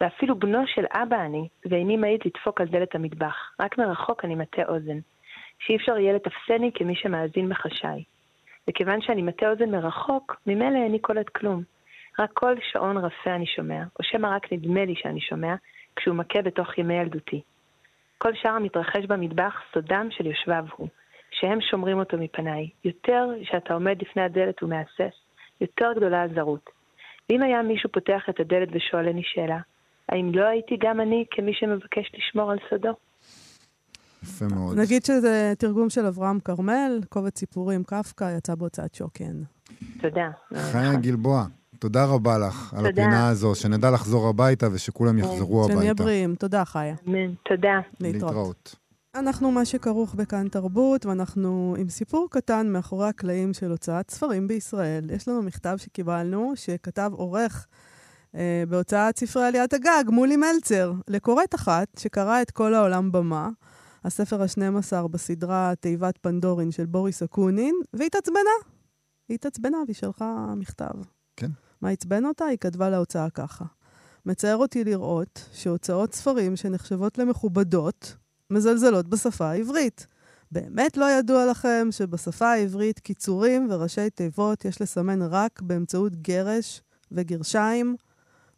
ואפילו 0.00 0.38
בנו 0.38 0.66
של 0.66 0.84
אבא 0.92 1.16
אני, 1.24 1.48
ואיני 1.70 1.96
מעיד 1.96 2.20
לדפוק 2.24 2.60
על 2.60 2.66
דלת 2.66 2.94
המטבח. 2.94 3.36
רק 3.60 3.78
מרחוק 3.78 4.24
אני 4.24 4.34
מטה 4.34 4.62
אוזן. 4.68 4.98
שאי 5.58 5.76
אפשר 5.76 5.98
יהיה 5.98 6.12
לתפסני 6.12 6.70
כמי 6.74 6.94
שמאזין 6.96 7.48
בחשאי. 7.48 8.04
וכיוון 8.68 9.00
שאני 9.00 9.22
מטה 9.22 9.50
אוזן 9.50 9.70
מרחוק, 9.70 10.40
ממילא 10.46 10.78
איני 10.84 10.98
קולט 10.98 11.28
כלום. 11.28 11.62
רק 12.18 12.32
קול 12.32 12.58
שעון 12.72 12.96
רפה 12.96 13.34
אני 13.34 13.46
שומע, 13.46 13.82
או 13.98 14.04
שמא 14.04 14.26
רק 14.26 14.52
נדמה 14.52 14.84
לי 14.84 14.94
שאני 14.96 15.20
שומע, 15.20 15.54
כשהוא 15.96 16.16
מכה 16.16 16.42
בתוך 16.42 16.78
ימי 16.78 16.94
ילדותי. 16.94 17.40
כל 18.18 18.34
שאר 18.34 18.50
המתרחש 18.50 19.04
במטבח 19.06 19.62
סודם 19.74 20.08
של 20.10 20.26
יושביו 20.26 20.64
הוא, 20.76 20.88
שהם 21.30 21.60
שומרים 21.60 21.98
אותו 21.98 22.18
מפניי. 22.18 22.68
יותר 22.84 23.28
שאתה 23.42 23.74
עומד 23.74 24.02
לפני 24.02 24.22
הדלת 24.22 24.62
ומהסס, 24.62 25.14
יותר 25.60 25.92
גדולה 25.96 26.22
הזרות. 26.22 26.70
ואם 27.30 27.42
היה 27.42 27.62
מישהו 27.62 27.92
פותח 27.92 28.28
את 28.28 28.40
הדלת 28.40 28.68
ושואלני 28.72 29.22
שאלה, 29.22 29.58
האם 30.10 30.30
לא 30.34 30.46
הייתי 30.46 30.76
גם 30.80 31.00
אני 31.00 31.24
כמי 31.30 31.52
שמבקש 31.54 32.12
לשמור 32.18 32.50
על 32.50 32.58
סודו? 32.70 32.92
יפה 34.22 34.44
מאוד. 34.54 34.78
נגיד 34.78 35.04
שזה 35.04 35.52
תרגום 35.58 35.90
של 35.90 36.06
אברהם 36.06 36.40
כרמל, 36.40 37.00
קובץ 37.08 37.38
סיפורים 37.38 37.84
קפקא, 37.84 38.36
יצא 38.36 38.54
בהוצאת 38.54 38.94
שוקן. 38.94 39.42
תודה. 40.00 40.30
חיה 40.54 40.94
גלבוע, 40.94 41.44
תודה 41.78 42.04
רבה 42.04 42.38
לך 42.38 42.74
על 42.74 42.78
תודה. 42.86 43.02
הפינה 43.02 43.28
הזו, 43.28 43.54
שנדע 43.54 43.90
לחזור 43.90 44.28
הביתה 44.28 44.66
ושכולם 44.72 45.18
יחזרו 45.18 45.64
שנהיה 45.64 45.80
הביתה. 45.80 46.02
בריאים. 46.02 46.34
תודה, 46.34 46.64
חיה. 46.64 46.94
אמן. 47.08 47.34
תודה. 47.48 47.80
להתראות. 48.00 48.32
להתראות. 48.32 48.76
אנחנו 49.14 49.50
מה 49.50 49.64
שכרוך 49.64 50.14
בכאן 50.14 50.48
תרבות, 50.48 51.06
ואנחנו 51.06 51.76
עם 51.78 51.88
סיפור 51.88 52.28
קטן 52.30 52.72
מאחורי 52.72 53.08
הקלעים 53.08 53.54
של 53.54 53.70
הוצאת 53.70 54.10
ספרים 54.10 54.48
בישראל. 54.48 55.10
יש 55.10 55.28
לנו 55.28 55.42
מכתב 55.42 55.74
שקיבלנו, 55.76 56.52
שכתב 56.54 57.10
עורך 57.14 57.66
בהוצאת 58.68 59.18
ספרי 59.18 59.46
עליית 59.46 59.72
הגג, 59.72 60.04
מולי 60.08 60.36
מלצר, 60.36 60.92
לקוראת 61.08 61.54
אחת 61.54 61.88
שקראה 61.98 62.42
את 62.42 62.50
כל 62.50 62.74
העולם 62.74 63.12
במה, 63.12 63.48
הספר 64.04 64.42
ה-12 64.42 65.08
בסדרה 65.08 65.72
תיבת 65.80 66.18
פנדורין 66.18 66.70
של 66.70 66.86
בוריס 66.86 67.22
אקונין, 67.22 67.74
והתעצבנה. 67.92 68.50
היא 69.28 69.34
התעצבנה 69.34 69.78
והיא 69.86 69.96
שלחה 69.96 70.54
מכתב. 70.56 70.92
כן. 71.36 71.50
מה 71.80 71.90
עצבן 71.90 72.24
אותה? 72.24 72.44
היא 72.44 72.58
כתבה 72.58 72.90
להוצאה 72.90 73.30
ככה. 73.30 73.64
מצער 74.26 74.56
אותי 74.56 74.84
לראות 74.84 75.48
שהוצאות 75.52 76.14
ספרים 76.14 76.56
שנחשבות 76.56 77.18
למכובדות, 77.18 78.16
מזלזלות 78.50 79.08
בשפה 79.08 79.50
העברית. 79.50 80.06
באמת 80.52 80.96
לא 80.96 81.10
ידוע 81.10 81.46
לכם 81.46 81.88
שבשפה 81.90 82.48
העברית 82.48 82.98
קיצורים 82.98 83.66
וראשי 83.70 84.10
תיבות 84.10 84.64
יש 84.64 84.82
לסמן 84.82 85.22
רק 85.22 85.62
באמצעות 85.62 86.16
גרש 86.16 86.82
וגרשיים, 87.12 87.96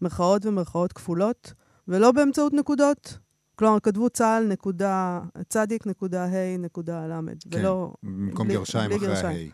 מירכאות 0.03 0.47
ומרכאות 0.47 0.93
כפולות, 0.93 1.53
ולא 1.89 2.13
באמצעות 2.13 2.53
נקודות. 2.53 3.19
כלומר, 3.57 3.81
כתבו 3.81 4.11
צה"ל 4.11 4.45
נקודה, 4.47 5.21
צדיק 5.49 5.87
נקודה 5.87 6.25
ה' 6.25 6.57
נקודה 6.59 7.07
ל', 7.07 7.13
כן, 7.51 7.61
ולא... 7.61 7.93
במקום 8.03 8.47
בלי- 8.49 8.57
גרשיים 8.57 8.87
בלי 8.89 8.97
אחרי 8.97 9.09
גרשיים. 9.09 9.27
ההי. 9.27 9.51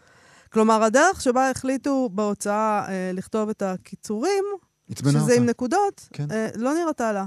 כלומר, 0.52 0.82
הדרך 0.82 1.20
שבה 1.20 1.50
החליטו 1.50 2.08
בהוצאה 2.12 2.84
אה, 2.88 3.10
לכתוב 3.14 3.48
את 3.48 3.62
הקיצורים, 3.62 4.44
שזה 4.94 5.20
אותה. 5.20 5.32
עם 5.34 5.46
נקודות, 5.46 6.08
כן. 6.12 6.26
אה, 6.30 6.48
לא 6.56 6.74
נראתה 6.74 7.12
לה. 7.12 7.26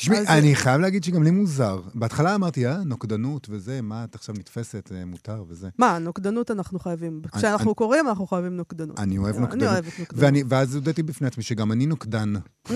תשמעי, 0.00 0.18
אני 0.28 0.56
חייב 0.56 0.80
להגיד 0.80 1.04
שגם 1.04 1.22
לי 1.22 1.30
מוזר. 1.30 1.80
בהתחלה 1.94 2.34
אמרתי, 2.34 2.66
אה, 2.66 2.84
נוקדנות 2.84 3.46
וזה, 3.50 3.82
מה 3.82 4.04
את 4.04 4.14
עכשיו 4.14 4.34
נתפסת, 4.38 4.92
אה, 4.94 5.04
מותר 5.04 5.44
וזה. 5.48 5.68
מה, 5.78 5.98
נוקדנות 5.98 6.50
אנחנו 6.50 6.78
חייבים. 6.78 7.22
כשאנחנו 7.36 7.74
קוראים, 7.74 8.08
אנחנו 8.08 8.26
חייבים 8.26 8.56
נוקדנות. 8.56 9.00
אני 9.00 9.18
אוהב 9.18 9.34
אני 9.34 9.42
נוקדנות. 9.44 9.72
אוהבת 9.72 9.98
נוקדנות. 9.98 10.24
ואני, 10.24 10.42
ואז 10.48 10.74
הודיתי 10.74 11.02
בפני 11.02 11.26
עצמי 11.26 11.42
שגם 11.42 11.72
אני 11.72 11.86
נוקדן. 11.86 12.34
Mm, 12.68 12.72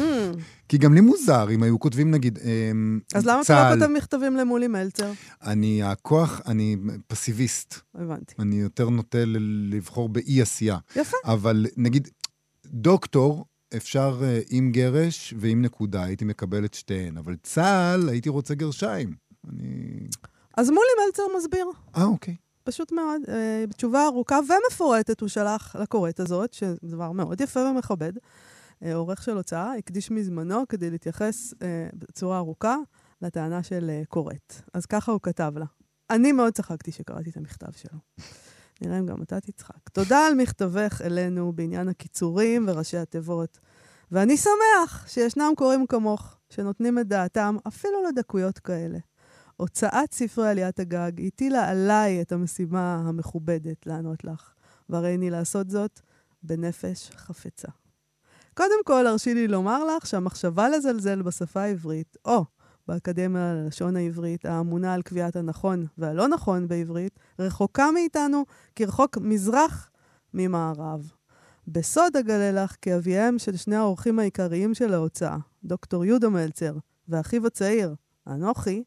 כי 0.68 0.78
גם 0.78 0.94
לי 0.94 1.00
מוזר 1.00 1.50
אם 1.50 1.62
היו 1.62 1.80
כותבים, 1.80 2.10
נגיד, 2.10 2.38
אמ, 2.38 3.00
אז 3.14 3.26
למה 3.26 3.40
אתה 3.40 3.52
לא 3.52 3.68
צה"ל, 3.68 3.80
כותב 3.80 3.92
מכתבים 3.92 4.36
למולי 4.36 4.68
מלצר? 4.68 5.12
אני 5.42 5.82
הכוח, 5.82 6.40
אני 6.46 6.76
פסיביסט. 7.06 7.80
הבנתי. 7.94 8.34
אני 8.38 8.56
יותר 8.56 8.88
נוטה 8.88 9.18
לבחור 9.70 10.08
באי 10.08 10.42
עשייה. 10.42 10.78
יפה. 10.96 11.16
אבל 11.24 11.66
נגיד, 11.76 12.08
דוקטור, 12.66 13.44
אפשר 13.76 14.20
אה, 14.22 14.40
עם 14.50 14.72
גרש 14.72 15.34
ועם 15.38 15.62
נקודה, 15.62 16.04
הייתי 16.04 16.24
מקבל 16.24 16.64
את 16.64 16.74
שתיהן. 16.74 17.16
אבל 17.16 17.36
צה"ל, 17.42 18.08
הייתי 18.08 18.28
רוצה 18.28 18.54
גרשיים. 18.54 19.14
אני... 19.48 20.06
אז 20.56 20.70
מולי 20.70 21.06
מלצר 21.06 21.22
מסביר. 21.38 21.66
אה, 21.96 22.04
אוקיי. 22.04 22.36
פשוט 22.64 22.92
מאוד. 22.92 23.22
אה, 23.28 23.64
תשובה 23.76 24.06
ארוכה 24.06 24.38
ומפורטת 24.48 25.20
הוא 25.20 25.28
שלח 25.28 25.76
לקוראת 25.76 26.20
הזאת, 26.20 26.52
שזה 26.52 26.76
דבר 26.82 27.12
מאוד 27.12 27.40
יפה 27.40 27.60
ומכבד. 27.60 28.12
אה, 28.82 28.94
עורך 28.94 29.22
של 29.22 29.36
הוצאה 29.36 29.74
הקדיש 29.74 30.10
מזמנו 30.10 30.68
כדי 30.68 30.90
להתייחס 30.90 31.54
בצורה 31.94 32.38
ארוכה 32.38 32.76
לטענה 33.22 33.62
של 33.62 33.90
קוראת. 34.08 34.54
אז 34.74 34.86
ככה 34.86 35.12
הוא 35.12 35.20
כתב 35.22 35.52
לה. 35.56 35.66
אני 36.10 36.32
מאוד 36.32 36.52
צחקתי 36.52 36.92
שקראתי 36.92 37.30
את 37.30 37.36
המכתב 37.36 37.72
שלו. 37.76 37.98
נראה 38.80 38.98
אם 38.98 39.06
גם 39.06 39.22
אתה 39.22 39.40
תצחק. 39.40 39.88
תודה 39.92 40.26
על 40.26 40.34
מכתבך 40.34 41.00
אלינו 41.04 41.52
בעניין 41.52 41.88
הקיצורים 41.88 42.64
וראשי 42.68 42.96
התיבות. 42.96 43.58
ואני 44.12 44.36
שמח 44.36 45.06
שישנם 45.08 45.52
קוראים 45.56 45.86
כמוך, 45.86 46.36
שנותנים 46.50 46.98
את 46.98 47.08
דעתם 47.08 47.56
אפילו 47.68 48.04
לדקויות 48.08 48.58
כאלה. 48.58 48.98
הוצאת 49.56 50.12
ספרי 50.12 50.48
עליית 50.48 50.80
הגג 50.80 51.12
הטילה 51.26 51.68
עליי 51.68 52.20
את 52.22 52.32
המשימה 52.32 52.94
המכובדת 52.94 53.86
לענות 53.86 54.24
לך, 54.24 54.52
והריני 54.88 55.30
לעשות 55.30 55.70
זאת 55.70 56.00
בנפש 56.42 57.10
חפצה. 57.16 57.68
קודם 58.54 58.84
כל, 58.84 59.06
הרשי 59.06 59.34
לי 59.34 59.48
לומר 59.48 59.84
לך 59.84 60.06
שהמחשבה 60.06 60.68
לזלזל 60.68 61.22
בשפה 61.22 61.60
העברית, 61.60 62.16
או 62.24 62.44
באקדמיה 62.88 63.54
ללשון 63.54 63.96
העברית, 63.96 64.46
האמונה 64.46 64.94
על 64.94 65.02
קביעת 65.02 65.36
הנכון 65.36 65.86
והלא 65.98 66.28
נכון 66.28 66.68
בעברית, 66.68 67.18
רחוקה 67.38 67.90
מאיתנו 67.94 68.44
כרחוק 68.76 69.18
מזרח 69.18 69.90
ממערב. 70.34 71.12
בסוד 71.68 72.16
אגלה 72.16 72.64
לך 72.64 72.76
כי 72.82 72.96
אביהם 72.96 73.38
של 73.38 73.56
שני 73.56 73.76
האורחים 73.76 74.18
העיקריים 74.18 74.74
של 74.74 74.94
ההוצאה, 74.94 75.36
דוקטור 75.64 76.04
יהודה 76.04 76.28
מלצר 76.28 76.74
ואחיו 77.08 77.46
הצעיר, 77.46 77.94
אנוכי, 78.26 78.84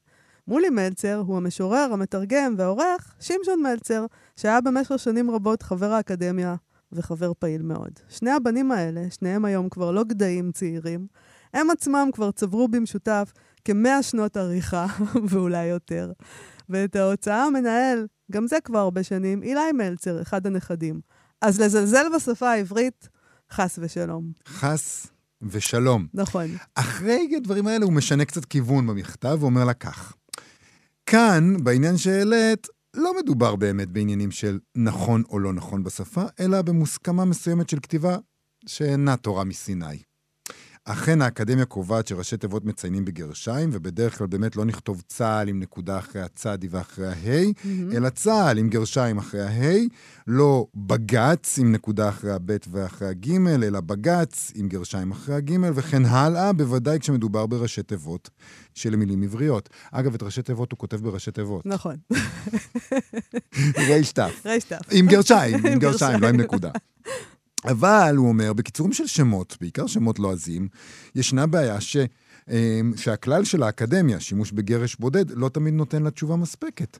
מולי 0.47 0.69
מלצר 0.69 1.23
הוא 1.27 1.37
המשורר, 1.37 1.89
המתרגם 1.93 2.55
והעורך 2.57 3.15
שמשון 3.19 3.61
מלצר, 3.63 4.05
שהיה 4.35 4.61
במשך 4.61 4.99
שנים 4.99 5.31
רבות 5.31 5.61
חבר 5.61 5.91
האקדמיה 5.91 6.55
וחבר 6.91 7.31
פעיל 7.39 7.61
מאוד. 7.61 7.91
שני 8.09 8.31
הבנים 8.31 8.71
האלה, 8.71 9.01
שניהם 9.09 9.45
היום 9.45 9.69
כבר 9.69 9.91
לא 9.91 10.03
גדיים 10.03 10.51
צעירים, 10.51 11.07
הם 11.53 11.69
עצמם 11.69 12.09
כבר 12.13 12.31
צברו 12.31 12.67
במשותף 12.67 13.33
כמאה 13.67 14.03
שנות 14.03 14.37
עריכה, 14.37 14.85
ואולי 15.29 15.65
יותר. 15.65 16.11
ואת 16.69 16.95
ההוצאה 16.95 17.49
מנהל, 17.49 18.07
גם 18.31 18.47
זה 18.47 18.57
כבר 18.63 18.79
הרבה 18.79 19.03
שנים, 19.03 19.43
אילי 19.43 19.71
מלצר, 19.73 20.21
אחד 20.21 20.47
הנכדים. 20.47 21.01
אז 21.41 21.61
לזלזל 21.61 22.05
בשפה 22.15 22.49
העברית, 22.49 23.09
חס 23.51 23.79
ושלום. 23.81 24.31
חס 24.47 25.07
ושלום. 25.41 26.07
נכון. 26.13 26.47
אחרי 26.75 27.33
הדברים 27.37 27.67
האלה 27.67 27.85
הוא 27.85 27.93
משנה 27.93 28.25
קצת 28.25 28.45
כיוון 28.45 28.87
במכתב 28.87 29.37
ואומר 29.39 29.65
לה 29.65 29.73
כך: 29.73 30.13
כאן, 31.05 31.63
בעניין 31.63 31.97
שהעלית, 31.97 32.67
לא 32.93 33.13
מדובר 33.19 33.55
באמת 33.55 33.89
בעניינים 33.89 34.31
של 34.31 34.59
נכון 34.75 35.23
או 35.29 35.39
לא 35.39 35.53
נכון 35.53 35.83
בשפה, 35.83 36.23
אלא 36.39 36.61
במוסכמה 36.61 37.25
מסוימת 37.25 37.69
של 37.69 37.79
כתיבה 37.79 38.17
שאינה 38.65 39.17
תורה 39.17 39.43
מסיני. 39.43 39.97
אכן 40.89 41.21
האקדמיה 41.21 41.65
קובעת 41.65 42.07
שראשי 42.07 42.37
תיבות 42.37 42.65
מציינים 42.65 43.05
בגרשיים, 43.05 43.69
ובדרך 43.73 44.17
כלל 44.17 44.27
באמת 44.27 44.55
לא 44.55 44.65
נכתוב 44.65 45.01
צה"ל 45.07 45.47
עם 45.47 45.59
נקודה 45.59 45.99
אחרי 45.99 46.21
הצדי 46.21 46.67
ואחרי 46.71 47.07
ההי, 47.07 47.53
אלא 47.93 48.09
צה"ל 48.09 48.57
עם 48.57 48.69
גרשיים 48.69 49.17
אחרי 49.17 49.41
ההי, 49.41 49.87
לא 50.27 50.67
בג"ץ 50.75 51.57
עם 51.59 51.71
נקודה 51.71 52.09
אחרי 52.09 52.31
הבית 52.31 52.65
ואחרי 52.71 53.07
הגימל, 53.07 53.63
אלא 53.63 53.79
בג"ץ 53.79 54.51
עם 54.55 54.67
גרשיים 54.67 55.11
אחרי 55.11 55.35
הגימל, 55.35 55.71
וכן 55.75 56.05
הלאה, 56.05 56.53
בוודאי 56.53 56.99
כשמדובר 56.99 57.45
בראשי 57.45 57.83
תיבות 57.83 58.29
של 58.73 58.95
מילים 58.95 59.23
עבריות. 59.23 59.69
אגב, 59.91 60.13
את 60.13 60.23
ראשי 60.23 60.41
תיבות 60.41 60.71
הוא 60.71 60.79
כותב 60.79 60.97
בראשי 60.97 61.31
תיבות. 61.31 61.65
נכון. 61.65 61.95
ריישטף. 63.89 64.41
ריישטף. 64.45 64.79
עם 64.91 65.07
גרשיים, 65.07 65.65
עם 65.65 65.79
גרשיים, 65.79 66.21
לא 66.21 66.27
עם. 66.27 66.35
נקודה. 66.35 66.69
אבל, 67.71 68.15
הוא 68.17 68.27
אומר, 68.27 68.53
בקיצורים 68.53 68.93
של 68.93 69.07
שמות, 69.07 69.57
בעיקר 69.61 69.87
שמות 69.87 70.19
לועזיים, 70.19 70.67
ישנה 71.15 71.47
בעיה 71.47 71.81
ש, 71.81 71.97
אמ, 72.51 72.93
שהכלל 72.95 73.43
של 73.43 73.63
האקדמיה, 73.63 74.19
שימוש 74.19 74.51
בגרש 74.51 74.95
בודד, 74.95 75.31
לא 75.31 75.49
תמיד 75.49 75.73
נותן 75.73 76.03
לה 76.03 76.11
תשובה 76.11 76.35
מספקת. 76.35 76.97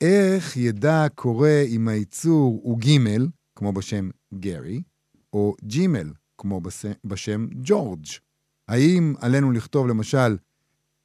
איך 0.00 0.56
ידע 0.56 1.06
קורא 1.14 1.50
אם 1.68 1.88
הייצור 1.88 2.60
הוא 2.62 2.78
גימל, 2.78 3.28
כמו 3.56 3.72
בשם 3.72 4.10
גרי, 4.34 4.82
או 5.32 5.54
ג'ימל, 5.62 6.12
כמו 6.38 6.60
בס... 6.60 6.84
בשם 7.04 7.46
ג'ורג'? 7.64 8.06
האם 8.68 9.14
עלינו 9.20 9.52
לכתוב 9.52 9.86
למשל 9.86 10.36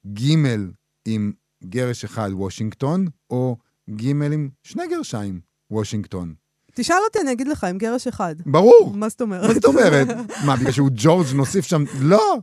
גימל 0.06 0.70
עם 1.08 1.32
גרש 1.64 2.04
אחד 2.04 2.30
וושינגטון, 2.32 3.06
או 3.30 3.56
גימל 3.90 4.32
עם 4.32 4.48
שני 4.62 4.82
גרשיים 4.90 5.40
וושינגטון? 5.70 6.34
תשאל 6.74 6.96
אותי, 7.08 7.18
אני 7.20 7.32
אגיד 7.32 7.48
לך, 7.48 7.64
עם 7.64 7.78
גרש 7.78 8.06
אחד. 8.06 8.34
ברור. 8.46 8.92
מה 8.96 9.08
זאת 9.08 9.20
אומרת? 9.20 9.48
מה 9.48 9.54
זאת 9.54 9.64
אומרת? 9.64 10.06
מה, 10.44 10.56
בגלל 10.56 10.72
שהוא 10.72 10.90
ג'ורג' 10.94 11.26
נוסיף 11.34 11.64
שם? 11.66 11.84
לא. 12.00 12.36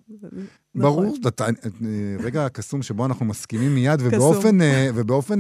ברור. 0.76 1.04
נכון. 1.04 1.16
אתה- 1.28 1.46
אה, 1.46 1.50
רגע 2.20 2.46
הקסום 2.46 2.82
שבו 2.82 3.06
אנחנו 3.06 3.26
מסכימים 3.26 3.76
מיד, 3.76 4.00
קסום. 4.00 4.08
ובאופן, 4.14 4.62
אה, 4.62 4.88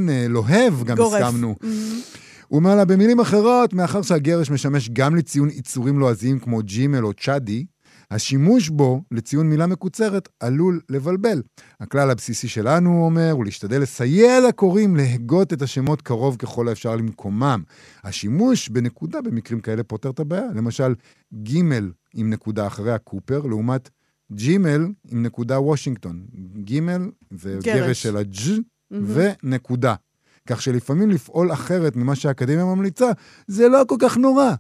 אה, 0.10 0.26
לוהב 0.30 0.84
גם. 0.84 0.98
הסכמנו. 1.02 1.56
Mhm. 1.62 1.66
הוא 2.48 2.60
אומר 2.60 2.76
לה, 2.76 2.86
במילים 2.86 3.20
אחרות, 3.20 3.74
מאחר 3.74 4.02
שהגרש 4.02 4.50
משמש 4.52 4.90
גם 4.94 5.16
לציון 5.16 5.50
יצורים 5.50 6.00
לועזיים 6.00 6.40
כמו 6.40 6.62
ג'ימל 6.62 7.06
או 7.06 7.14
צ'אדי, 7.14 7.66
השימוש 8.12 8.70
בו 8.70 9.02
לציון 9.12 9.50
מילה 9.50 9.68
מקוצרת 9.68 10.30
עלול 10.40 10.82
לבלבל. 10.90 11.42
הכלל 11.80 12.10
הבסיסי 12.10 12.48
שלנו, 12.48 12.90
הוא 12.90 13.06
אומר, 13.06 13.32
הוא 13.32 13.46
להשתדל 13.46 13.82
לסייע 13.82 14.40
לקוראים 14.50 14.96
להגות 14.96 15.54
את 15.54 15.62
השמות 15.62 16.02
קרוב 16.02 16.36
ככל 16.36 16.68
האפשר 16.68 16.96
למקומם. 16.96 17.64
השימוש 18.04 18.70
בנקודה 18.70 19.22
במקרים 19.22 19.60
כאלה 19.60 19.84
פותר 19.84 20.10
את 20.10 20.20
הבעיה. 20.20 20.48
למשל, 20.56 20.96
ג' 21.34 21.58
עם 22.16 22.30
נקודה 22.30 22.68
אחרי 22.68 22.92
הקופר, 22.92 23.46
לעומת 23.46 23.90
ג'ימל 24.32 24.88
עם 25.12 25.24
נקודה 25.24 25.60
וושינגטון. 25.60 26.26
ג' 26.64 26.80
זה 27.32 27.58
גרש. 27.64 28.04
של 28.04 28.18
הג' 28.18 28.62
ונקודה. 28.92 29.96
כך 30.48 30.62
שלפעמים 30.62 31.10
לפעול 31.10 31.54
אחרת 31.54 31.96
ממה 31.96 32.16
שהאקדמיה 32.16 32.66
ממליצה, 32.66 33.12
זה 33.48 33.68
לא 33.68 33.84
כל 33.88 33.96
כך 34.00 34.18
נורא, 34.18 34.54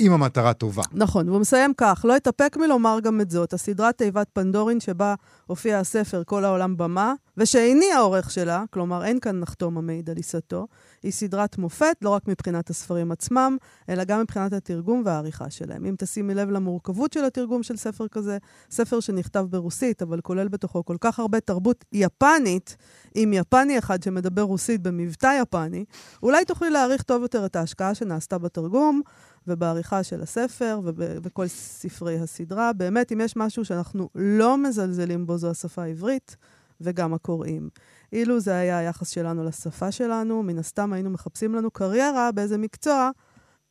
אם 0.00 0.12
המטרה 0.12 0.52
טובה. 0.52 0.82
נכון, 0.92 1.28
והוא 1.28 1.40
מסיים 1.40 1.72
כך, 1.76 2.04
לא 2.08 2.16
אתאפק 2.16 2.56
מלומר 2.56 2.98
גם 3.02 3.20
את 3.20 3.30
זאת, 3.30 3.52
הסדרת 3.52 3.98
תיבת 3.98 4.26
פנדורין 4.32 4.80
שבה 4.80 5.14
הופיע 5.46 5.78
הספר 5.78 6.22
כל 6.26 6.44
העולם 6.44 6.76
במה, 6.76 7.14
ושאיני 7.36 7.92
העורך 7.92 8.30
שלה, 8.30 8.64
כלומר 8.70 9.04
אין 9.04 9.20
כאן 9.20 9.40
נחתום 9.40 9.78
המעיד 9.78 10.10
על 10.10 10.16
עיסתו, 10.16 10.66
היא 11.02 11.12
סדרת 11.12 11.58
מופת, 11.58 11.96
לא 12.02 12.10
רק 12.10 12.28
מבחינת 12.28 12.70
הספרים 12.70 13.12
עצמם, 13.12 13.56
אלא 13.88 14.04
גם 14.04 14.20
מבחינת 14.20 14.52
התרגום 14.52 15.02
והעריכה 15.04 15.50
שלהם. 15.50 15.86
אם 15.86 15.94
תשימי 15.98 16.34
לב 16.34 16.50
למורכבות 16.50 17.12
של 17.12 17.24
התרגום 17.24 17.62
של 17.62 17.76
ספר 17.76 18.08
כזה, 18.08 18.38
ספר 18.70 19.00
שנכתב 19.00 19.46
ברוסית, 19.50 20.02
אבל 20.02 20.20
כולל 20.20 20.48
בתוכו 20.48 20.84
כל 20.84 20.96
כך 21.00 21.18
הרבה 21.18 21.40
תרבות 21.40 21.84
יפנית, 21.92 22.76
עם 23.14 23.32
יפני 23.32 23.78
אחד 23.78 24.02
שמדבר 24.02 24.42
רוסית 24.42 24.82
במבטא 24.82 25.40
יפני, 25.42 25.84
אולי 26.22 26.44
תוכלי 26.44 26.70
להעריך 26.70 27.02
טוב 27.02 27.22
יותר 27.22 27.46
את 27.46 27.56
ההשקעה 27.56 27.94
שנעשתה 27.94 28.38
בתרגום, 28.38 29.02
ובעריכה 29.46 30.02
של 30.02 30.22
הספר 30.22 30.80
ובכל 30.84 31.46
ספרי 31.46 32.18
הסדרה. 32.18 32.72
באמת, 32.72 33.12
אם 33.12 33.20
יש 33.20 33.36
משהו 33.36 33.64
שאנחנו 33.64 34.08
לא 34.14 34.58
מזלזלים 34.58 35.26
בו, 35.26 35.38
זו 35.38 35.50
השפה 35.50 35.82
העברית 35.82 36.36
וגם 36.80 37.14
הקוראים. 37.14 37.68
אילו 38.12 38.40
זה 38.40 38.54
היה 38.54 38.78
היחס 38.78 39.10
שלנו 39.10 39.44
לשפה 39.44 39.92
שלנו, 39.92 40.42
מן 40.42 40.58
הסתם 40.58 40.92
היינו 40.92 41.10
מחפשים 41.10 41.54
לנו 41.54 41.70
קריירה 41.70 42.32
באיזה 42.32 42.58
מקצוע 42.58 43.10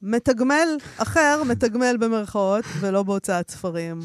מתגמל 0.02 0.78
אחר, 0.98 1.42
מתגמל 1.46 1.98
במרכאות, 2.00 2.66
ולא 2.80 3.04
בהוצאת 3.04 3.52
ספרים. 3.52 4.00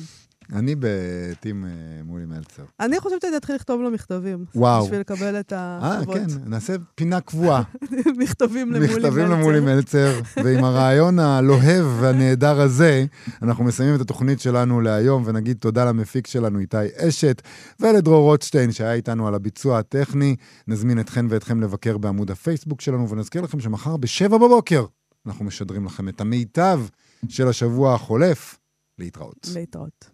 אני 0.55 0.75
בטים 0.79 1.65
אה, 1.65 1.71
מולי 2.05 2.25
מלצר. 2.25 2.63
אני 2.81 3.01
חושבת 3.01 3.23
שאני 3.23 3.37
אתחיל 3.37 3.55
לכתוב 3.55 3.81
לו 3.81 3.91
מכתבים. 3.91 4.45
וואו. 4.55 4.85
בשביל 4.85 5.01
לקבל 5.01 5.41
את 5.41 5.53
אה, 5.53 5.79
התשובות. 5.83 6.17
כן, 6.17 6.27
נעשה 6.47 6.75
פינה 6.95 7.21
קבועה. 7.21 7.63
מכתבים 8.21 8.73
למולי 8.73 8.89
מלצר. 8.89 9.09
מכתבים 9.09 9.31
למולי 9.31 9.61
מלצר, 9.61 10.21
ועם 10.45 10.65
הרעיון 10.65 11.19
הלוהב 11.19 11.87
והנהדר 12.01 12.61
הזה, 12.61 13.05
אנחנו 13.43 13.65
מסיימים 13.65 13.95
את 13.95 14.01
התוכנית 14.01 14.41
שלנו 14.41 14.81
להיום, 14.81 15.23
ונגיד 15.27 15.57
תודה 15.57 15.85
למפיק 15.85 16.27
שלנו 16.27 16.59
איתי 16.59 16.77
אשת, 16.97 17.43
ולדרור 17.81 18.23
רוטשטיין 18.31 18.73
שהיה 18.73 18.93
איתנו 18.93 19.29
על 19.29 19.35
הביצוע 19.35 19.79
הטכני. 19.79 20.37
נזמין 20.69 21.01
אתכן 21.01 21.27
ואתכם 21.29 21.61
לבקר 21.61 21.99
בעמוד 21.99 22.31
הפייסבוק 22.31 22.81
שלנו, 22.81 23.09
ונזכיר 23.09 23.43
לכם 23.43 23.61
שמחר 23.61 23.97
בשבע 23.97 24.39
בבוקר 24.39 24.85
אנחנו 25.27 25.45
משדרים 25.45 25.85
לכם 25.85 26.09
את 26.09 26.21
המיטב 26.21 26.81
של 27.29 27.49
השבוע 27.49 27.95
החולף. 27.95 28.59
להתראות. 28.99 29.49
להתראות. 29.55 30.14